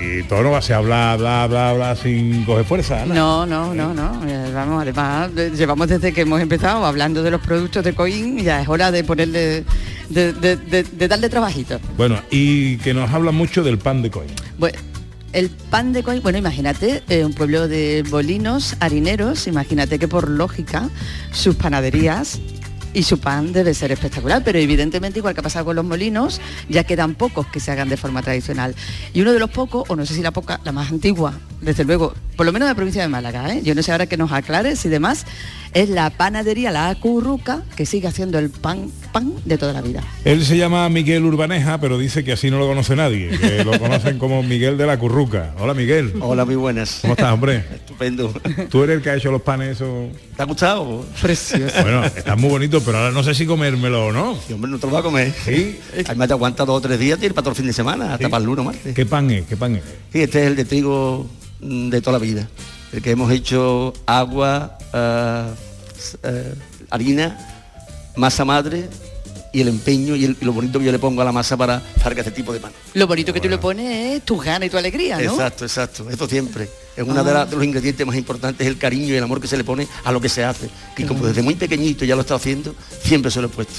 Y 0.02 0.24
todo 0.24 0.41
no 0.43 0.52
va 0.52 0.58
a 0.58 0.62
ser 0.62 0.78
hablar, 0.78 1.20
bla, 1.20 1.47
bla, 1.47 1.74
bla, 1.74 1.95
sin 1.95 2.43
coger 2.43 2.66
fuerza. 2.66 3.06
No, 3.06 3.45
no, 3.45 3.74
no, 3.74 3.93
no. 3.93 4.28
Eh, 4.28 4.52
vamos, 4.54 4.82
además, 4.82 5.32
llevamos 5.34 5.88
desde 5.88 6.12
que 6.12 6.22
hemos 6.22 6.41
empezado 6.41 6.86
hablando 6.86 7.22
de 7.22 7.30
los 7.30 7.41
productos 7.41 7.84
de 7.84 7.93
Coin 7.93 8.39
ya 8.39 8.62
es 8.62 8.68
hora 8.68 8.91
de 8.91 9.04
ponerle, 9.04 9.64
de, 10.10 11.08
darle 11.08 11.30
trabajito. 11.30 11.80
Bueno, 11.97 12.20
y 12.32 12.78
que 12.78 12.93
nos 12.93 13.12
habla 13.12 13.32
mucho 13.32 13.64
del 13.64 13.78
pan 13.78 14.02
de 14.02 14.10
Coin. 14.10 14.30
Bueno, 14.58 14.78
el 15.34 15.49
pan 15.49 15.93
de 15.93 16.04
Coín, 16.04 16.22
bueno, 16.24 16.38
imagínate, 16.38 17.04
eh, 17.08 17.24
un 17.24 17.34
pueblo 17.34 17.68
de 17.68 18.04
bolinos, 18.10 18.76
harineros, 18.80 19.47
imagínate 19.47 19.99
que 19.99 20.08
por 20.08 20.28
lógica 20.30 20.89
sus 21.32 21.56
panaderías 21.56 22.39
y 22.94 23.04
su 23.04 23.20
pan 23.20 23.54
debe 23.54 23.74
ser 23.74 23.92
espectacular, 23.92 24.44
pero 24.44 24.60
evidentemente 24.60 25.20
igual 25.20 25.34
que 25.34 25.39
ha 25.39 25.44
pasado 25.44 25.66
con 25.66 25.76
los 25.76 25.86
molinos, 25.86 26.42
ya 26.70 26.84
quedan 26.84 27.16
pocos 27.16 27.48
que 27.48 27.60
se 27.60 27.72
hagan 27.72 27.89
de 27.89 27.98
forma 27.98 28.22
tradicional. 28.22 28.76
Y 29.14 29.22
uno 29.22 29.34
de 29.34 29.39
los 29.39 29.50
pocos, 29.50 29.89
o 29.89 29.96
no 29.96 30.06
sé 30.06 30.14
si 30.14 30.22
la 30.22 30.32
poca, 30.32 30.60
la 30.64 30.72
más 30.72 30.92
antigua, 30.92 31.34
desde 31.62 31.84
luego, 31.84 32.14
por 32.36 32.46
lo 32.46 32.52
menos 32.52 32.68
de 32.68 32.72
la 32.72 32.76
provincia 32.76 33.02
de 33.02 33.08
Málaga, 33.08 33.54
¿eh? 33.54 33.62
yo 33.64 33.76
no 33.76 33.84
sé 33.84 33.92
ahora 33.92 34.08
que 34.08 34.18
nos 34.18 34.32
aclares 34.32 34.84
y 34.86 34.89
demás, 34.89 35.26
es 35.74 35.89
la 35.89 36.09
panadería 36.09 36.72
La 36.72 36.93
Curruca, 36.95 37.63
que 37.76 37.86
sigue 37.86 38.07
haciendo 38.07 38.38
el 38.39 38.49
pan, 38.49 38.91
pan 39.13 39.34
de 39.45 39.57
toda 39.57 39.72
la 39.74 39.82
vida. 39.82 40.03
Él 40.26 40.43
se 40.45 40.57
llama 40.57 40.88
Miguel 40.89 41.24
Urbaneja, 41.24 41.80
pero 41.80 41.97
dice 41.97 42.24
que 42.24 42.34
así 42.34 42.51
no 42.51 42.59
lo 42.59 42.67
conoce 42.67 42.95
nadie, 42.95 43.30
que 43.30 43.63
lo 43.63 43.80
conocen 43.80 44.17
como 44.19 44.43
Miguel 44.43 44.78
de 44.78 44.86
la 44.86 44.99
Curruca. 44.99 45.53
Hola 45.59 45.74
Miguel. 45.74 46.13
Hola, 46.22 46.43
muy 46.45 46.55
buenas. 46.55 46.99
¿Cómo 47.01 47.13
estás, 47.13 47.32
hombre? 47.34 47.57
Estupendo. 47.74 48.34
¿Tú 48.69 48.84
eres 48.84 48.97
el 48.97 49.01
que 49.01 49.09
ha 49.11 49.15
hecho 49.15 49.32
los 49.32 49.41
panes 49.41 49.80
o...? 49.82 50.09
¿Te 50.36 50.41
ha 50.43 50.45
gustado? 50.45 51.05
Precioso. 51.22 51.82
Bueno, 51.82 52.03
está 52.05 52.36
muy 52.36 52.49
bonito, 52.49 52.82
pero 52.84 52.97
ahora 52.97 53.11
no 53.11 53.24
sé 53.24 53.34
si 53.34 53.45
comérmelo 53.45 54.07
o 54.07 54.11
no. 54.11 54.36
Sí, 54.45 54.53
hombre, 54.53 54.72
no 54.72 54.78
te 54.80 54.88
lo 54.88 54.93
va 54.93 54.99
a 54.99 55.03
comer. 55.03 55.34
¿Sí? 55.45 55.80
Además 56.05 56.28
te 56.28 56.34
aguanta 56.34 56.65
dos 56.65 56.78
o 56.78 56.82
tres 56.82 56.99
días 56.99 57.17
y 57.22 57.26
ir 57.26 57.34
para 57.34 57.43
todo 57.43 57.51
el 57.51 57.57
fin 57.57 57.67
de 57.67 57.74
semana, 57.74 58.13
hasta 58.13 58.26
Sí. 58.26 58.32
para 58.32 58.41
el 58.41 58.45
lunes 58.45 58.61
o 58.61 58.65
martes. 58.65 58.93
¿Qué 58.95 59.05
pan 59.05 59.32
es? 59.32 59.45
¿Qué 59.45 59.55
pan 59.55 59.76
es? 59.78 59.84
Sí, 60.11 60.22
este 60.22 60.41
es 60.41 60.47
el 60.47 60.55
de 60.57 60.65
trigo 60.65 61.28
mm, 61.61 61.89
de 61.89 62.01
toda 62.01 62.19
la 62.19 62.24
vida. 62.24 62.47
El 62.92 63.02
que 63.02 63.12
hemos 63.12 63.32
hecho 63.32 63.94
agua, 64.06 64.78
ah, 64.94 65.48
s- 65.98 66.18
eh, 66.24 66.54
harina, 66.89 67.38
masa 68.18 68.44
madre 68.44 68.89
y 69.54 69.62
el 69.62 69.68
empeño 69.70 70.16
y, 70.16 70.26
el- 70.26 70.38
y 70.42 70.46
lo 70.46 70.54
bonito 70.54 70.80
que 70.80 70.86
yo 70.86 70.92
le 70.92 71.00
pongo 71.00 71.22
a 71.22 71.26
la 71.26 71.32
masa 71.32 71.56
para, 71.58 71.82
para 72.04 72.16
que 72.16 72.22
este 72.22 72.32
tipo 72.32 72.52
de 72.54 72.60
pan. 72.60 72.72
Lo 72.94 73.08
bonito 73.08 73.32
que 73.34 73.39
tú 73.39 73.48
le 73.50 73.58
pones 73.58 74.16
es 74.18 74.24
tu 74.26 74.38
gana 74.38 74.66
y 74.66 74.70
tu 74.70 74.78
alegría, 74.78 75.18
¿no? 75.18 75.24
Exacto, 75.24 75.64
exacto. 75.66 76.10
Esto 76.10 76.28
siempre. 76.28 76.70
Es 76.96 77.04
uno 77.04 77.24
de, 77.24 77.32
Ah. 77.32 77.34
la- 77.34 77.46
de 77.46 77.56
los 77.56 77.64
ingredientes 77.64 78.06
más 78.06 78.16
importantes, 78.18 78.66
el 78.68 78.78
cariño 78.78 79.14
y 79.14 79.18
el 79.18 79.24
amor 79.24 79.39
que 79.39 79.48
se 79.48 79.56
le 79.58 79.64
pone 79.64 79.88
a 80.04 80.12
lo 80.12 80.20
que 80.20 80.28
se 80.30 80.44
hace. 80.44 80.70
Y 80.98 81.04
como 81.06 81.26
desde 81.26 81.42
muy 81.42 81.56
pequeñito 81.56 82.04
ya 82.04 82.16
lo 82.16 82.22
he 82.22 82.24
estado 82.24 82.38
haciendo, 82.38 82.76
siempre 83.04 83.32
se 83.32 83.39
lo 83.42 83.48
he 83.48 83.50
puesto. 83.50 83.76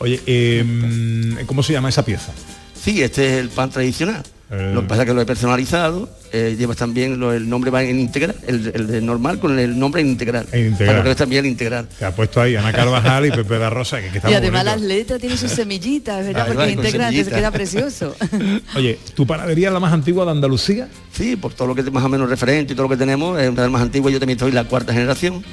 Oye, 0.00 0.20
eh, 0.26 1.44
¿cómo 1.46 1.62
se 1.62 1.72
llama 1.72 1.88
esa 1.88 2.04
pieza? 2.04 2.32
Sí, 2.80 3.02
este 3.02 3.26
es 3.34 3.40
el 3.40 3.48
pan 3.50 3.70
tradicional. 3.70 4.22
Eh. 4.50 4.70
Lo 4.74 4.80
que 4.82 4.86
pasa 4.88 5.02
es 5.02 5.08
que 5.08 5.14
lo 5.14 5.20
he 5.20 5.26
personalizado, 5.26 6.08
eh, 6.32 6.56
llevas 6.58 6.76
también, 6.76 7.18
lo- 7.20 7.32
el 7.32 7.48
nombre 7.48 7.70
va 7.70 7.82
en 7.82 7.98
integral, 8.00 8.34
el, 8.46 8.70
el 8.74 8.86
de 8.86 9.00
normal 9.00 9.38
con 9.38 9.58
el 9.58 9.78
nombre 9.78 10.00
en 10.00 10.08
integral. 10.08 10.46
En 10.52 10.66
integral. 10.68 10.96
Para 10.98 11.08
que 11.10 11.14
también 11.14 11.44
el 11.44 11.50
integral. 11.50 11.88
Que 11.98 12.04
ha 12.04 12.14
puesto 12.14 12.40
ahí 12.40 12.56
Ana 12.56 12.72
Carvajal 12.72 13.26
y 13.26 13.30
Pepe 13.30 13.58
da 13.58 13.70
Rosa, 13.70 14.00
que, 14.00 14.08
que 14.10 14.18
está 14.18 14.30
Y 14.30 14.34
además 14.34 14.64
las 14.64 14.80
letras 14.80 15.20
tienen 15.20 15.38
sus 15.38 15.50
semillitas, 15.50 16.24
¿verdad? 16.26 16.42
Ahí 16.46 16.54
Porque 16.54 16.70
entonces 16.70 16.92
semillitas. 16.92 17.32
queda 17.34 17.50
precioso. 17.50 18.14
Oye, 18.76 18.98
¿tu 19.14 19.26
panadería 19.26 19.68
es 19.68 19.74
la 19.74 19.80
más 19.80 19.92
antigua 19.92 20.24
de 20.24 20.30
Andalucía? 20.32 20.88
Sí, 21.12 21.36
por 21.36 21.52
todo 21.54 21.68
lo 21.68 21.74
que 21.74 21.80
es 21.80 21.92
más 21.92 22.04
o 22.04 22.08
menos 22.08 22.28
referente 22.28 22.72
y 22.72 22.76
todo 22.76 22.84
lo 22.84 22.90
que 22.90 22.96
tenemos, 22.96 23.38
es 23.40 23.48
una 23.48 23.62
de 23.62 23.68
las 23.68 23.70
más 23.72 23.82
antiguas, 23.82 24.12
yo 24.12 24.20
también 24.20 24.36
estoy 24.36 24.52
la 24.52 24.64
cuarta 24.64 24.92
generación 24.92 25.44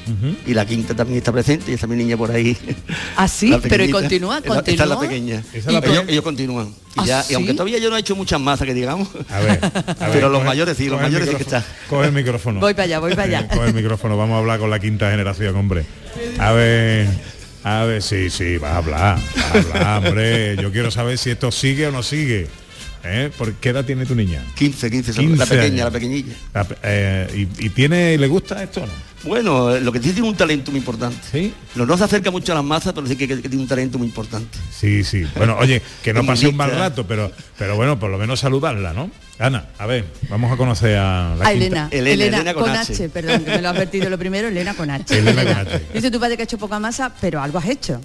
y 0.45 0.53
la 0.53 0.65
quinta 0.65 0.93
también 0.95 1.17
está 1.17 1.31
presente 1.31 1.71
y 1.71 1.73
está 1.73 1.87
mi 1.87 1.95
niña 1.95 2.17
por 2.17 2.31
ahí. 2.31 2.55
Ah, 3.17 3.27
pero 3.39 3.55
y 3.55 3.59
pequeñita. 3.61 3.99
continúa, 3.99 4.37
Esta- 4.37 4.49
es 4.71 4.77
la 4.77 4.95
continúa. 4.95 4.99
pequeña. 4.99 5.43
Esa 5.53 5.57
es 5.57 5.65
la 5.65 5.71
Y 5.71 5.75
pequeña. 5.81 5.93
ellos, 6.01 6.09
ellos 6.11 6.23
continúan. 6.23 6.67
Y, 6.67 6.99
¿Ah, 7.01 7.05
ya, 7.05 7.23
sí? 7.23 7.33
y 7.33 7.35
aunque 7.35 7.53
todavía 7.53 7.77
yo 7.79 7.89
no 7.89 7.97
he 7.97 7.99
hecho 7.99 8.15
muchas 8.15 8.39
masas 8.39 8.65
que 8.67 8.73
digamos, 8.73 9.09
A 9.29 9.39
ver, 9.39 9.59
a 9.63 9.69
ver, 9.85 9.95
pero 10.13 10.29
los 10.29 10.41
coge- 10.41 10.45
mayores 10.73 10.77
sí, 10.77 10.85
los 10.85 10.93
coge 10.93 11.03
mayores 11.03 11.27
sí 11.29 11.33
que 11.35 11.39
micrófono, 11.43 11.57
están. 11.65 11.89
Coge 11.89 12.05
el 12.07 12.11
micrófono. 12.13 12.59
Voy 12.59 12.73
para 12.73 12.83
allá, 12.83 12.99
voy 12.99 13.11
para 13.11 13.23
allá. 13.23 13.47
Coge 13.47 13.67
el 13.67 13.73
micrófono, 13.73 14.17
vamos 14.17 14.35
a 14.35 14.39
hablar 14.39 14.59
con 14.59 14.69
la 14.69 14.79
quinta 14.79 15.11
generación, 15.11 15.55
hombre. 15.55 15.85
A 16.39 16.51
ver, 16.51 17.07
a 17.63 17.83
ver, 17.85 18.01
sí, 18.01 18.29
sí, 18.29 18.57
vas 18.57 18.71
a 18.73 18.77
hablar, 18.77 19.17
vas 19.35 19.45
a 19.75 19.95
hablar, 19.95 20.07
hombre. 20.07 20.55
Yo 20.57 20.71
quiero 20.71 20.91
saber 20.91 21.17
si 21.17 21.29
esto 21.31 21.51
sigue 21.51 21.87
o 21.87 21.91
no 21.91 22.03
sigue. 22.03 22.47
¿Eh? 23.07 23.29
¿Por 23.37 23.53
qué 23.53 23.69
edad 23.69 23.85
tiene 23.85 24.05
tu 24.07 24.15
niña? 24.15 24.41
15, 24.55 24.89
15, 24.89 25.13
son 25.13 25.25
15 25.27 25.37
la 25.37 25.45
pequeña, 25.45 25.65
años. 25.65 25.79
la 25.85 25.91
pequeñilla. 25.91 26.33
La 26.55 26.63
pe- 26.63 26.75
eh, 26.81 27.47
y, 27.59 27.65
y 27.67 27.69
tiene, 27.69 28.17
le 28.17 28.25
gusta 28.27 28.63
esto 28.63 28.81
o 28.81 28.87
no? 28.87 28.93
Bueno, 29.25 29.77
lo 29.79 29.91
que 29.91 29.99
sí 29.99 30.11
tiene 30.11 30.27
un 30.27 30.35
talento 30.35 30.71
muy 30.71 30.79
importante. 30.79 31.17
Sí. 31.31 31.53
No, 31.75 31.85
no 31.85 31.97
se 31.97 32.03
acerca 32.03 32.29
mucho 32.31 32.51
a 32.51 32.55
las 32.55 32.63
masas, 32.63 32.93
pero 32.93 33.07
sí 33.07 33.15
que, 33.15 33.27
que 33.27 33.37
tiene 33.49 33.57
un 33.63 33.67
talento 33.67 33.97
muy 33.97 34.07
importante. 34.07 34.57
Sí, 34.71 35.03
sí. 35.03 35.25
Bueno, 35.35 35.57
oye, 35.59 35.81
que 36.03 36.13
no 36.13 36.25
pase 36.25 36.47
un 36.47 36.55
mal 36.55 36.71
rato, 36.71 37.05
pero, 37.07 37.31
pero 37.57 37.75
bueno, 37.75 37.99
por 37.99 38.09
lo 38.11 38.17
menos 38.17 38.39
saludarla, 38.39 38.93
¿no? 38.93 39.09
Ana, 39.39 39.65
a 39.79 39.85
ver, 39.85 40.05
vamos 40.29 40.51
a 40.51 40.55
conocer 40.55 40.97
a 40.97 41.35
la 41.35 41.47
A 41.47 41.51
Elena, 41.51 41.89
Elena, 41.91 42.13
Elena, 42.13 42.37
Elena 42.37 42.53
con, 42.53 42.63
con 42.63 42.71
H. 42.71 42.93
H. 42.93 43.09
perdón, 43.09 43.43
que 43.43 43.51
me 43.51 43.61
lo 43.61 43.69
has 43.69 43.75
advertido 43.75 44.09
lo 44.09 44.17
primero, 44.17 44.47
Elena 44.47 44.73
con 44.75 44.89
H. 44.89 45.17
Elena 45.17 45.43
con 45.43 45.57
H. 45.57 45.81
Dice 45.93 46.11
tu 46.11 46.19
padre 46.19 46.37
que 46.37 46.43
ha 46.43 46.45
hecho 46.45 46.57
poca 46.57 46.79
masa, 46.79 47.11
pero 47.19 47.41
algo 47.41 47.57
has 47.57 47.67
hecho. 47.67 47.99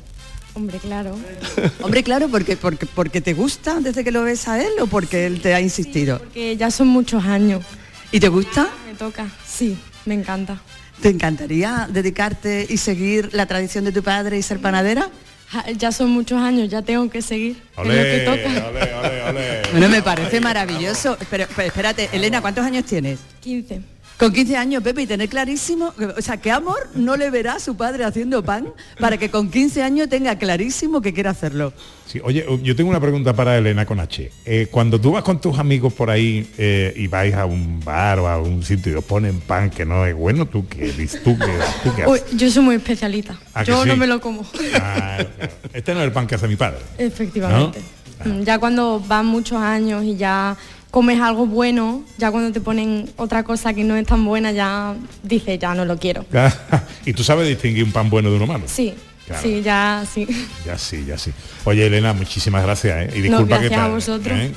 Hombre, 0.54 0.78
claro. 0.78 1.16
Hombre, 1.82 2.02
claro, 2.02 2.28
porque, 2.28 2.56
porque, 2.56 2.86
porque 2.86 3.20
te 3.20 3.34
gusta 3.34 3.78
desde 3.80 4.02
que 4.02 4.10
lo 4.10 4.24
ves 4.24 4.48
a 4.48 4.60
él 4.60 4.72
o 4.80 4.86
porque 4.86 5.26
él 5.26 5.40
te 5.40 5.54
ha 5.54 5.60
insistido. 5.60 6.18
Porque 6.18 6.56
ya 6.56 6.70
son 6.70 6.88
muchos 6.88 7.24
años. 7.24 7.62
¿Y 8.10 8.18
te 8.18 8.28
gusta? 8.28 8.68
Me 8.86 8.94
toca. 8.94 9.28
Sí, 9.46 9.78
me 10.04 10.14
encanta. 10.14 10.60
¿Te 11.00 11.08
encantaría 11.08 11.88
dedicarte 11.90 12.66
y 12.68 12.76
seguir 12.76 13.30
la 13.32 13.46
tradición 13.46 13.84
de 13.84 13.92
tu 13.92 14.02
padre 14.02 14.38
y 14.38 14.42
ser 14.42 14.60
panadera? 14.60 15.08
Ja, 15.48 15.64
Ya 15.70 15.90
son 15.92 16.10
muchos 16.10 16.38
años, 16.40 16.68
ya 16.68 16.82
tengo 16.82 17.08
que 17.10 17.22
seguir. 17.22 17.56
es 17.72 17.76
lo 17.76 17.82
Olé, 17.82 18.02
que 18.02 18.18
toca. 18.24 18.68
olé, 18.68 18.94
olé, 18.94 19.22
olé. 19.22 19.62
Bueno, 19.72 19.88
me 19.88 20.02
parece 20.02 20.40
maravilloso. 20.40 21.16
Pero, 21.30 21.46
pero 21.56 21.68
espérate, 21.68 22.08
Elena, 22.12 22.40
¿cuántos 22.40 22.64
años 22.64 22.84
tienes? 22.84 23.18
15. 23.40 23.80
Con 24.20 24.32
15 24.34 24.56
años, 24.56 24.82
Pepe, 24.82 25.02
y 25.02 25.06
tener 25.06 25.28
clarísimo, 25.30 25.94
o 26.16 26.20
sea, 26.20 26.36
¿qué 26.36 26.50
amor 26.50 26.90
no 26.94 27.16
le 27.16 27.30
verá 27.30 27.54
a 27.54 27.58
su 27.58 27.74
padre 27.74 28.04
haciendo 28.04 28.44
pan 28.44 28.68
para 29.00 29.16
que 29.16 29.30
con 29.30 29.50
15 29.50 29.82
años 29.82 30.10
tenga 30.10 30.36
clarísimo 30.38 31.00
que 31.00 31.14
quiere 31.14 31.30
hacerlo? 31.30 31.72
Sí, 32.06 32.20
oye, 32.22 32.44
yo 32.62 32.76
tengo 32.76 32.90
una 32.90 33.00
pregunta 33.00 33.32
para 33.32 33.56
Elena 33.56 33.86
con 33.86 33.98
H. 33.98 34.30
Eh, 34.44 34.68
cuando 34.70 35.00
tú 35.00 35.12
vas 35.12 35.22
con 35.24 35.40
tus 35.40 35.58
amigos 35.58 35.94
por 35.94 36.10
ahí 36.10 36.50
eh, 36.58 36.92
y 36.96 37.06
vais 37.06 37.34
a 37.34 37.46
un 37.46 37.80
bar 37.82 38.18
o 38.18 38.28
a 38.28 38.38
un 38.42 38.62
sitio 38.62 38.92
y 38.92 38.94
os 38.96 39.04
ponen 39.04 39.40
pan 39.40 39.70
que 39.70 39.86
no 39.86 40.04
es 40.04 40.14
bueno, 40.14 40.44
¿tú 40.46 40.66
qué 40.68 40.92
dices? 40.92 41.22
¿Tú 41.22 41.38
qué, 41.38 41.46
tú 41.82 41.94
qué 41.96 42.06
Uy, 42.06 42.18
haces? 42.18 42.36
yo 42.36 42.50
soy 42.50 42.62
muy 42.62 42.74
especialista. 42.76 43.38
¿A 43.54 43.64
que 43.64 43.70
Yo 43.70 43.82
sí? 43.84 43.88
no 43.88 43.96
me 43.96 44.06
lo 44.06 44.20
como. 44.20 44.44
Ah, 44.74 45.16
claro. 45.18 45.52
Este 45.72 45.94
no 45.94 46.00
es 46.00 46.06
el 46.06 46.12
pan 46.12 46.26
que 46.26 46.34
hace 46.34 46.46
mi 46.46 46.56
padre. 46.56 46.78
Efectivamente. 46.98 47.80
Mm, 48.24 48.42
Ya 48.42 48.58
cuando 48.58 49.00
van 49.00 49.24
muchos 49.24 49.58
años 49.62 50.04
y 50.04 50.16
ya 50.16 50.56
comes 50.90 51.20
algo 51.20 51.46
bueno, 51.46 52.04
ya 52.18 52.30
cuando 52.30 52.52
te 52.52 52.60
ponen 52.60 53.08
otra 53.16 53.42
cosa 53.44 53.72
que 53.74 53.84
no 53.84 53.96
es 53.96 54.06
tan 54.06 54.24
buena, 54.24 54.52
ya 54.52 54.94
dices, 55.22 55.58
ya 55.58 55.74
no 55.74 55.84
lo 55.84 55.98
quiero. 55.98 56.24
y 57.06 57.12
tú 57.12 57.22
sabes 57.24 57.46
distinguir 57.48 57.84
un 57.84 57.92
pan 57.92 58.10
bueno 58.10 58.30
de 58.30 58.36
uno 58.36 58.46
malo. 58.46 58.64
Sí, 58.66 58.94
Claro. 59.26 59.42
sí, 59.44 59.62
ya 59.62 60.04
sí. 60.12 60.26
Ya 60.66 60.76
sí, 60.76 61.04
ya 61.06 61.16
sí. 61.16 61.30
Oye, 61.64 61.86
Elena, 61.86 62.12
muchísimas 62.12 62.64
gracias. 62.64 62.96
¿eh? 62.98 63.10
Y 63.14 63.18
No, 63.18 63.24
disculpa 63.38 63.60
que, 63.60 63.68
gracias 63.68 63.80
a 63.80 63.88
vosotros. 63.88 64.36
¿eh? 64.38 64.52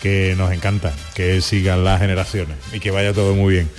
que, 0.00 0.30
que 0.30 0.34
nos 0.36 0.50
encanta 0.52 0.94
que 1.14 1.42
sigan 1.42 1.84
las 1.84 2.00
generaciones 2.00 2.56
y 2.72 2.80
que 2.80 2.90
vaya 2.90 3.12
todo 3.12 3.34
muy 3.34 3.52
bien. 3.54 3.70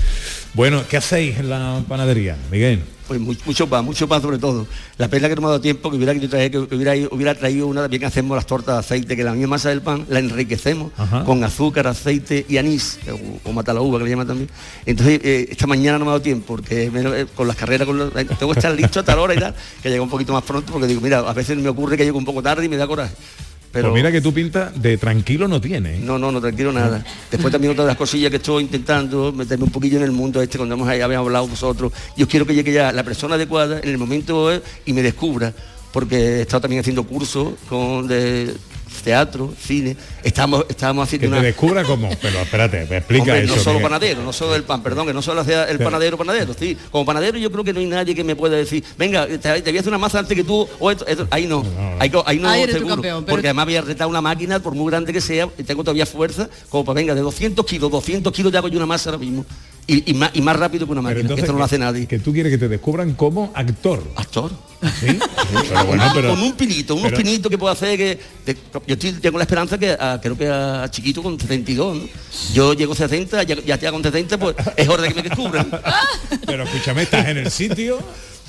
Bueno, 0.53 0.83
¿qué 0.87 0.97
hacéis 0.97 1.39
en 1.39 1.49
la 1.49 1.81
panadería, 1.87 2.37
Miguel? 2.51 2.83
Pues 3.10 3.20
mu- 3.20 3.34
mucho 3.43 3.68
pan, 3.68 3.84
mucho 3.84 4.07
pan 4.07 4.22
sobre 4.22 4.38
todo. 4.38 4.68
La 4.99 5.07
pena 5.07 5.28
que 5.28 5.34
no 5.36 5.41
me 5.41 5.47
ha 5.47 5.49
dado 5.49 5.62
tiempo, 5.62 5.89
que 5.89 5.97
hubiera, 5.97 6.14
traer- 6.14 6.68
que 6.68 6.76
hubiera, 6.76 6.93
hubiera 7.10 7.34
traído 7.34 7.66
una 7.66 7.82
también 7.82 8.01
que 8.01 8.05
hacemos 8.05 8.36
las 8.36 8.45
tortas 8.45 8.76
de 8.76 8.80
aceite, 8.82 9.16
que 9.16 9.24
la 9.24 9.32
misma 9.34 9.47
masa 9.55 9.70
del 9.70 9.82
pan 9.82 10.05
la 10.10 10.20
enriquecemos 10.20 10.91
Ajá. 10.95 11.24
con 11.26 11.43
azúcar, 11.43 11.88
aceite 11.88 12.45
y 12.47 12.57
anís, 12.57 12.99
o, 13.43 13.49
o 13.49 13.51
mata 13.51 13.74
la 13.74 13.82
uva 13.82 13.97
que 13.97 14.03
le 14.03 14.10
llaman 14.12 14.28
también. 14.28 14.47
Entonces, 14.86 15.22
eh, 15.24 15.47
esta 15.49 15.66
mañana 15.66 15.97
no 15.97 16.05
me 16.05 16.10
ha 16.12 16.14
dado 16.14 16.22
tiempo, 16.22 16.45
porque 16.55 16.91
eh, 16.93 17.26
con 17.36 17.47
las 17.47 17.55
carreras, 17.55 17.88
con 17.88 17.97
los- 17.97 18.14
tengo 18.14 18.53
que 18.53 18.60
estar 18.60 18.72
listo 18.76 18.99
a 18.99 19.03
tal 19.03 19.18
hora 19.18 19.34
y 19.34 19.39
tal, 19.39 19.55
que 19.82 19.89
llegue 19.89 20.01
un 20.01 20.10
poquito 20.10 20.32
más 20.32 20.43
pronto, 20.43 20.72
porque 20.72 20.86
digo, 20.86 21.01
mira, 21.01 21.18
a 21.28 21.34
veces 21.34 21.57
me 21.57 21.70
ocurre 21.70 21.97
que 21.97 22.05
llego 22.05 22.20
un 22.20 22.26
poco 22.26 22.43
tarde 22.43 22.64
y 22.66 22.70
me 22.70 22.78
da 22.78 22.86
coraje. 22.86 23.16
Pero 23.72 23.89
Pues 23.89 23.99
mira 23.99 24.11
que 24.11 24.22
tú 24.22 24.34
pintas 24.34 24.82
de 24.82 24.97
tranquilo 24.97 25.47
no 25.47 25.61
tienes. 25.61 25.99
¿eh? 25.99 26.01
no, 26.03 26.17
no, 26.17 26.32
no, 26.32 26.41
tranquilo 26.41 26.72
nada. 26.72 27.05
Después 27.30 27.51
también 27.51 27.72
otra 27.74 27.84
de 27.84 27.89
las 27.89 27.97
cosillas 27.97 28.32
que 28.32 28.38
estoy 28.38 28.63
intentando, 28.63 29.32
meterme 29.32 29.65
un 29.65 29.72
poquillo 29.72 29.97
en 29.97 30.03
el 30.03 30.11
mundo 30.11 30.41
este, 30.41 30.57
cuando 30.57 30.76
hemos, 30.76 30.88
habíamos 30.88 31.28
hablado 31.28 31.47
vosotros. 31.47 31.93
Yo 32.17 32.28
quiero 32.28 32.45
que 32.45 32.55
llegue 32.55 32.74
ya 32.74 32.91
la 32.91 33.03
persona 33.03 33.36
adecuada 33.36 33.80
en 33.80 33.89
el 33.89 33.97
momento 33.99 34.51
eh, 34.51 34.61
y 34.86 34.93
me 34.93 35.03
descubra, 35.03 35.53
porque 35.91 36.15
he 36.15 36.41
estado 36.41 36.61
también 36.61 36.80
haciendo 36.80 37.03
cursos 37.03 37.53
con 37.67 38.07
de 38.07 38.55
teatro, 39.03 39.53
cine. 39.61 39.95
Estábamos, 40.23 40.65
estábamos 40.69 41.07
Que 41.09 41.15
haciendo 41.15 41.35
te 41.35 41.39
una... 41.39 41.47
descubra 41.47 41.83
cómo. 41.83 42.09
Pero 42.21 42.39
espérate, 42.39 42.85
me 42.89 42.97
explica 42.97 43.23
Hombre, 43.33 43.43
eso. 43.43 43.55
no 43.55 43.61
solo 43.61 43.73
Miguel. 43.79 43.83
panadero, 43.91 44.23
no 44.23 44.33
solo 44.33 44.55
el 44.55 44.63
pan, 44.63 44.83
perdón, 44.83 45.07
que 45.07 45.13
no 45.13 45.21
solo 45.21 45.41
hacía 45.41 45.63
el 45.65 45.77
Pero- 45.77 45.89
panadero 45.89 46.17
panadero, 46.17 46.53
sí. 46.57 46.77
Como 46.91 47.05
panadero 47.05 47.37
yo 47.37 47.51
creo 47.51 47.63
que 47.63 47.73
no 47.73 47.79
hay 47.79 47.85
nadie 47.85 48.13
que 48.15 48.23
me 48.23 48.35
pueda 48.35 48.55
decir, 48.57 48.83
venga, 48.97 49.27
te, 49.27 49.37
te 49.37 49.61
voy 49.71 49.77
a 49.77 49.79
hacer 49.79 49.87
una 49.89 49.97
masa 49.97 50.19
antes 50.19 50.35
que 50.35 50.43
tú, 50.43 50.67
o 50.79 50.91
esto, 50.91 51.05
esto". 51.07 51.27
ahí 51.31 51.45
no, 51.47 51.63
ahí, 51.99 52.09
co- 52.09 52.23
ahí 52.25 52.39
no 52.39 52.49
Ahí 52.49 52.65
seguro, 52.71 52.95
campeón, 52.95 53.23
pero- 53.25 53.35
porque 53.35 53.47
además 53.47 53.65
voy 53.65 53.75
a 53.77 53.81
retar 53.81 54.07
una 54.07 54.21
máquina, 54.21 54.59
por 54.59 54.75
muy 54.75 54.89
grande 54.91 55.13
que 55.13 55.21
sea, 55.21 55.47
y 55.57 55.63
tengo 55.63 55.83
todavía 55.83 56.05
fuerza, 56.05 56.49
como 56.69 56.85
para, 56.85 56.95
venga, 56.95 57.15
de 57.15 57.21
200 57.21 57.65
kilos, 57.65 57.89
200 57.91 58.33
kilos 58.33 58.51
ya 58.51 58.59
hago 58.59 58.67
yo 58.67 58.77
una 58.77 58.85
masa 58.85 59.09
ahora 59.09 59.19
mismo, 59.19 59.45
y, 59.95 60.11
y 60.11 60.13
más, 60.13 60.31
y 60.33 60.41
más 60.41 60.55
rápido 60.57 60.85
que 60.85 60.91
una 60.91 61.01
máquina, 61.01 61.15
que 61.15 61.21
entonces, 61.21 61.43
esto 61.43 61.53
no 61.53 61.59
lo 61.59 61.65
hace 61.65 61.77
nadie. 61.77 62.05
Que 62.07 62.19
tú 62.19 62.31
quieres 62.31 62.51
que 62.51 62.57
te 62.57 62.67
descubran 62.67 63.13
como 63.13 63.51
actor. 63.55 64.03
Actor. 64.15 64.51
¿Sí? 65.01 65.17
Pero 65.67 65.85
bueno, 65.85 66.03
pero... 66.13 66.29
con 66.29 66.41
un 66.41 66.53
pinito, 66.53 66.95
unos 66.95 67.11
pero- 67.11 67.17
pinitos 67.17 67.49
que 67.49 67.57
puedo 67.57 67.73
hacer 67.73 67.97
que 67.97 68.19
yo 68.87 68.95
estoy- 68.95 69.13
tengo 69.13 69.37
la 69.37 69.43
esperanza 69.43 69.77
que 69.77 69.91
a- 69.91 70.19
creo 70.21 70.37
que 70.37 70.47
a 70.47 70.87
chiquito 70.89 71.21
con 71.21 71.37
72, 71.39 71.97
¿no? 71.97 72.03
Yo 72.53 72.73
llego 72.73 72.93
a 72.93 72.95
60, 72.95 73.43
ya, 73.43 73.55
ya, 73.65 73.77
ya 73.77 73.91
con 73.91 74.01
70, 74.01 74.37
pues 74.37 74.55
es 74.77 74.87
hora 74.87 75.01
de 75.03 75.09
que 75.09 75.15
me 75.15 75.21
descubran. 75.23 75.69
Pero 76.45 76.63
escúchame, 76.63 77.01
estás 77.03 77.27
en 77.27 77.37
el 77.39 77.51
sitio 77.51 77.99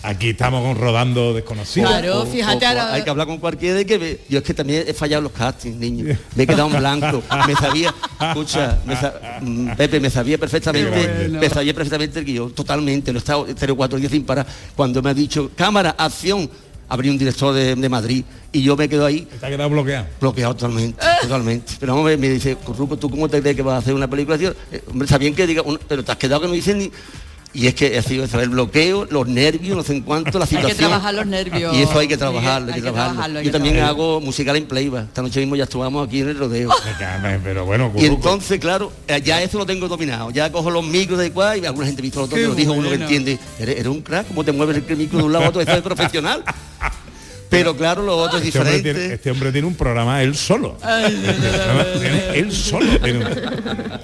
Aquí 0.02 0.30
estamos 0.30 0.78
rodando 0.78 1.34
desconocidos. 1.34 1.90
Claro, 1.90 2.22
O- 2.22 2.26
fíjate 2.26 2.64
o- 2.64 2.68
ahora- 2.68 2.94
Hay 2.94 3.02
que 3.02 3.10
hablar 3.10 3.26
con 3.26 3.38
cualquiera 3.38 3.80
y 3.80 3.84
que 3.84 3.98
ve- 3.98 4.20
yo 4.28 4.38
es 4.38 4.44
que 4.44 4.54
también 4.54 4.84
he 4.86 4.94
fallado 4.94 5.22
los 5.22 5.32
castings, 5.32 5.76
niño. 5.76 6.16
Me 6.34 6.44
he 6.44 6.46
quedado 6.46 6.70
en 6.70 6.78
blanco. 6.78 7.22
Me 7.46 7.54
sabía, 7.54 7.94
escucha, 8.20 8.78
me 8.86 8.96
sa- 8.96 9.14
mm, 9.42 9.76
Pepe, 9.76 10.00
me 10.00 10.08
sabía 10.10 10.38
perfectamente, 10.38 11.28
me 11.28 11.48
sabía 11.50 11.74
perfectamente 11.74 12.18
el 12.18 12.24
guion, 12.24 12.52
totalmente, 12.52 13.12
lo 13.12 13.18
he 13.18 13.20
estado 13.20 13.46
tres 13.54 13.70
o 13.70 13.76
cuatro 13.76 13.98
días 13.98 14.10
sin 14.10 14.24
parar. 14.24 14.46
Cuando 14.74 15.02
me 15.02 15.10
ha 15.10 15.14
dicho, 15.14 15.50
cámara, 15.54 15.94
acción, 15.98 16.48
abrí 16.88 17.08
un 17.10 17.18
director 17.18 17.54
de, 17.54 17.74
de 17.76 17.88
Madrid 17.88 18.24
y 18.52 18.62
yo 18.62 18.76
me 18.76 18.88
quedo 18.88 19.04
ahí. 19.06 19.28
Está 19.32 19.48
quedado 19.48 19.68
bloqueado. 19.70 20.06
Bloqueado 20.20 20.54
totalmente, 20.56 21.02
totalmente. 21.22 21.74
Pero 21.78 22.02
ver, 22.02 22.18
me 22.18 22.28
dice, 22.30 22.56
Curruco, 22.56 22.96
¿tú 22.96 23.10
cómo 23.10 23.28
te 23.28 23.40
crees 23.40 23.54
que 23.56 23.62
vas 23.62 23.74
a 23.74 23.78
hacer 23.78 23.94
una 23.94 24.08
película? 24.08 24.36
así? 24.36 24.46
Eh, 24.46 24.82
hombre, 24.90 25.04
está 25.04 25.18
bien 25.18 25.34
que 25.34 25.46
diga, 25.46 25.60
una- 25.62 25.78
pero 25.86 26.02
te 26.02 26.10
has 26.12 26.18
quedado 26.18 26.40
que 26.40 26.46
no 26.48 26.54
dicen 26.54 26.78
ni... 26.78 26.90
Y 27.52 27.66
es 27.66 27.74
que 27.74 27.98
ha 27.98 28.02
sido 28.02 28.22
eso, 28.24 28.40
el 28.40 28.48
bloqueo, 28.50 29.06
los 29.10 29.26
nervios, 29.26 29.76
no 29.76 29.82
sé 29.82 29.94
en 29.96 30.02
cuánto, 30.02 30.38
la 30.38 30.44
Hay 30.44 30.50
que 30.50 30.54
situación. 30.56 30.78
trabajar 30.88 31.14
los 31.14 31.26
nervios. 31.26 31.74
Y 31.74 31.82
eso 31.82 31.98
hay 31.98 32.06
que 32.06 32.16
trabajarlo, 32.16 32.68
hay 32.68 32.74
hay 32.74 32.80
que 32.80 32.86
que 32.86 32.92
trabajarlo. 32.92 33.12
trabajarlo, 33.14 33.38
hay 33.40 33.44
Yo 33.44 33.48
que 33.48 33.52
también 33.52 33.74
trabajarlo. 33.74 34.02
hago 34.04 34.20
musical 34.20 34.54
en 34.56 34.66
Playba. 34.66 35.00
Esta 35.02 35.20
noche 35.22 35.40
mismo 35.40 35.56
ya 35.56 35.64
actuamos 35.64 36.06
aquí 36.06 36.20
en 36.20 36.28
el 36.28 36.38
rodeo. 36.38 36.70
Pero 37.44 37.66
bueno, 37.66 37.92
Y 37.98 38.06
entonces, 38.06 38.60
claro, 38.60 38.92
eh, 39.08 39.20
ya 39.24 39.42
eso 39.42 39.58
lo 39.58 39.66
tengo 39.66 39.88
dominado. 39.88 40.30
Ya 40.30 40.52
cojo 40.52 40.70
los 40.70 40.84
micros 40.84 41.18
de 41.18 41.32
cuál 41.32 41.58
y 41.60 41.66
alguna 41.66 41.86
gente 41.86 42.02
me 42.02 42.08
dice, 42.10 42.20
Qué 42.32 42.46
lo 42.46 42.54
dijo 42.54 42.72
uno 42.72 42.88
que 42.88 42.94
entiende. 42.94 43.38
Eres, 43.58 43.74
eres 43.80 43.86
un 43.88 44.02
crack, 44.02 44.28
¿cómo 44.28 44.44
te 44.44 44.52
mueves 44.52 44.80
el 44.88 44.96
micro 44.96 45.18
de 45.18 45.24
un 45.24 45.32
lado 45.32 45.46
a 45.46 45.48
otro? 45.48 45.60
Eso 45.60 45.72
es 45.72 45.82
profesional. 45.82 46.44
Pero 47.48 47.76
claro, 47.76 48.04
lo 48.04 48.16
otro 48.16 48.38
es 48.38 48.44
Este 48.46 48.58
hombre, 48.60 48.76
diferente. 48.76 49.00
tiene, 49.00 49.14
este 49.16 49.30
hombre 49.32 49.50
tiene 49.50 49.66
un 49.66 49.74
programa 49.74 50.22
él 50.22 50.36
solo. 50.36 50.76
Tiene 52.00 52.38
él 52.38 52.52
solo. 52.52 52.86
tiene 53.00 53.18
un- 53.24 53.28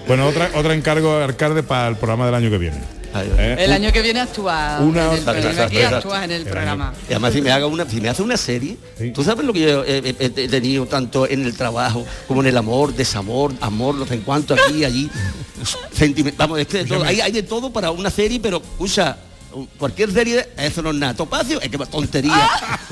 Bueno, 0.08 0.26
otra, 0.26 0.50
otra 0.56 0.74
encargo, 0.74 1.16
alcalde, 1.18 1.62
para 1.62 1.86
el 1.86 1.94
programa 1.94 2.26
del 2.26 2.34
año 2.34 2.50
que 2.50 2.58
viene. 2.58 2.95
¿Eh? 3.24 3.56
El 3.64 3.72
año 3.72 3.92
que 3.92 4.02
viene 4.02 4.20
actúa 4.20 4.78
Una- 4.80 5.06
en 5.06 5.10
el 5.12 5.18
Exacto, 5.18 5.32
programa. 5.32 5.50
exacto, 5.50 5.64
Aquí 5.66 5.76
exacto. 5.78 6.16
en 6.16 6.30
el 6.30 6.42
El 6.42 6.48
programa. 6.48 6.94
Y 7.08 7.12
además 7.12 7.32
si 7.32 7.42
me 7.42 7.50
haga 7.50 7.66
una, 7.66 7.88
si 7.88 8.00
me 8.00 8.08
hace 8.08 8.22
una 8.22 8.36
serie, 8.36 8.76
tú 9.14 9.22
sabes 9.24 9.44
lo 9.46 9.52
que 9.52 9.60
yo 9.60 9.84
he, 9.84 9.98
he- 9.98 10.14
he 10.18 10.48
tenido 10.48 10.86
tanto 10.86 11.28
en 11.28 11.44
el 11.44 11.56
trabajo 11.56 12.04
como 12.28 12.40
en 12.42 12.48
el 12.48 12.56
amor, 12.56 12.94
desamor, 12.94 13.52
amor, 13.60 13.94
no 13.94 14.06
sé 14.06 14.14
en 14.14 14.20
cuánto, 14.22 14.54
aquí, 14.54 14.84
allí, 14.84 15.10
sentimiento, 15.92 16.38
vamos, 16.38 16.58
es 16.60 16.66
que 16.66 16.78
de 16.78 16.84
todo, 16.84 17.04
hay, 17.04 17.20
hay 17.20 17.32
de 17.32 17.42
todo 17.42 17.70
para 17.70 17.90
una 17.90 18.10
serie, 18.10 18.40
pero 18.40 18.62
usa 18.78 19.16
cualquier 19.78 20.12
serie, 20.12 20.46
eso 20.58 20.82
no 20.82 20.90
es 20.90 20.96
nada. 20.96 21.14
Topacio, 21.14 21.60
es 21.60 21.68
que 21.68 21.78
tontería. 21.78 22.48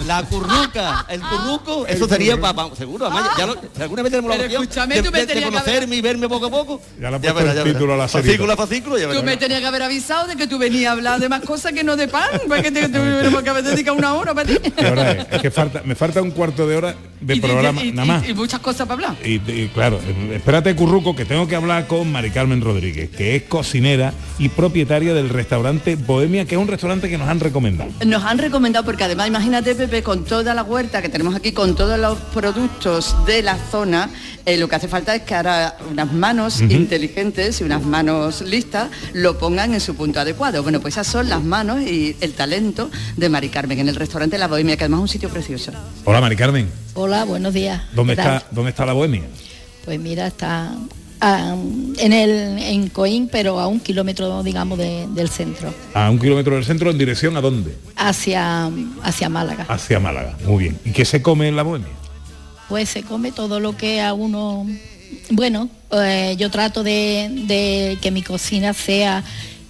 La 0.06 0.22
curruca, 0.22 1.06
el 1.08 1.20
curruco, 1.20 1.86
eso 1.86 2.08
sería 2.08 2.40
para, 2.40 2.74
seguro, 2.76 3.06
además, 3.06 3.30
ya, 3.38 3.46
lo- 3.46 3.54
si 3.74 3.82
alguna 3.82 4.02
vez 4.02 4.12
tenemos 4.12 4.36
la 4.36 4.42
opción 4.44 4.62
escúchame, 4.62 4.94
de, 4.96 5.02
tú 5.02 5.10
me 5.12 5.18
de- 5.20 5.26
de 5.26 5.32
tenías 5.34 5.50
que 5.50 5.56
haber- 5.56 5.64
conocerme 5.64 5.96
y 5.96 6.00
verme 6.00 6.28
poco 6.28 6.46
a 6.46 6.50
poco. 6.50 6.80
Ya 7.00 7.10
le 7.10 7.16
ha 7.16 7.20
Ya 7.20 7.32
puesto 7.32 7.34
verás, 7.34 7.50
el 7.52 7.56
ya 7.56 7.62
verás. 7.64 7.72
título 7.74 7.94
a 7.94 7.96
la 7.96 8.08
serie. 8.08 8.24
Fascículo 8.26 8.52
a 8.52 8.56
fascículo, 8.56 8.98
ya 8.98 9.12
Tú 9.12 9.22
me 9.22 9.36
tenías 9.36 9.60
que 9.60 9.66
haber 9.66 9.82
avisado 9.82 10.26
de 10.26 10.36
que 10.36 10.46
tú 10.46 10.58
venías 10.58 10.88
a 10.90 10.92
hablar 10.92 11.20
de 11.20 11.28
más 11.28 11.42
cosas 11.42 11.72
que 11.72 11.84
no 11.84 11.96
de 11.96 12.08
pan, 12.08 12.28
porque 12.48 12.70
te 12.70 12.88
tuviéramos 12.88 13.42
que 13.42 13.50
haber 13.50 13.64
dedicado 13.64 13.96
una 13.96 14.14
hora 14.14 14.34
para 14.34 14.48
ti. 14.48 14.58
¿Qué 14.76 14.86
hora 14.86 15.10
es? 15.12 15.26
Es 15.30 15.42
que 15.42 15.50
falta, 15.50 15.82
me 15.84 15.94
falta 15.94 16.20
un 16.22 16.30
cuarto 16.30 16.66
de 16.66 16.76
hora 16.76 16.94
de 17.20 17.36
Y- 17.36 17.40
programa, 17.40 17.82
y- 17.84 17.92
nada 17.92 18.06
más. 18.06 18.26
y- 18.26 18.30
y 18.30 18.34
muchas 18.34 18.60
cosas 18.60 18.86
para 18.86 19.08
hablar. 19.08 19.26
Y, 19.26 19.34
y 19.50 19.70
claro, 19.72 20.00
espérate 20.32 20.74
Curruco, 20.74 21.14
que 21.14 21.24
tengo 21.24 21.46
que 21.48 21.56
hablar 21.56 21.86
con 21.86 22.10
Mari 22.10 22.30
Carmen 22.30 22.60
Rodríguez, 22.60 23.10
que 23.10 23.36
es 23.36 23.42
cocinera 23.44 24.12
y 24.38 24.48
propietaria 24.48 25.14
del 25.14 25.28
restaurante 25.28 25.96
Bohemia, 25.96 26.44
que 26.44 26.53
es 26.54 26.60
un 26.60 26.68
restaurante 26.68 27.08
que 27.08 27.18
nos 27.18 27.28
han 27.28 27.40
recomendado. 27.40 27.90
Nos 28.04 28.24
han 28.24 28.38
recomendado, 28.38 28.84
porque 28.84 29.04
además 29.04 29.28
imagínate 29.28 29.74
Pepe, 29.74 30.02
con 30.02 30.24
toda 30.24 30.54
la 30.54 30.62
huerta 30.62 31.02
que 31.02 31.08
tenemos 31.08 31.34
aquí, 31.34 31.52
con 31.52 31.74
todos 31.76 31.98
los 31.98 32.18
productos 32.18 33.14
de 33.26 33.42
la 33.42 33.56
zona, 33.56 34.10
eh, 34.46 34.56
lo 34.56 34.68
que 34.68 34.76
hace 34.76 34.88
falta 34.88 35.14
es 35.14 35.22
que 35.22 35.34
ahora 35.34 35.76
unas 35.90 36.12
manos 36.12 36.60
inteligentes 36.60 37.60
y 37.60 37.64
unas 37.64 37.82
manos 37.82 38.42
listas 38.42 38.90
lo 39.12 39.38
pongan 39.38 39.74
en 39.74 39.80
su 39.80 39.94
punto 39.94 40.20
adecuado. 40.20 40.62
Bueno, 40.62 40.80
pues 40.80 40.94
esas 40.94 41.06
son 41.06 41.28
las 41.28 41.42
manos 41.42 41.80
y 41.82 42.16
el 42.20 42.34
talento 42.34 42.90
de 43.16 43.28
Mari 43.28 43.48
Carmen 43.48 43.78
en 43.78 43.88
el 43.88 43.96
restaurante 43.96 44.38
La 44.38 44.48
Bohemia, 44.48 44.76
que 44.76 44.84
además 44.84 44.98
es 44.98 45.02
un 45.02 45.08
sitio 45.08 45.28
precioso. 45.28 45.72
Hola 46.04 46.20
Mari 46.20 46.36
Carmen, 46.36 46.68
Hola, 46.94 47.24
buenos 47.24 47.52
días. 47.54 47.82
¿dónde 47.92 48.12
está, 48.12 48.44
¿dónde 48.50 48.70
está 48.70 48.86
la 48.86 48.92
Bohemia? 48.92 49.22
Pues 49.84 49.98
mira, 49.98 50.26
está 50.26 50.72
en 51.98 52.12
el 52.12 52.58
en 52.58 52.88
Coín, 52.88 53.28
pero 53.30 53.58
a 53.60 53.66
un 53.66 53.80
kilómetro, 53.80 54.42
digamos, 54.42 54.78
de- 54.78 55.06
del 55.08 55.28
centro, 55.28 55.72
A 55.94 56.10
un 56.10 56.18
kilómetro 56.18 56.54
del 56.56 56.64
centro, 56.64 56.90
en 56.90 56.98
dirección 56.98 57.36
a 57.36 57.40
dónde? 57.40 57.74
hacia, 57.96 58.70
hacia 59.02 59.28
Málaga. 59.28 59.64
Hacia 59.68 60.00
Málaga. 60.00 60.36
Muy 60.46 60.64
bien. 60.64 60.78
¿Y 60.84 60.90
qué 60.90 61.04
se 61.04 61.22
come 61.22 61.48
en 61.48 61.56
la 61.56 61.62
Bohemia? 61.62 61.88
Pues 62.68 62.88
se 62.88 63.02
come 63.02 63.32
todo 63.32 63.60
lo 63.60 63.76
que 63.76 64.00
a 64.00 64.12
uno... 64.14 64.66
Bueno, 65.30 65.68
eh, 65.92 66.34
yo 66.38 66.50
trato 66.50 66.82
de, 66.82 67.30
de 67.46 67.98
que 68.02 68.10
mi 68.10 68.22
cocina 68.22 68.72
sea 68.74 69.22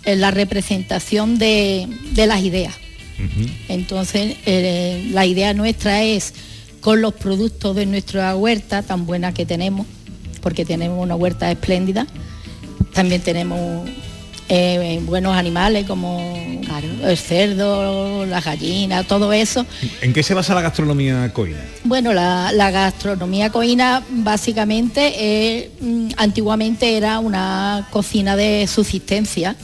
eh, 0.05 0.17
la 0.17 0.31
representación 0.31 1.39
de, 1.39 1.87
de 2.13 2.27
las 2.27 2.43
ideas. 2.43 2.75
Entonces, 3.69 4.37
eh, 4.47 5.09
la 5.13 5.25
idea 5.27 5.55
nuestra 5.55 6.03
es, 6.03 6.35
con 6.81 7.01
los 7.01 7.15
productos 7.15 7.77
de 7.77 7.87
nuestra 7.87 8.35
huerta 8.37 8.83
tan 8.83 9.07
buena 9.07 9.33
que 9.33 9.47
tenemos, 9.47 9.87
porque 10.45 10.65
tenemos 10.65 11.03
una 11.03 11.17
huerta 11.17 11.51
espléndida, 11.51 12.07
también 12.93 13.23
tenemos 13.23 13.89
eh, 14.49 15.01
buenos 15.05 15.35
animales 15.35 15.87
como 15.87 16.35
el 17.03 17.17
cerdo, 17.17 18.27
las 18.27 18.45
gallinas, 18.45 19.07
todo 19.07 19.33
eso. 19.33 19.65
¿En 20.03 20.13
qué 20.13 20.23
se 20.23 20.35
basa 20.35 20.55
la 20.55 20.61
gastronomía 20.61 21.33
coina? 21.33 21.59
Bueno, 21.85 22.13
la, 22.13 22.53
la 22.53 22.71
gastronomía 22.71 23.51
coína 23.51 24.03
básicamente 24.11 25.13
eh, 25.17 25.71
mm, 25.81 26.09
antiguamente 26.19 26.97
era 26.97 27.21
una 27.21 27.89
cocina 27.91 28.37
de 28.37 28.67
subsistencia 28.67 29.57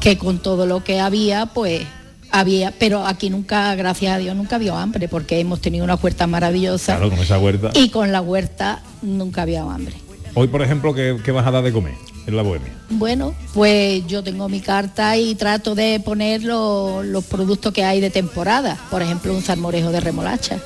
que 0.00 0.18
con 0.18 0.40
todo 0.42 0.66
lo 0.66 0.82
que 0.84 1.00
había 1.00 1.46
pues 1.46 1.82
había, 2.32 2.72
pero 2.78 3.06
aquí 3.06 3.30
nunca, 3.30 3.74
gracias 3.74 4.14
a 4.14 4.18
Dios, 4.18 4.36
nunca 4.36 4.56
había 4.56 4.80
hambre 4.80 5.08
porque 5.08 5.40
hemos 5.40 5.60
tenido 5.60 5.84
una 5.84 5.94
huerta 5.94 6.26
maravillosa 6.26 6.96
Claro, 6.96 7.10
con 7.10 7.18
esa 7.20 7.38
huerta. 7.38 7.70
y 7.74 7.88
con 7.88 8.12
la 8.12 8.20
huerta 8.20 8.82
nunca 9.02 9.42
había 9.42 9.62
hambre. 9.62 9.94
Hoy, 10.34 10.46
por 10.48 10.62
ejemplo, 10.62 10.94
¿qué, 10.94 11.16
qué 11.24 11.32
vas 11.32 11.46
a 11.46 11.50
dar 11.50 11.62
de 11.64 11.72
comer 11.72 11.94
en 12.26 12.36
la 12.36 12.42
Bohemia? 12.42 12.72
Bueno, 12.90 13.34
pues 13.52 14.06
yo 14.06 14.22
tengo 14.22 14.48
mi 14.48 14.60
carta 14.60 15.16
y 15.16 15.34
trato 15.34 15.74
de 15.74 16.00
poner 16.00 16.42
lo- 16.44 17.02
los 17.02 17.24
productos 17.24 17.72
que 17.72 17.84
hay 17.84 18.00
de 18.00 18.10
temporada, 18.10 18.78
por 18.90 19.02
ejemplo 19.02 19.34
un 19.34 19.42
salmorejo 19.42 19.90
de 19.90 20.00
remolacha. 20.00 20.58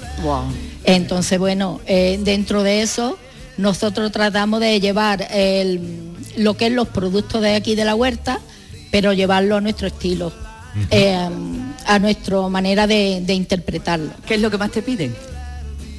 Entonces, 0.85 1.39
bueno, 1.39 1.81
eh, 1.87 2.21
dentro 2.23 2.63
de 2.63 2.83
eso 2.83 3.17
nosotros 3.57 4.13
tratamos 4.13 4.61
de 4.61 4.81
llevar 4.81 5.27
el- 5.31 6.13
lo 6.37 6.57
que 6.57 6.67
es 6.67 6.73
los 6.73 6.89
productos 6.89 7.41
de 7.41 7.55
aquí 7.55 7.75
de 7.75 7.85
la 7.85 7.95
huerta, 7.95 8.41
pero 8.91 9.13
llevarlo 9.13 9.57
a 9.57 9.61
nuestro 9.61 9.87
estilo, 9.87 10.33
eh, 10.91 11.17
a 11.87 11.99
nuestra 12.01 12.41
manera 12.49 12.87
de, 12.87 13.23
de 13.25 13.33
interpretarlo. 13.35 14.11
¿Qué 14.27 14.35
es 14.35 14.41
lo 14.41 14.51
que 14.51 14.59
más 14.59 14.71
te 14.73 14.83
piden? 14.83 15.15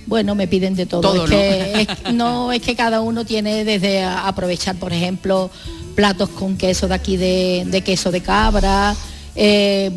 Bueno, 0.08 0.36
me 0.36 0.48
piden 0.48 0.76
de 0.76 0.86
todo. 0.86 1.02
Todo, 1.02 1.24
es 1.26 1.30
que, 1.30 1.82
es- 1.82 2.14
no, 2.14 2.52
es 2.52 2.62
que 2.62 2.76
cada 2.76 3.02
uno 3.02 3.26
tiene 3.26 3.64
desde 3.66 4.04
aprovechar, 4.04 4.76
por 4.76 4.94
ejemplo, 4.94 5.50
platos 5.96 6.30
con 6.30 6.58
queso 6.58 6.88
de 6.88 6.94
aquí 6.94 7.18
de, 7.18 7.64
de 7.68 7.82
queso 7.82 8.12
de 8.12 8.22
cabra, 8.22 8.96
eh, 9.36 9.92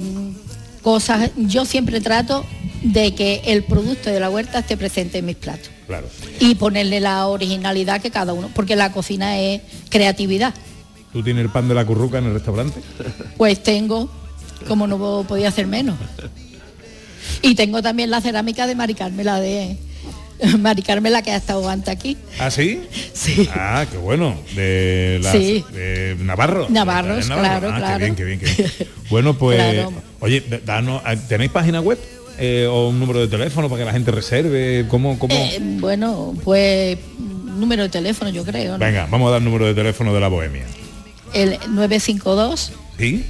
cosas. 0.83 1.31
Yo 1.37 1.65
siempre 1.65 2.01
trato 2.01 2.45
de 2.83 3.15
que 3.15 3.43
el 3.47 3.65
producto 3.65 4.09
de 4.11 4.21
la 4.21 4.31
huerta 4.31 4.61
esté 4.61 4.77
presente 4.77 5.19
en 5.19 5.27
mis 5.27 5.37
platos 5.37 5.69
Claro. 5.87 6.07
y 6.39 6.55
ponerle 6.55 7.01
la 7.01 7.27
originalidad 7.27 8.01
que 8.01 8.11
cada 8.11 8.33
uno, 8.33 8.51
porque 8.55 8.77
la 8.77 8.93
cocina 8.93 9.39
es 9.39 9.61
creatividad. 9.91 10.55
¿Tú 11.13 11.23
tienes 11.23 11.43
el 11.45 11.51
pan 11.51 11.69
de 11.69 11.75
la 11.75 11.85
curruca 11.85 12.19
en 12.19 12.27
el 12.27 12.35
restaurante? 12.35 12.81
Pues 13.37 13.63
tengo, 13.63 14.09
como 14.69 14.87
no 14.87 15.25
podía 15.27 15.49
hacer 15.49 15.67
menos. 15.67 15.97
Y 17.43 17.55
tengo 17.55 17.83
también 17.83 18.11
la 18.11 18.21
cerámica 18.21 18.67
de 18.67 18.75
Mari 18.75 18.95
Carmen, 18.95 19.25
la 19.27 19.41
de 19.41 19.77
Mari 20.59 20.83
Carmen, 20.83 21.13
la 21.13 21.23
que 21.23 21.31
ha 21.31 21.37
estado 21.37 21.69
antes 21.69 21.89
aquí. 21.89 22.17
¿Ah, 22.39 22.51
sí? 22.51 22.83
Sí. 23.13 23.49
Ah, 23.53 23.87
qué 23.91 23.97
bueno. 23.99 24.37
De, 24.55 25.19
las- 25.23 25.33
Sí. 25.33 25.65
de 25.73 26.17
Navarro. 26.21 26.67
Navarros, 26.69 27.29
De 27.29 27.35
claro, 27.35 27.71
Ah, 27.73 27.77
claro. 27.79 27.99
Qué 27.99 28.05
bien, 28.05 28.15
qué 28.15 28.25
bien, 28.25 28.39
qué 28.41 28.47
bien. 28.79 28.91
Bueno, 29.11 29.35
pues, 29.39 29.57
Claro. 29.59 29.93
oye, 30.21 30.43
danos, 30.65 31.03
ah, 31.05 31.17
¿tenéis 31.17 31.51
página 31.51 31.81
web? 31.81 31.99
Eh, 32.41 32.69
o 32.71 32.89
un 32.91 33.01
número 33.01 33.19
de 33.19 33.27
teléfono 33.27 33.69
para 33.69 33.81
que 33.81 33.85
la 33.87 33.93
gente 33.93 34.13
reserve? 34.13 34.87
¿Cómo, 34.89 35.19
cómo? 35.19 35.35
Eh, 35.35 35.59
bueno, 35.61 36.35
pues 36.45 36.97
número 37.19 37.83
de 37.83 37.89
teléfono 37.89 38.31
yo 38.31 38.45
creo, 38.45 38.75
¿no? 38.75 38.79
Venga, 38.79 39.09
vamos 39.11 39.27
a 39.27 39.31
dar 39.33 39.39
el 39.41 39.45
número 39.45 39.67
de 39.67 39.75
teléfono 39.75 40.15
de 40.15 40.21
la 40.21 40.29
Bohemia. 40.29 40.63
El 41.35 41.59
952 41.71 42.73
¿Sí? 42.97 43.25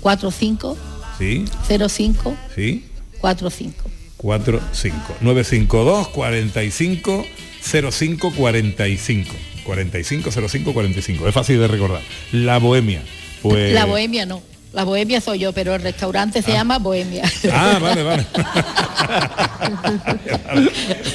45 0.00 0.76
¿Sí? 1.18 1.44
05 1.66 2.36
¿Sí? 2.54 2.84
45. 3.20 3.83
45 4.24 5.16
952 5.20 6.08
45 6.08 7.26
05 7.60 8.32
45 8.32 9.34
45 9.64 10.30
05 10.48 10.72
45 10.72 11.28
es 11.28 11.34
fácil 11.34 11.60
de 11.60 11.68
recordar. 11.68 12.00
La 12.32 12.58
bohemia 12.58 13.02
pues 13.42 13.74
La 13.74 13.84
bohemia 13.84 14.24
no. 14.24 14.42
La 14.72 14.84
bohemia 14.84 15.20
soy 15.20 15.40
yo, 15.40 15.52
pero 15.52 15.74
el 15.74 15.82
restaurante 15.82 16.40
se 16.42 16.52
llama 16.52 16.78
Bohemia. 16.78 17.30
ah 17.52 17.78
vale 17.80 18.02
vale. 18.02 18.26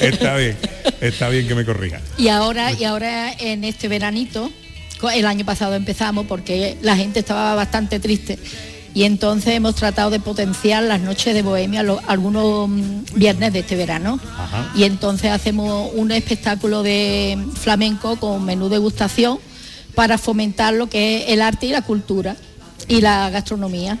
Está 0.00 0.36
bien 0.36 0.56
está 1.00 1.28
bien 1.28 1.48
que 1.48 1.54
me 1.54 1.64
corrija. 1.64 2.00
Y 2.16 2.28
ahora, 2.28 2.72
y 2.72 2.84
ahora 2.84 3.32
en 3.32 3.64
este 3.64 3.88
veranito, 3.88 4.50
el 5.14 5.26
año 5.26 5.44
pasado 5.44 5.74
empezamos 5.74 6.26
porque 6.26 6.76
la 6.82 6.96
gente 6.96 7.20
estaba 7.20 7.54
bastante 7.54 7.98
triste 8.00 8.38
y 8.94 9.04
entonces 9.04 9.54
hemos 9.54 9.74
tratado 9.76 10.10
de 10.10 10.18
potenciar 10.20 10.82
las 10.82 11.00
noches 11.00 11.32
de 11.34 11.42
bohemia 11.42 11.82
lo- 11.82 12.00
algunos 12.06 12.68
mm, 12.68 13.00
viernes 13.14 13.52
de 13.52 13.60
este 13.60 13.76
verano 13.76 14.18
y 14.74 14.84
entonces 14.84 15.30
hacemos 15.30 15.90
un 15.94 16.10
espectáculo 16.12 16.82
de 16.82 17.38
flamenco 17.54 18.16
con 18.16 18.44
menú 18.44 18.68
degustación 18.68 19.38
para 19.94 20.18
fomentar 20.18 20.74
lo 20.74 20.88
que 20.88 21.18
es 21.24 21.28
el 21.30 21.42
arte 21.42 21.66
y 21.66 21.70
la 21.70 21.82
cultura 21.82 22.36
y 22.88 23.00
la 23.00 23.30
gastronomía. 23.30 23.98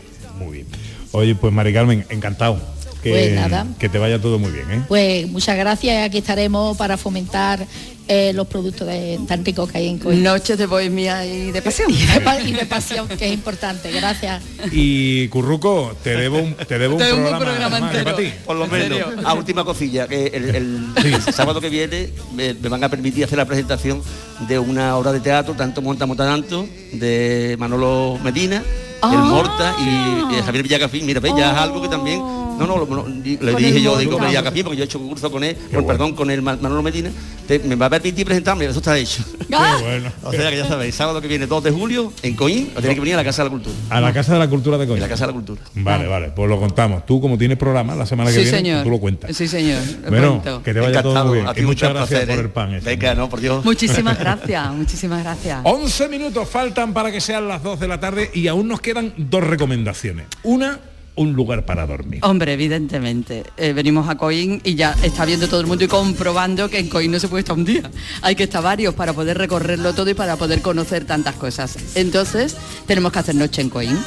Oye, 1.12 1.34
pues 1.34 1.52
Mari 1.52 1.72
Carmen, 1.72 2.06
encantado. 2.08 2.60
Que, 3.02 3.10
Pues 3.10 3.32
nada. 3.34 3.66
que 3.78 3.88
te 3.88 3.98
vaya 3.98 4.20
todo 4.20 4.38
muy 4.38 4.50
bien, 4.50 4.70
¿eh? 4.70 4.82
Pues 4.88 5.26
muchas 5.28 5.56
gracias 5.56 5.94
y 5.94 5.98
aquí 5.98 6.18
estaremos 6.18 6.76
para 6.76 6.96
fomentar 6.98 7.66
eh, 8.08 8.32
los 8.34 8.46
productos 8.48 8.88
de- 8.88 9.20
tan 9.28 9.44
ricos 9.44 9.70
que 9.70 9.78
hay 9.78 9.88
en 9.88 9.98
Coín. 9.98 10.22
Noches 10.24 10.58
de 10.58 10.66
bohemia 10.66 11.24
y 11.24 11.52
de 11.52 11.62
pasión. 11.62 11.88
Y 11.94 12.04
de, 12.06 12.20
pa- 12.20 12.40
y 12.40 12.52
de 12.52 12.66
pasión, 12.66 13.06
que 13.08 13.26
es 13.26 13.32
importante. 13.32 13.90
Gracias. 13.92 14.42
Y 14.72 15.28
Curruco, 15.28 15.94
te 16.02 16.16
debo 16.16 16.38
un, 16.40 16.54
te 16.54 16.78
debo 16.78 16.96
un 16.96 17.00
Te 17.00 17.12
un 17.12 17.20
programa, 17.20 17.38
programa 17.38 17.68
más, 17.78 17.80
¿eh, 17.94 17.98
entero. 17.98 18.04
para 18.04 18.16
ti. 18.16 18.32
Por 18.44 18.56
lo 18.56 18.66
menos. 18.66 18.98
A 19.24 19.32
última 19.34 19.64
cosilla, 19.64 20.08
que 20.08 20.26
el, 20.26 20.54
el 20.96 21.22
sábado 21.32 21.60
que 21.60 21.68
viene 21.68 22.10
me, 22.34 22.52
me 22.54 22.68
van 22.68 22.82
a 22.82 22.88
permitir 22.88 23.24
hacer 23.24 23.38
la 23.38 23.44
presentación 23.46 24.02
de 24.48 24.58
una 24.58 24.96
obra 24.96 25.12
de 25.12 25.20
teatro, 25.20 25.54
tanto 25.54 25.80
monta 25.80 26.04
monta 26.06 26.24
tanto, 26.26 26.66
de 26.92 27.54
Manolo 27.60 28.18
Medina, 28.24 28.62
el 29.04 29.18
Morta 29.18 29.74
y, 29.78 30.34
y 30.36 30.42
Javier 30.42 30.64
Villacafín. 30.64 31.06
Mira, 31.06 31.20
ve, 31.20 31.30
ya 31.36 31.52
es 31.52 31.56
algo 31.58 31.80
que 31.80 31.88
también. 31.88 32.20
No, 32.60 32.66
no, 32.66 32.80
le 32.80 32.86
Con 32.86 33.22
dije 33.56 33.76
el 33.76 33.82
yo, 33.82 33.98
digo. 33.98 34.18
Villacafín, 34.18 34.62
porque 34.64 34.76
yo 34.76 34.82
he 34.84 34.86
hecho 34.86 34.98
un 34.98 35.08
curso 35.08 35.30
con 35.30 35.42
él, 35.44 35.56
con, 35.74 35.86
perdón, 35.86 36.14
con 36.14 36.30
el 36.30 36.42
Ma- 36.42 36.56
Manolo 36.60 36.82
Medina, 36.82 37.10
te- 37.48 37.58
me 37.60 37.74
va 37.74 37.86
a 37.86 37.90
permitir 37.90 38.24
presentarme, 38.26 38.66
eso 38.66 38.78
está 38.78 38.96
hecho. 38.98 39.22
bueno. 39.48 40.10
O 40.22 40.30
sea 40.32 40.50
que 40.50 40.56
ya 40.58 40.66
sabéis, 40.68 40.94
sábado 40.94 41.20
que 41.20 41.28
viene 41.28 41.46
2 41.46 41.64
de 41.64 41.70
julio, 41.70 42.12
en 42.22 42.36
Coín, 42.36 42.70
o 42.76 42.80
tenéis 42.80 42.94
que 42.94 43.00
venir 43.00 43.14
a 43.14 43.18
la 43.18 43.24
Casa 43.24 43.42
de 43.42 43.48
la 43.48 43.52
Cultura. 43.52 43.74
A 43.90 44.00
la 44.00 44.12
Casa 44.12 44.32
de 44.34 44.38
la 44.38 44.48
Cultura 44.48 44.78
de 44.78 44.86
Coín. 44.86 45.00
la 45.00 45.08
Casa 45.08 45.24
de 45.26 45.32
la 45.32 45.34
Cultura. 45.34 45.60
Vale, 45.74 46.06
vale, 46.06 46.28
pues 46.34 46.48
lo 46.48 46.58
contamos. 46.60 47.06
Tú, 47.06 47.20
como 47.20 47.36
tienes 47.38 47.56
programa 47.58 47.94
la 47.94 48.06
semana 48.06 48.30
que 48.30 48.36
Sí, 48.36 48.42
viene, 48.42 48.56
señor. 48.58 48.84
tú 48.84 48.90
lo 48.90 48.98
cuentas. 49.00 49.36
Sí, 49.36 49.48
señor. 49.48 49.80
lo 50.04 50.10
Bueno, 50.10 50.30
cuento. 50.42 50.62
que 50.62 50.74
te 50.74 50.80
vaya 50.80 51.02
todo 51.02 51.24
muy 51.24 51.38
bien. 51.40 51.46
Y 51.56 51.62
muchas 51.62 51.90
gracias 51.94 52.08
placer, 52.24 52.28
por 52.28 52.38
¿eh? 52.38 52.40
el 52.46 52.50
pan. 52.50 52.74
ese. 52.74 52.84
Venga, 52.86 53.14
no, 53.14 53.28
por 53.28 53.40
Dios. 53.40 53.64
Muchísimas 53.64 54.18
gracias, 54.18 54.72
muchísimas 54.72 55.22
gracias. 55.22 55.60
11 55.64 56.08
minutos 56.08 56.48
faltan 56.48 56.92
para 56.92 57.10
que 57.10 57.20
sean 57.20 57.48
las 57.48 57.62
2 57.62 57.80
de 57.80 57.88
la 57.88 57.98
tarde 58.00 58.30
y 58.34 58.46
aún 58.48 58.68
nos 58.68 58.80
quedan 58.80 59.12
dos 59.16 59.42
recomendaciones. 59.44 60.26
Una, 60.42 60.78
un 61.16 61.32
lugar 61.34 61.66
para 61.66 61.86
dormir. 61.86 62.20
Hombre, 62.22 62.52
evidentemente. 62.54 63.44
eh, 63.56 63.72
venimos 63.72 64.08
a 64.08 64.16
Coín 64.16 64.60
y 64.64 64.74
ya 64.74 64.94
está 65.02 65.24
viendo 65.24 65.48
todo 65.48 65.60
el 65.60 65.66
mundo 65.66 65.84
y 65.84 65.88
comprobando 65.88 66.68
que 66.70 66.78
en 66.78 66.88
Coín 66.88 67.10
no 67.12 67.18
se 67.18 67.28
puede 67.28 67.40
estar 67.40 67.56
un 67.56 67.64
día. 67.64 67.90
Hay 68.22 68.34
que 68.36 68.44
estar 68.44 68.62
varios 68.62 68.94
para 68.94 69.12
poder 69.12 69.36
recorrerlo 69.36 69.92
todo 69.94 70.08
y 70.10 70.14
para 70.14 70.36
poder 70.36 70.62
conocer 70.62 71.04
tantas 71.04 71.34
cosas. 71.34 71.76
Entonces, 71.94 72.56
tenemos 72.86 73.12
que 73.12 73.18
hacer 73.18 73.34
noche 73.34 73.60
en 73.60 73.68
Coín. 73.70 73.98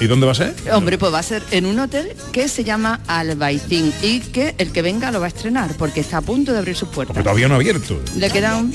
¿Y 0.00 0.06
dónde 0.06 0.26
va 0.26 0.32
a 0.32 0.34
ser? 0.34 0.54
Hombre, 0.72 0.98
pues 0.98 1.12
va 1.12 1.20
a 1.20 1.22
ser 1.22 1.42
en 1.50 1.64
un 1.66 1.78
hotel 1.78 2.12
que 2.32 2.48
se 2.48 2.64
llama 2.64 3.00
Albaicín 3.06 3.92
y 4.02 4.20
que 4.20 4.54
el 4.58 4.72
que 4.72 4.82
venga 4.82 5.10
lo 5.10 5.20
va 5.20 5.26
a 5.26 5.28
estrenar 5.28 5.70
porque 5.78 6.00
está 6.00 6.18
a 6.18 6.22
punto 6.22 6.52
de 6.52 6.58
abrir 6.58 6.76
sus 6.76 6.88
puertas. 6.90 7.16
todavía 7.16 7.48
no 7.48 7.54
ha 7.54 7.56
abierto. 7.56 7.98
Le 8.16 8.30
quedan 8.30 8.72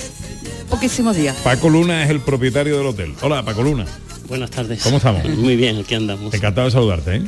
poquísimos 0.69 1.15
días. 1.15 1.35
Paco 1.43 1.69
Luna 1.69 2.03
es 2.03 2.09
el 2.09 2.21
propietario 2.21 2.77
del 2.77 2.87
hotel. 2.87 3.13
Hola, 3.21 3.43
Paco 3.43 3.61
Luna. 3.61 3.85
Buenas 4.31 4.49
tardes. 4.49 4.81
¿Cómo 4.81 4.95
estamos? 4.95 5.25
Muy 5.39 5.57
bien, 5.57 5.79
aquí 5.79 5.93
andamos. 5.93 6.33
Encantado 6.33 6.63
de 6.63 6.71
saludarte, 6.71 7.17
¿eh? 7.17 7.23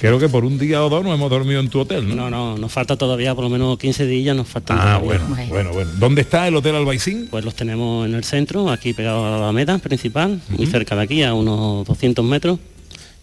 Creo 0.00 0.18
que 0.18 0.28
por 0.28 0.44
un 0.44 0.58
día 0.58 0.84
o 0.84 0.88
dos 0.88 1.04
no 1.04 1.14
hemos 1.14 1.30
dormido 1.30 1.60
en 1.60 1.68
tu 1.68 1.78
hotel, 1.78 2.08
¿no? 2.08 2.16
No, 2.16 2.30
no, 2.30 2.58
nos 2.58 2.72
falta 2.72 2.96
todavía 2.96 3.32
por 3.36 3.44
lo 3.44 3.48
menos 3.50 3.78
15 3.78 4.06
días, 4.06 4.34
nos 4.34 4.48
faltan 4.48 4.76
Ah, 4.76 4.98
todavía. 5.00 5.24
bueno, 5.24 5.46
bueno, 5.48 5.72
bueno. 5.72 5.90
¿Dónde 6.00 6.22
está 6.22 6.48
el 6.48 6.56
Hotel 6.56 6.74
Albaicín? 6.74 7.28
Pues 7.30 7.44
los 7.44 7.54
tenemos 7.54 8.08
en 8.08 8.16
el 8.16 8.24
centro, 8.24 8.68
aquí 8.70 8.92
pegado 8.92 9.24
a 9.24 9.30
la 9.30 9.36
Alameda 9.36 9.78
principal, 9.78 10.40
muy 10.48 10.66
cerca 10.66 10.96
de 10.96 11.02
aquí, 11.02 11.22
a 11.22 11.32
unos 11.32 11.86
200 11.86 12.24
metros, 12.24 12.58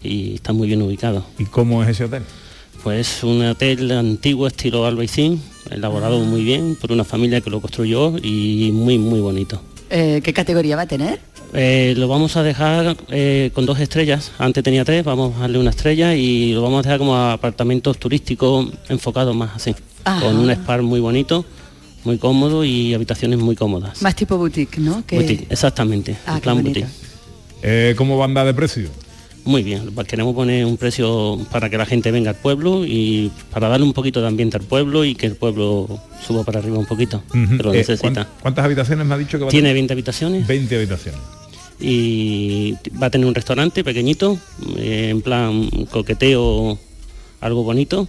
y 0.02 0.36
está 0.36 0.54
muy 0.54 0.66
bien 0.68 0.80
ubicado. 0.80 1.26
¿Y 1.38 1.44
cómo 1.44 1.82
es 1.82 1.90
ese 1.90 2.04
hotel? 2.04 2.22
Pues 2.82 3.22
un 3.22 3.44
hotel 3.44 3.92
antiguo 3.92 4.46
estilo 4.46 4.86
Albaicín, 4.86 5.42
elaborado 5.70 6.20
muy 6.20 6.42
bien 6.42 6.74
por 6.80 6.90
una 6.90 7.04
familia 7.04 7.42
que 7.42 7.50
lo 7.50 7.60
construyó 7.60 8.16
y 8.16 8.70
muy, 8.72 8.96
muy 8.96 9.20
bonito. 9.20 9.60
Eh, 9.92 10.20
¿Qué 10.22 10.32
categoría 10.32 10.76
va 10.76 10.82
a 10.82 10.86
tener? 10.86 11.20
Eh, 11.52 11.94
lo 11.96 12.06
vamos 12.06 12.36
a 12.36 12.42
dejar 12.42 12.96
eh, 13.10 13.50
con 13.54 13.66
dos 13.66 13.80
estrellas. 13.80 14.30
Antes 14.38 14.62
tenía 14.62 14.84
tres, 14.84 15.04
vamos 15.04 15.36
a 15.36 15.40
darle 15.40 15.58
una 15.58 15.70
estrella 15.70 16.14
y 16.14 16.52
lo 16.52 16.62
vamos 16.62 16.80
a 16.80 16.82
dejar 16.82 16.98
como 16.98 17.16
apartamentos 17.16 17.98
turísticos 17.98 18.68
enfocados 18.88 19.34
más 19.34 19.50
así. 19.56 19.74
Ajá. 20.04 20.20
Con 20.26 20.36
un 20.38 20.50
spa 20.50 20.80
muy 20.80 21.00
bonito, 21.00 21.44
muy 22.04 22.18
cómodo 22.18 22.64
y 22.64 22.94
habitaciones 22.94 23.38
muy 23.40 23.56
cómodas. 23.56 24.00
Más 24.02 24.14
tipo 24.14 24.36
boutique, 24.38 24.78
¿no? 24.78 25.04
Que- 25.06 25.16
Boutique, 25.16 25.46
exactamente, 25.50 26.16
Ah, 26.26 26.36
en 26.36 26.40
plan 26.40 26.62
boutique. 26.62 26.86
Eh, 27.62 27.94
¿Cómo 27.96 28.16
va 28.16 28.24
a 28.24 28.28
andar 28.28 28.46
de 28.46 28.54
precio? 28.54 28.88
Muy 29.44 29.62
bien, 29.62 29.90
pues 29.94 30.06
queremos 30.06 30.34
poner 30.34 30.66
un 30.66 30.76
precio 30.76 31.38
para 31.50 31.68
que 31.70 31.78
la 31.78 31.86
gente 31.86 32.10
venga 32.10 32.30
al 32.30 32.36
pueblo 32.36 32.84
y 32.84 33.32
para 33.50 33.68
darle 33.68 33.86
un 33.86 33.94
poquito 33.94 34.20
de 34.20 34.28
ambiente 34.28 34.56
al 34.58 34.62
pueblo 34.62 35.02
y 35.04 35.14
que 35.14 35.26
el 35.26 35.34
pueblo 35.34 35.88
suba 36.26 36.44
para 36.44 36.58
arriba 36.60 36.78
un 36.78 36.84
poquito, 36.86 37.22
lo 37.32 37.72
Eh, 37.72 37.78
necesita. 37.78 38.12
¿cuán- 38.12 38.28
¿Cuántas 38.42 38.64
habitaciones 38.66 39.06
me 39.06 39.14
ha 39.14 39.18
dicho 39.18 39.38
que 39.38 39.44
va 39.44 39.48
a 39.48 39.50
Tiene 39.50 39.64
tener? 39.70 39.74
20 39.74 39.92
habitaciones. 39.94 40.46
20 40.46 40.76
habitaciones. 40.76 41.20
Y 41.80 42.74
va 43.00 43.06
a 43.06 43.10
tener 43.10 43.26
un 43.26 43.34
restaurante 43.34 43.82
pequeñito, 43.84 44.38
eh, 44.76 45.08
en 45.10 45.22
plan 45.22 45.68
coqueteo, 45.90 46.78
algo 47.40 47.62
bonito, 47.62 48.06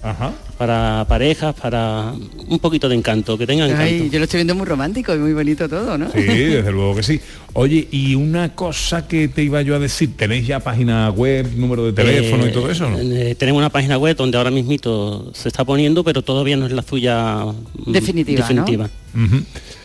para 0.57 1.05
parejas, 1.07 1.55
para 1.55 2.13
un 2.49 2.59
poquito 2.59 2.89
de 2.89 2.95
encanto, 2.95 3.37
que 3.37 3.47
tengan 3.47 3.69
encanto. 3.69 3.85
Ay, 3.85 4.09
yo 4.11 4.19
lo 4.19 4.25
estoy 4.25 4.39
viendo 4.39 4.55
muy 4.55 4.65
romántico 4.65 5.15
y 5.15 5.19
muy 5.19 5.31
bonito 5.31 5.69
todo, 5.69 5.97
¿no? 5.97 6.11
Sí, 6.11 6.19
desde 6.21 6.69
luego 6.71 6.95
que 6.97 7.03
sí. 7.03 7.19
Oye, 7.53 7.87
y 7.91 8.13
una 8.15 8.53
cosa 8.55 9.07
que 9.07 9.29
te 9.29 9.41
iba 9.43 9.61
yo 9.61 9.75
a 9.75 9.79
decir, 9.79 10.17
¿tenéis 10.17 10.47
ya 10.47 10.59
página 10.59 11.09
web, 11.11 11.47
número 11.55 11.85
de 11.85 11.93
teléfono 11.93 12.45
y 12.45 12.49
Eh, 12.49 12.51
todo 12.51 12.69
eso? 12.69 12.89
¿no? 12.89 12.97
eh, 12.99 13.35
tenemos 13.35 13.59
una 13.59 13.69
página 13.69 13.97
web 13.97 14.17
donde 14.17 14.37
ahora 14.37 14.51
mismito 14.51 15.31
se 15.33 15.47
está 15.47 15.63
poniendo, 15.63 16.03
pero 16.03 16.21
todavía 16.21 16.57
no 16.57 16.65
es 16.65 16.73
la 16.73 16.81
suya 16.81 17.45
mm, 17.85 17.91
Definitiva, 17.91 18.49
¿no? 18.51 18.89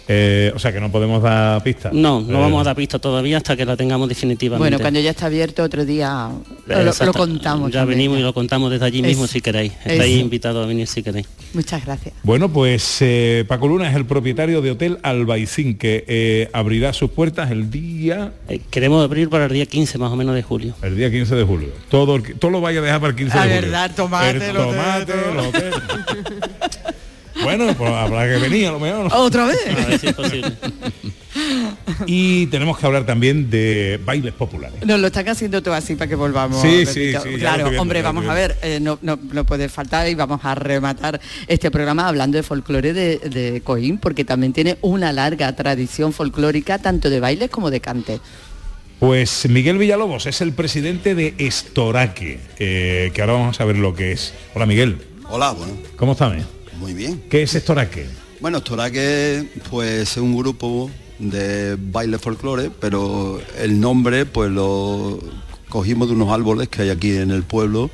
Eh, 0.08 0.52
o 0.54 0.58
sea 0.60 0.72
que 0.72 0.78
no 0.80 0.92
podemos 0.92 1.20
dar 1.20 1.60
pistas. 1.64 1.92
No, 1.92 2.20
no 2.20 2.38
Eh, 2.38 2.40
vamos 2.40 2.60
a 2.60 2.64
dar 2.64 2.76
pista 2.76 3.00
todavía 3.00 3.38
hasta 3.38 3.56
que 3.56 3.64
la 3.64 3.76
tengamos 3.76 4.08
definitivamente. 4.08 4.60
Bueno, 4.62 4.78
cuando 4.78 5.00
ya 5.00 5.10
está 5.10 5.26
abierto 5.26 5.64
otro 5.64 5.84
día 5.84 6.30
lo, 6.66 7.12
contamos. 7.12 7.72
Ya 7.72 7.80
también. 7.80 7.98
venimos 7.98 8.18
y 8.20 8.22
lo 8.22 8.32
contamos 8.32 8.70
desde 8.70 8.84
allí 8.86 9.02
mismo 9.02 9.24
Es- 9.24 9.32
si 9.32 9.40
queréis. 9.40 9.72
es- 9.84 9.94
Estáis 9.94 10.16
invitados 10.20 10.62
a 10.64 10.68
venir 10.68 10.86
si 10.86 11.02
queréis. 11.02 11.26
Muchas 11.54 11.84
gracias. 11.84 12.14
Bueno, 12.22 12.52
pues 12.52 12.98
eh, 13.00 13.44
Paco 13.48 13.66
Luna 13.66 13.90
es 13.90 13.96
el 13.96 14.06
propietario 14.06 14.62
de 14.62 14.70
Hotel 14.70 14.98
Albaicín, 15.02 15.76
que 15.76 16.04
eh, 16.06 16.50
abrirá 16.52 16.92
sus 16.92 17.10
puertas 17.10 17.50
el 17.50 17.68
día... 17.68 18.32
Eh, 18.48 18.60
queremos 18.70 19.02
abrir 19.02 19.28
para 19.28 19.46
el 19.46 19.52
día 19.52 19.66
15 19.66 19.98
más 19.98 20.12
o 20.12 20.16
menos 20.16 20.36
de 20.36 20.42
julio. 20.44 20.74
El 20.82 20.96
día 20.96 21.10
15 21.10 21.34
de 21.34 21.42
julio. 21.42 21.70
Todo, 21.90 22.22
todo 22.38 22.52
lo 22.52 22.60
vaya 22.60 22.78
a 22.78 22.82
dejar 22.84 23.00
para 23.00 23.10
el 23.10 23.16
15 23.16 23.36
Ah, 23.36 23.42
de 23.46 23.54
julio. 23.56 23.62
verdad, 23.72 23.90
tomate, 23.96 24.30
El 24.30 24.42
el 24.42 24.56
hotel, 24.56 24.76
tomate, 24.76 25.12
el 25.32 25.38
hotel. 25.38 25.72
bueno, 27.47 27.74
pues 27.76 27.92
habrá 27.92 28.26
que 28.28 28.38
venir 28.40 28.66
a 28.66 28.72
lo 28.72 28.80
mejor. 28.80 29.09
¿Otra 29.12 29.47
vez? 29.47 29.59
A 29.68 29.86
ver 29.86 29.99
si 30.01 30.07
es 30.09 30.14
posible. 30.14 30.53
Y 32.07 32.47
tenemos 32.47 32.78
que 32.78 32.86
hablar 32.86 33.07
también 33.07 33.49
de 33.51 34.01
bailes 34.05 34.32
populares. 34.32 34.84
Nos 34.84 34.99
lo 34.99 35.07
están 35.07 35.28
haciendo 35.28 35.62
todo 35.62 35.74
así 35.74 35.94
para 35.94 36.09
que 36.09 36.16
volvamos. 36.16 36.61
Sí, 36.61 36.86
sí, 36.86 37.12
Claro, 37.38 37.64
viendo, 37.64 37.82
hombre, 37.82 38.03
vamos 38.03 38.26
a 38.26 38.34
ver, 38.34 38.57
eh, 38.62 38.80
no, 38.80 38.99
no, 39.03 39.18
no 39.32 39.44
puede 39.44 39.68
faltar 39.68 40.09
y 40.09 40.14
vamos 40.14 40.40
a 40.42 40.55
rematar 40.55 41.20
este 41.47 41.70
programa 41.70 42.09
hablando 42.09 42.36
de 42.36 42.42
folclore 42.42 42.92
de, 42.92 43.18
de 43.18 43.61
Coín, 43.61 43.99
porque 43.99 44.24
también 44.24 44.53
tiene 44.53 44.78
una 44.80 45.12
larga 45.12 45.55
tradición 45.55 46.12
folclórica, 46.12 46.78
tanto 46.78 47.11
de 47.11 47.20
bailes 47.20 47.51
como 47.51 47.70
de 47.70 47.80
cante. 47.80 48.20
Pues 48.99 49.49
Miguel 49.49 49.78
Villalobos 49.78 50.26
es 50.26 50.40
el 50.40 50.53
presidente 50.53 51.14
de 51.14 51.34
Estoraque, 51.38 52.40
eh, 52.59 53.12
que 53.14 53.20
ahora 53.20 53.34
vamos 53.34 53.61
a 53.61 53.64
ver 53.66 53.76
lo 53.76 53.94
que 53.94 54.12
es. 54.12 54.34
Hola 54.55 54.66
Miguel, 54.66 54.99
Hola, 55.28 55.53
bueno, 55.53 55.74
¿cómo 55.97 56.12
estás? 56.12 56.55
Muy 56.78 56.94
bien. 56.94 57.24
¿Qué 57.28 57.42
es 57.42 57.54
Estoraque? 57.54 58.06
Bueno, 58.40 58.62
Toraque 58.62 59.48
pues 59.70 60.10
es 60.10 60.16
un 60.18 60.36
grupo 60.36 60.90
de 61.18 61.76
baile 61.80 62.18
folclore, 62.18 62.70
pero 62.70 63.40
el 63.58 63.80
nombre 63.80 64.26
pues 64.26 64.50
lo 64.50 65.18
cogimos 65.68 66.08
de 66.08 66.14
unos 66.14 66.30
árboles 66.30 66.68
que 66.68 66.82
hay 66.82 66.90
aquí 66.90 67.16
en 67.16 67.30
el 67.30 67.42
pueblo, 67.42 67.90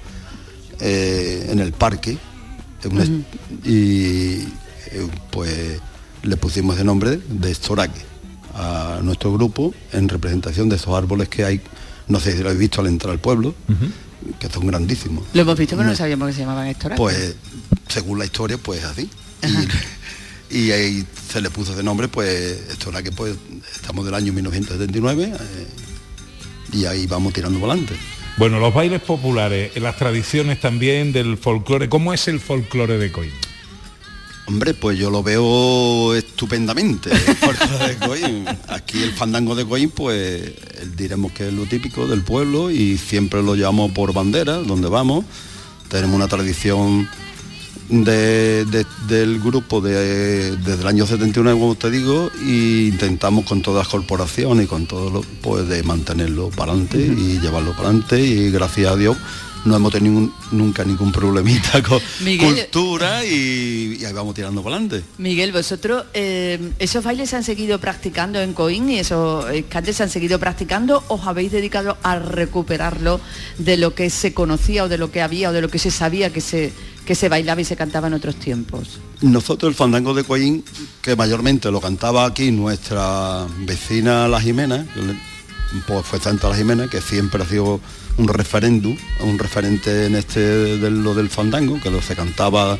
eh, 0.80 1.48
en 1.50 1.60
el 1.60 1.72
parque, 1.72 2.18
en 2.82 3.24
y 3.64 4.40
eh, 4.40 5.08
pues 5.30 5.80
le 6.22 6.36
pusimos 6.36 6.76
de 6.76 6.84
nombre 6.84 7.20
de 7.28 7.50
Estoraque 7.50 8.00
a 8.54 9.00
nuestro 9.02 9.32
grupo 9.32 9.72
en 9.92 10.08
representación 10.08 10.68
de 10.68 10.76
esos 10.76 10.94
árboles 10.94 11.28
que 11.28 11.44
hay, 11.44 11.60
no 12.08 12.20
sé 12.20 12.32
si 12.32 12.38
lo 12.38 12.46
habéis 12.48 12.60
visto 12.60 12.80
al 12.80 12.88
entrar 12.88 13.12
al 13.12 13.20
pueblo, 13.20 13.54
que 14.38 14.48
son 14.48 14.66
grandísimos. 14.66 15.24
Lo 15.34 15.42
hemos 15.42 15.58
visto, 15.58 15.76
pero 15.76 15.84
no 15.84 15.90
No. 15.92 15.96
sabíamos 15.96 16.28
que 16.28 16.34
se 16.34 16.40
llamaban 16.40 16.66
Estoraque. 16.68 16.98
Pues 16.98 17.34
según 17.88 18.18
la 18.18 18.24
historia, 18.24 18.58
pues 18.58 18.82
así. 18.84 19.08
Y, 20.50 20.56
y 20.58 20.70
ahí 20.72 21.06
se 21.30 21.40
le 21.40 21.50
puso 21.50 21.74
de 21.74 21.82
nombre, 21.82 22.08
pues 22.08 22.28
esto 22.70 22.90
era 22.90 23.02
que 23.02 23.12
pues 23.12 23.34
estamos 23.74 24.04
del 24.04 24.14
año 24.14 24.32
1979 24.32 25.32
eh, 25.34 25.66
y 26.72 26.84
ahí 26.86 27.06
vamos 27.06 27.32
tirando 27.32 27.58
adelante. 27.58 27.94
Bueno, 28.38 28.58
los 28.60 28.72
bailes 28.72 29.02
populares, 29.02 29.76
las 29.80 29.96
tradiciones 29.96 30.58
también 30.60 31.12
del 31.12 31.36
folclore. 31.36 31.88
¿Cómo 31.88 32.14
es 32.14 32.28
el 32.28 32.40
folclore 32.40 32.96
de 32.98 33.12
Coín? 33.12 33.32
Hombre, 34.46 34.74
pues 34.74 34.98
yo 34.98 35.08
lo 35.10 35.22
veo 35.22 36.14
estupendamente. 36.14 37.10
de. 37.98 38.44
Aquí 38.68 39.02
el 39.02 39.12
fandango 39.12 39.54
de 39.54 39.64
Coín, 39.64 39.90
pues 39.90 40.52
diremos 40.96 41.32
que 41.32 41.48
es 41.48 41.54
lo 41.54 41.64
típico 41.66 42.06
del 42.08 42.22
pueblo 42.22 42.70
y 42.70 42.98
siempre 42.98 43.42
lo 43.42 43.54
llevamos 43.54 43.92
por 43.92 44.12
bandera, 44.12 44.54
donde 44.58 44.88
vamos. 44.88 45.24
Tenemos 45.88 46.16
una 46.16 46.26
tradición 46.26 47.08
de- 47.88 48.64
de- 48.64 48.86
del 49.06 49.38
grupo 49.40 49.80
de- 49.80 50.56
desde 50.56 50.80
el 50.82 50.86
año 50.88 51.06
79, 51.06 51.58
como 51.58 51.74
te 51.76 51.90
digo, 51.90 52.30
e 52.44 52.88
intentamos 52.90 53.44
con 53.44 53.62
todas 53.62 53.84
las 53.86 53.88
corporaciones 53.88 54.64
y 54.64 54.68
con 54.68 54.86
todo 54.86 55.10
lo, 55.10 55.20
pues 55.40 55.68
de 55.68 55.82
mantenerlo 55.82 56.48
para 56.50 56.72
adelante 56.72 56.98
y 56.98 57.38
llevarlo 57.38 57.72
para 57.76 57.88
adelante 57.90 58.20
y 58.20 58.50
gracias 58.50 58.90
a 58.92 58.96
Dios 58.96 59.16
no 59.64 59.76
hemos 59.76 59.92
tenido 59.92 60.28
nunca 60.50 60.84
ningún 60.84 61.12
problemita 61.12 61.82
con 61.82 62.00
Miguel. 62.20 62.54
cultura 62.54 63.24
y, 63.24 63.98
y 64.00 64.04
ahí 64.04 64.12
vamos 64.12 64.34
tirando 64.34 64.62
para 64.62 64.76
adelante. 64.76 65.04
Miguel, 65.18 65.52
vosotros 65.52 66.04
eh, 66.14 66.72
esos 66.78 67.04
bailes 67.04 67.30
se 67.30 67.36
han 67.36 67.44
seguido 67.44 67.78
practicando 67.78 68.40
en 68.40 68.54
Coín 68.54 68.90
y 68.90 68.98
esos 68.98 69.44
cantes 69.68 69.96
se 69.96 70.02
han 70.02 70.10
seguido 70.10 70.38
practicando, 70.38 71.04
os 71.08 71.26
habéis 71.26 71.52
dedicado 71.52 71.96
a 72.02 72.18
recuperarlo 72.18 73.20
de 73.58 73.76
lo 73.76 73.94
que 73.94 74.10
se 74.10 74.34
conocía 74.34 74.84
o 74.84 74.88
de 74.88 74.98
lo 74.98 75.10
que 75.10 75.22
había 75.22 75.50
o 75.50 75.52
de 75.52 75.60
lo 75.60 75.68
que 75.68 75.78
se 75.78 75.90
sabía 75.90 76.32
que 76.32 76.40
se, 76.40 76.72
que 77.06 77.14
se 77.14 77.28
bailaba 77.28 77.60
y 77.60 77.64
se 77.64 77.76
cantaba 77.76 78.08
en 78.08 78.14
otros 78.14 78.36
tiempos. 78.36 79.00
Nosotros 79.20 79.70
el 79.70 79.76
fandango 79.76 80.14
de 80.14 80.24
Coín, 80.24 80.64
que 81.00 81.14
mayormente 81.14 81.70
lo 81.70 81.80
cantaba 81.80 82.26
aquí 82.26 82.50
nuestra 82.50 83.46
vecina 83.60 84.26
La 84.26 84.40
Jimena, 84.40 84.84
pues 85.86 86.04
fue 86.04 86.18
Santa 86.18 86.48
La 86.48 86.56
Jimena, 86.56 86.88
que 86.88 87.00
siempre 87.00 87.42
ha 87.42 87.46
sido 87.46 87.80
un 88.18 88.28
referéndum, 88.28 88.96
un 89.20 89.38
referente 89.38 90.06
en 90.06 90.14
este 90.16 90.40
de 90.40 90.90
lo 90.90 91.14
del 91.14 91.28
fandango, 91.28 91.80
que 91.80 91.90
lo 91.90 92.02
se 92.02 92.16
cantaba 92.16 92.78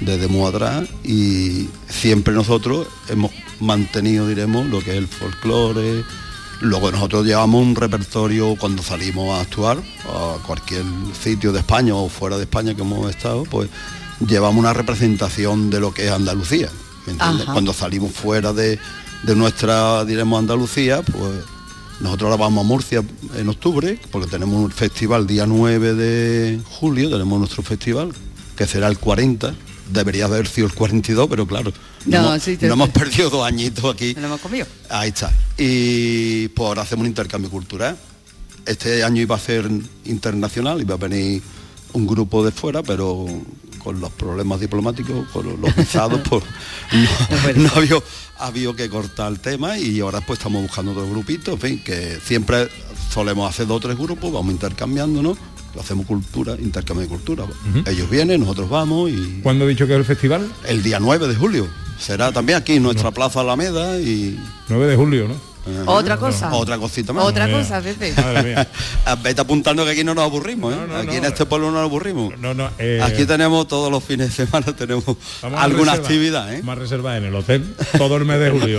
desde 0.00 0.28
muy 0.28 0.46
atrás 0.46 0.88
y 1.04 1.68
siempre 1.88 2.34
nosotros 2.34 2.86
hemos 3.08 3.32
mantenido, 3.60 4.28
diremos, 4.28 4.66
lo 4.66 4.80
que 4.80 4.92
es 4.92 4.96
el 4.98 5.08
folclore. 5.08 6.04
Luego 6.60 6.90
nosotros 6.90 7.26
llevamos 7.26 7.62
un 7.62 7.76
repertorio 7.76 8.56
cuando 8.58 8.82
salimos 8.82 9.36
a 9.36 9.42
actuar 9.42 9.78
a 10.08 10.36
cualquier 10.46 10.84
sitio 11.20 11.52
de 11.52 11.58
España 11.60 11.94
o 11.94 12.08
fuera 12.08 12.36
de 12.36 12.44
España 12.44 12.74
que 12.74 12.82
hemos 12.82 13.10
estado, 13.10 13.44
pues 13.44 13.68
llevamos 14.26 14.58
una 14.58 14.72
representación 14.72 15.68
de 15.70 15.80
lo 15.80 15.92
que 15.92 16.06
es 16.06 16.12
Andalucía. 16.12 16.70
¿me 17.06 17.12
entiendes? 17.12 17.42
Ajá. 17.42 17.52
Cuando 17.52 17.72
salimos 17.72 18.12
fuera 18.12 18.52
de, 18.52 18.78
de 19.22 19.36
nuestra, 19.36 20.04
diremos, 20.04 20.38
Andalucía, 20.38 21.02
pues 21.02 21.44
nosotros 22.00 22.30
ahora 22.30 22.42
vamos 22.44 22.64
a 22.64 22.68
Murcia 22.68 23.02
en 23.36 23.48
octubre, 23.48 23.98
porque 24.10 24.28
tenemos 24.28 24.54
un 24.64 24.70
festival 24.70 25.26
día 25.26 25.46
9 25.46 25.94
de 25.94 26.60
julio, 26.64 27.08
tenemos 27.10 27.38
nuestro 27.38 27.62
festival, 27.62 28.12
que 28.56 28.66
será 28.66 28.88
el 28.88 28.98
40, 28.98 29.54
debería 29.92 30.26
haber 30.26 30.46
sido 30.46 30.66
el 30.66 30.74
42, 30.74 31.26
pero 31.28 31.46
claro, 31.46 31.72
no, 32.06 32.20
No, 32.22 32.28
hemos, 32.28 32.42
sí, 32.42 32.56
te- 32.56 32.66
no 32.68 32.74
hemos 32.74 32.88
perdido 33.00 33.30
dos 33.30 33.46
añitos 33.46 33.84
aquí. 33.94 34.14
No 34.14 34.22
lo 34.22 34.26
hemos 34.28 34.40
comido. 34.40 34.66
Ahí 34.90 35.08
está. 35.08 35.32
Y 35.56 36.48
pues 36.48 36.66
ahora 36.66 36.82
hacemos 36.82 37.02
un 37.02 37.08
intercambio 37.08 37.50
cultural. 37.50 37.96
Este 38.66 39.02
año 39.04 39.22
iba 39.22 39.36
a 39.36 39.38
ser 39.40 39.70
internacional, 40.04 40.80
iba 40.80 40.94
a 40.94 40.98
venir 40.98 41.40
un 41.92 42.06
grupo 42.06 42.44
de 42.44 42.50
fuera, 42.52 42.82
pero 42.82 43.26
con 43.78 44.00
los 44.00 44.10
problemas 44.12 44.58
diplomáticos, 44.60 45.28
con 45.28 45.60
los- 45.60 45.76
visados, 45.76 46.20
pues 46.28 46.42
no, 47.56 47.62
no 47.62 47.70
había, 47.76 47.96
ha 48.38 48.46
habido 48.46 48.74
que 48.74 48.88
cortar 48.88 49.32
el 49.32 49.40
tema 49.40 49.78
y 49.78 50.00
ahora 50.00 50.20
pues 50.20 50.38
estamos 50.38 50.62
buscando 50.62 50.92
otro 50.92 51.08
grupito, 51.08 51.52
en 51.52 51.58
fin, 51.58 51.82
que 51.84 52.18
siempre 52.22 52.68
solemos 53.10 53.48
hacer 53.48 53.66
dos 53.66 53.78
o 53.78 53.80
tres 53.80 53.96
grupos, 53.96 54.32
vamos 54.32 54.52
intercambiándonos, 54.52 55.38
hacemos 55.80 56.06
cultura, 56.06 56.56
intercambio 56.58 57.02
de 57.02 57.08
cultura. 57.08 57.44
Ellos 57.86 58.08
vienen, 58.10 58.40
nosotros 58.40 58.68
vamos 58.68 59.10
y... 59.10 59.40
¿Cuándo 59.42 59.64
he 59.64 59.68
dicho 59.68 59.86
que 59.86 59.92
es 59.92 59.98
el 59.98 60.04
festival? 60.04 60.50
El 60.66 60.82
día 60.82 60.98
9 61.00 61.28
de 61.28 61.34
julio. 61.34 61.66
Será 61.98 62.32
también 62.32 62.58
aquí 62.58 62.74
en 62.74 62.82
nuestra 62.82 63.10
Plaza 63.10 63.40
Alameda 63.40 63.98
y... 63.98 64.38
9 64.68 64.86
de 64.86 64.96
julio, 64.96 65.28
¿no? 65.28 65.55
Otra 65.86 66.16
cosa. 66.16 66.52
Otra 66.54 66.78
cosita 66.78 67.12
más. 67.12 67.24
Otra 67.24 67.50
cosa, 67.50 67.80
Pepe. 67.80 68.14
Vete 69.22 69.40
apuntando 69.40 69.84
que 69.84 69.90
aquí 69.92 70.04
no 70.04 70.14
nos 70.14 70.24
aburrimos, 70.24 70.72
¿eh? 70.74 70.78
aquí 71.00 71.16
en 71.16 71.24
este 71.24 71.46
pueblo 71.46 71.68
no 71.68 71.74
nos 71.78 71.82
aburrimos. 71.84 72.32
eh, 72.78 73.00
aquí 73.02 73.24
tenemos 73.26 73.66
todos 73.68 73.90
los 73.90 74.02
fines 74.02 74.28
de 74.36 74.46
semana, 74.46 74.74
tenemos 74.76 75.04
alguna 75.42 75.92
reservar- 75.94 76.00
actividad, 76.00 76.54
¿eh? 76.54 76.58
Vamos 76.62 76.76
a 76.76 76.80
reservar 76.80 77.16
en 77.18 77.24
el 77.24 77.34
hotel 77.34 77.74
todo 77.98 78.16
el 78.16 78.24
mes 78.24 78.38
de 78.40 78.50
julio. 78.50 78.78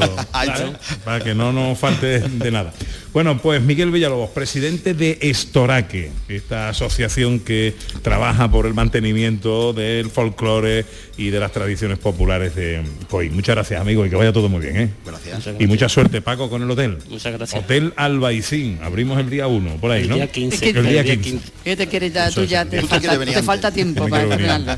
Para 1.04 1.24
que 1.24 1.34
no 1.36 1.52
nos 1.52 1.78
falte 1.78 2.20
de 2.20 2.52
nada. 2.52 2.74
Bueno, 3.18 3.40
pues 3.42 3.64
Miguel 3.64 3.90
Villalobos, 3.90 4.30
presidente 4.30 4.94
de 4.94 5.18
Estoraque, 5.22 6.12
esta 6.30 6.70
asociación 6.70 7.40
que 7.40 7.74
trabaja 8.04 8.52
por 8.52 8.68
el 8.68 8.76
mantenimiento 8.76 9.74
del 9.74 10.12
folclore 10.12 10.86
y 11.18 11.32
de 11.32 11.40
las 11.40 11.52
tradiciones 11.52 11.98
populares 11.98 12.54
de 12.54 12.84
Coín. 13.10 13.34
Muchas 13.34 13.56
gracias, 13.56 13.82
amigo, 13.82 14.06
y 14.06 14.12
que 14.12 14.16
vaya 14.16 14.32
todo 14.32 14.50
muy 14.50 14.62
bien, 14.62 14.78
¿eh? 14.78 14.90
Gracias. 15.04 15.50
Y 15.58 15.66
mucha 15.66 15.90
suerte, 15.90 16.22
Paco, 16.22 16.48
con 16.48 16.62
el 16.62 16.70
hotel. 16.70 17.00
Muchas 17.10 17.34
gracias. 17.34 17.60
Hotel 17.60 17.92
Albaicín. 17.96 18.78
Abrimos 18.84 19.20
el 19.20 19.32
día 19.32 19.48
1, 19.48 19.78
por 19.78 19.90
ahí, 19.90 20.04
El 20.04 20.10
¿no? 20.10 20.16
día 20.18 20.32
15. 20.32 20.70
El 20.70 20.74
día 20.74 21.00
El 21.00 21.06
día 21.08 21.20
15. 21.20 21.52
¿Qué 21.64 21.76
te 21.76 21.88
quieres 21.88 22.14
ya? 22.14 22.30
Tú 22.30 22.44
ya 22.44 22.66
te 22.66 22.84
falta, 22.84 23.18
te 23.18 23.42
falta 23.42 23.72
tiempo 23.72 24.08
para 24.08 24.30
terminarlo. 24.30 24.78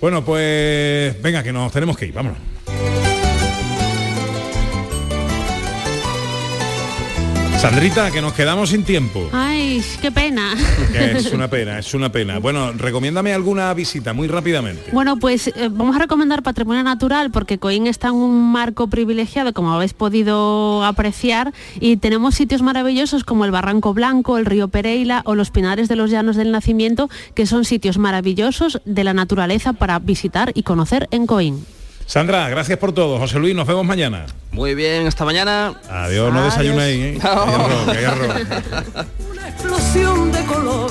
Bueno, 0.00 0.24
pues 0.24 1.20
venga, 1.20 1.42
que 1.42 1.52
nos 1.52 1.72
tenemos 1.72 1.96
que 1.96 2.06
ir, 2.06 2.12
vámonos. 2.12 2.38
Sandrita, 7.58 8.10
que 8.10 8.20
nos 8.20 8.34
quedamos 8.34 8.68
sin 8.68 8.84
tiempo. 8.84 9.30
Ay, 9.32 9.82
qué 10.02 10.12
pena. 10.12 10.54
Es 10.94 11.32
una 11.32 11.48
pena, 11.48 11.78
es 11.78 11.94
una 11.94 12.12
pena. 12.12 12.38
Bueno, 12.38 12.72
recomiéndame 12.72 13.32
alguna 13.32 13.72
visita 13.72 14.12
muy 14.12 14.28
rápidamente. 14.28 14.90
Bueno, 14.92 15.16
pues 15.16 15.48
eh, 15.48 15.68
vamos 15.70 15.96
a 15.96 16.00
recomendar 16.00 16.42
patrimonio 16.42 16.82
natural 16.82 17.30
porque 17.30 17.58
Coín 17.58 17.86
está 17.86 18.08
en 18.08 18.14
un 18.14 18.52
marco 18.52 18.88
privilegiado, 18.88 19.54
como 19.54 19.72
habéis 19.72 19.94
podido 19.94 20.84
apreciar, 20.84 21.54
y 21.80 21.96
tenemos 21.96 22.34
sitios 22.34 22.60
maravillosos 22.60 23.24
como 23.24 23.46
el 23.46 23.50
Barranco 23.50 23.94
Blanco, 23.94 24.36
el 24.36 24.44
río 24.44 24.68
Pereira 24.68 25.22
o 25.24 25.34
los 25.34 25.50
Pinares 25.50 25.88
de 25.88 25.96
los 25.96 26.10
Llanos 26.10 26.36
del 26.36 26.52
Nacimiento, 26.52 27.08
que 27.34 27.46
son 27.46 27.64
sitios 27.64 27.96
maravillosos 27.96 28.82
de 28.84 29.04
la 29.04 29.14
naturaleza 29.14 29.72
para 29.72 29.98
visitar 29.98 30.52
y 30.54 30.62
conocer 30.62 31.08
en 31.10 31.26
Coín. 31.26 31.64
Sandra, 32.06 32.48
gracias 32.48 32.78
por 32.78 32.92
todo. 32.92 33.18
José 33.18 33.38
Luis, 33.38 33.54
nos 33.54 33.66
vemos 33.66 33.84
mañana. 33.84 34.26
Muy 34.52 34.74
bien, 34.74 35.06
hasta 35.06 35.24
mañana. 35.24 35.74
Adiós, 35.90 36.32
no 36.32 36.44
desayunéis, 36.44 37.16
¿eh? 37.16 37.18
Hay 37.22 37.96
hay. 37.96 38.06
Una 39.30 39.48
explosión 39.48 40.32
de 40.32 40.44
color, 40.44 40.90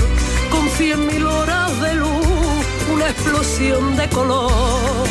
con 0.51 0.69
cien 0.69 1.07
mil 1.07 1.25
horas 1.25 1.81
de 1.81 1.93
luz, 1.95 2.65
una 2.93 3.09
explosión 3.09 3.95
de 3.95 4.09
color. 4.09 5.07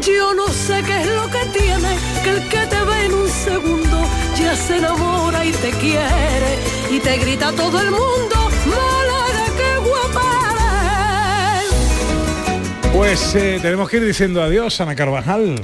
Yo 0.00 0.34
no 0.34 0.48
sé 0.48 0.82
qué 0.84 1.00
es 1.02 1.06
lo 1.06 1.26
que 1.30 1.58
tiene, 1.58 1.96
que 2.24 2.30
el 2.30 2.48
que 2.48 2.66
te 2.66 2.82
ve 2.82 3.04
en 3.06 3.14
un 3.14 3.28
segundo 3.28 4.06
ya 4.38 4.56
se 4.56 4.78
enamora 4.78 5.44
y 5.44 5.52
te 5.52 5.70
quiere 5.72 6.58
y 6.90 6.98
te 7.00 7.18
grita 7.18 7.52
todo 7.52 7.80
el 7.80 7.90
mundo, 7.90 8.36
Pues 12.92 13.34
eh, 13.34 13.58
tenemos 13.60 13.88
que 13.90 13.98
ir 13.98 14.04
diciendo 14.04 14.42
adiós, 14.42 14.80
Ana 14.80 14.94
Carvajal. 14.96 15.54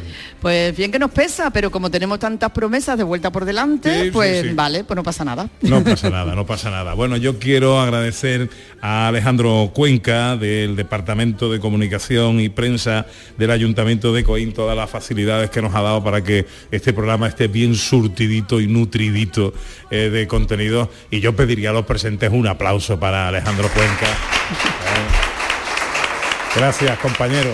Pues 0.40 0.76
bien 0.76 0.92
que 0.92 0.98
nos 0.98 1.10
pesa, 1.10 1.50
pero 1.50 1.70
como 1.70 1.90
tenemos 1.90 2.18
tantas 2.18 2.50
promesas 2.50 2.98
de 2.98 3.04
vuelta 3.04 3.32
por 3.32 3.44
delante, 3.46 3.92
Sí, 3.94 4.04
sí, 4.06 4.10
pues 4.10 4.42
sí. 4.42 4.50
vale, 4.54 4.84
pues 4.84 4.96
no 4.96 5.02
pasa 5.02 5.24
nada. 5.24 5.48
No 5.62 5.82
pasa 5.84 6.10
nada, 6.10 6.34
no 6.34 6.44
pasa 6.44 6.70
nada. 6.70 6.92
Bueno, 6.94 7.16
yo 7.16 7.38
quiero 7.38 7.80
agradecer 7.80 8.50
a 8.82 9.08
Alejandro 9.08 9.70
Cuenca 9.74 10.36
del 10.36 10.76
Departamento 10.76 11.50
de 11.50 11.58
Comunicación 11.58 12.38
y 12.38 12.48
Prensa 12.50 13.06
del 13.38 13.50
Ayuntamiento 13.50 14.12
de 14.12 14.24
Coín 14.24 14.52
todas 14.52 14.76
las 14.76 14.90
facilidades 14.90 15.48
que 15.50 15.62
nos 15.62 15.74
ha 15.74 15.80
dado 15.80 16.04
para 16.04 16.22
que 16.22 16.46
este 16.70 16.92
programa 16.92 17.28
esté 17.28 17.48
bien 17.48 17.74
surtidito 17.74 18.60
y 18.60 18.66
nutridito 18.66 19.54
eh, 19.90 20.10
de 20.10 20.26
contenido. 20.26 20.90
Y 21.10 21.20
yo 21.20 21.34
pediría 21.34 21.70
a 21.70 21.72
los 21.72 21.86
presentes 21.86 22.30
un 22.30 22.46
aplauso 22.46 23.00
para 23.00 23.28
Alejandro 23.28 23.68
Cuenca. 23.70 24.06
Gracias, 26.56 26.98
compañero. 26.98 27.50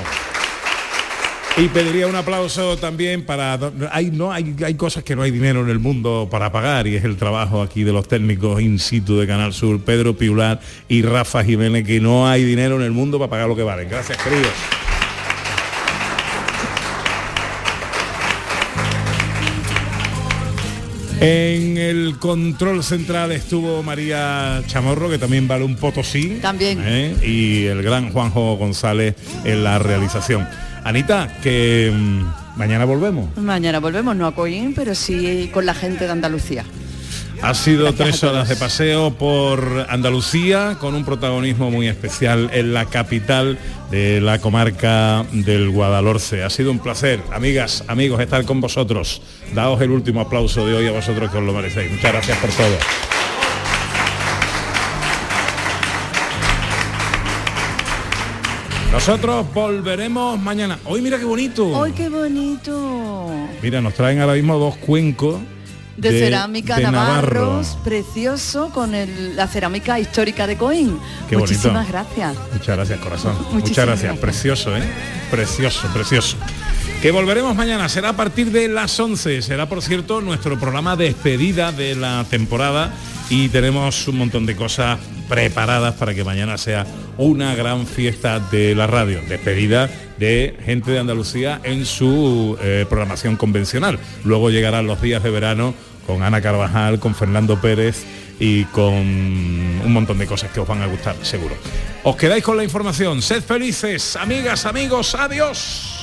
Y 1.57 1.67
pediría 1.69 2.07
un 2.07 2.15
aplauso 2.15 2.77
también 2.77 3.25
para... 3.25 3.59
Hay, 3.91 4.11
no, 4.13 4.31
hay 4.31 4.75
cosas 4.77 5.03
que 5.03 5.17
no 5.17 5.23
hay 5.23 5.33
dinero 5.33 5.61
en 5.63 5.71
el 5.71 5.81
mundo 5.81 6.29
para 6.31 6.53
pagar 6.53 6.87
y 6.87 6.95
es 6.95 7.05
el 7.05 7.17
trabajo 7.17 7.63
aquí 7.63 7.83
de 7.83 7.93
los 7.93 8.07
técnicos 8.07 8.61
in 8.61 8.79
situ 8.79 9.19
de 9.19 9.27
Canal 9.27 9.53
Sur, 9.53 9.81
Pedro 9.81 10.17
Piular 10.17 10.61
y 10.89 11.03
Rafa 11.03 11.43
Jiménez, 11.43 11.85
que 11.85 12.01
no 12.01 12.29
hay 12.29 12.45
dinero 12.45 12.77
en 12.77 12.83
el 12.83 12.93
mundo 12.93 13.19
para 13.19 13.31
pagar 13.31 13.49
lo 13.49 13.57
que 13.57 13.65
valen. 13.65 13.89
Gracias, 13.89 14.23
queridos. 14.23 14.53
En 21.21 21.77
el 21.79 22.17
control 22.21 22.85
central 22.85 23.33
estuvo 23.33 23.83
María 23.83 24.63
Chamorro, 24.69 25.11
que 25.11 25.19
también 25.19 25.49
vale 25.49 25.65
un 25.65 25.75
potosí. 25.75 26.39
También. 26.41 26.81
¿eh? 26.85 27.17
Y 27.25 27.65
el 27.67 27.83
gran 27.83 28.13
Juanjo 28.13 28.57
González 28.57 29.17
en 29.45 29.65
la 29.65 29.81
realización. 29.81 30.47
Anita, 30.85 31.41
que 31.43 31.93
mm, 31.93 32.57
mañana 32.57 32.85
volvemos. 32.85 33.37
Mañana 33.37 33.81
volvemos, 33.81 34.15
no 34.15 34.29
a 34.29 34.35
Coín, 34.35 34.75
pero 34.75 34.95
sí 34.95 35.51
con 35.53 35.67
la 35.67 35.75
gente 35.75 36.05
de 36.05 36.13
Andalucía. 36.13 36.65
Ha 37.41 37.55
sido 37.55 37.93
tres 37.93 38.25
horas 38.25 38.49
de 38.49 38.57
paseo 38.57 39.13
por 39.13 39.87
Andalucía 39.89 40.77
con 40.81 40.95
un 40.95 41.05
protagonismo 41.05 41.71
muy 41.71 41.87
especial 41.87 42.51
en 42.53 42.75
la 42.75 42.87
capital 42.87 43.59
de 43.93 44.21
la 44.21 44.41
comarca 44.41 45.25
del 45.31 45.71
Guadalhorce. 45.71 46.43
Ha 46.43 46.51
sido 46.51 46.73
un 46.73 46.81
placer, 46.81 47.21
amigas, 47.33 47.85
amigos, 47.87 48.21
estar 48.21 48.45
con 48.45 48.61
vosotros. 48.61 49.23
Daos 49.55 49.81
el 49.81 49.93
último 49.93 50.21
aplauso 50.21 50.67
de 50.67 50.75
hoy 50.75 50.89
a 50.89 50.93
vosotros 50.93 51.31
que 51.31 51.39
os 51.39 51.45
lo 51.45 51.53
merecéis. 51.53 51.93
Muchas 51.93 52.13
gracias 52.13 52.39
por 52.39 52.51
todo. 52.51 52.77
Nosotros 58.91 59.47
volveremos 59.55 60.41
mañana. 60.41 60.79
Hoy 60.85 61.01
mira 61.01 61.19
qué 61.19 61.25
bonito. 61.25 61.83
¡Ay, 61.83 61.93
qué 61.93 62.09
bonito! 62.09 63.31
Mira, 63.63 63.81
nos 63.81 63.95
traen 63.95 64.21
ahora 64.21 64.35
mismo 64.35 64.59
dos 64.59 64.77
cuencos 64.77 65.41
De, 66.01 66.11
cerámica 66.11 66.77
de 66.77 66.85
Navarros, 66.85 67.77
precioso, 67.85 68.71
con 68.71 68.95
el- 68.95 69.37
la 69.37 69.47
cerámica 69.49 69.99
histórica 69.99 70.47
de 70.47 70.57
Coín. 70.57 70.99
Qué 71.29 71.37
bonito. 71.37 71.53
Muchísimas 71.53 71.89
gracias. 71.89 72.37
Muchas 72.53 72.77
gracias, 72.77 73.01
corazón. 73.01 73.37
Muchas 73.53 73.77
gracias. 73.87 73.87
gracias. 73.87 74.19
Precioso, 74.19 74.77
¿eh? 74.77 74.83
Precioso, 75.31 75.89
precioso. 75.93 76.37
Que 77.03 77.11
volveremos 77.11 77.55
mañana, 77.55 77.89
será 77.89 78.11
a 78.11 78.17
partir 78.17 78.51
de 78.51 78.69
las 78.69 78.99
11. 78.99 79.43
Será, 79.43 79.69
por 79.69 79.83
cierto, 79.83 80.21
nuestro 80.21 80.59
programa 80.59 80.97
de 80.97 81.05
despedida 81.07 81.71
de 81.73 81.95
la 81.95 82.25
temporada 82.29 82.93
y 83.31 83.49
tenemos 83.49 84.09
un 84.09 84.19
montón 84.19 84.47
de 84.47 84.57
cosas 84.57 84.99
preparadas 85.29 85.95
para 85.95 86.15
que 86.15 86.25
mañana 86.25 86.57
sea 86.59 86.87
una 87.19 87.55
gran 87.55 87.87
fiesta 87.87 88.41
de 88.41 88.75
la 88.75 88.87
radio. 88.87 89.21
Despedida 89.29 89.91
de 90.19 90.57
gente 90.65 90.91
de 90.91 90.99
Andalucía 90.99 91.61
en 91.63 91.85
su 91.87 92.57
eh, 92.61 92.87
programación 92.89 93.37
convencional. 93.37 93.99
Luego 94.25 94.51
llegarán 94.51 94.87
los 94.87 95.01
días 95.01 95.23
de 95.23 95.31
verano 95.31 95.75
con 96.09 96.23
Ana 96.23 96.41
Carvajal, 96.41 96.99
con 96.99 97.15
Fernando 97.15 97.61
Pérez 97.61 98.03
y 98.41 98.65
con 98.65 98.95
un 98.95 99.93
montón 99.93 100.17
de 100.17 100.27
cosas 100.27 100.51
que 100.51 100.59
os 100.59 100.67
van 100.67 100.81
a 100.81 100.87
gustar, 100.87 101.15
seguro. 101.21 101.55
Os 102.03 102.17
quedáis 102.17 102.43
con 102.43 102.57
la 102.57 102.65
información. 102.65 103.21
Sed 103.21 103.43
felices, 103.43 104.17
amigas, 104.17 104.65
amigos. 104.65 105.15
Adiós. 105.15 105.98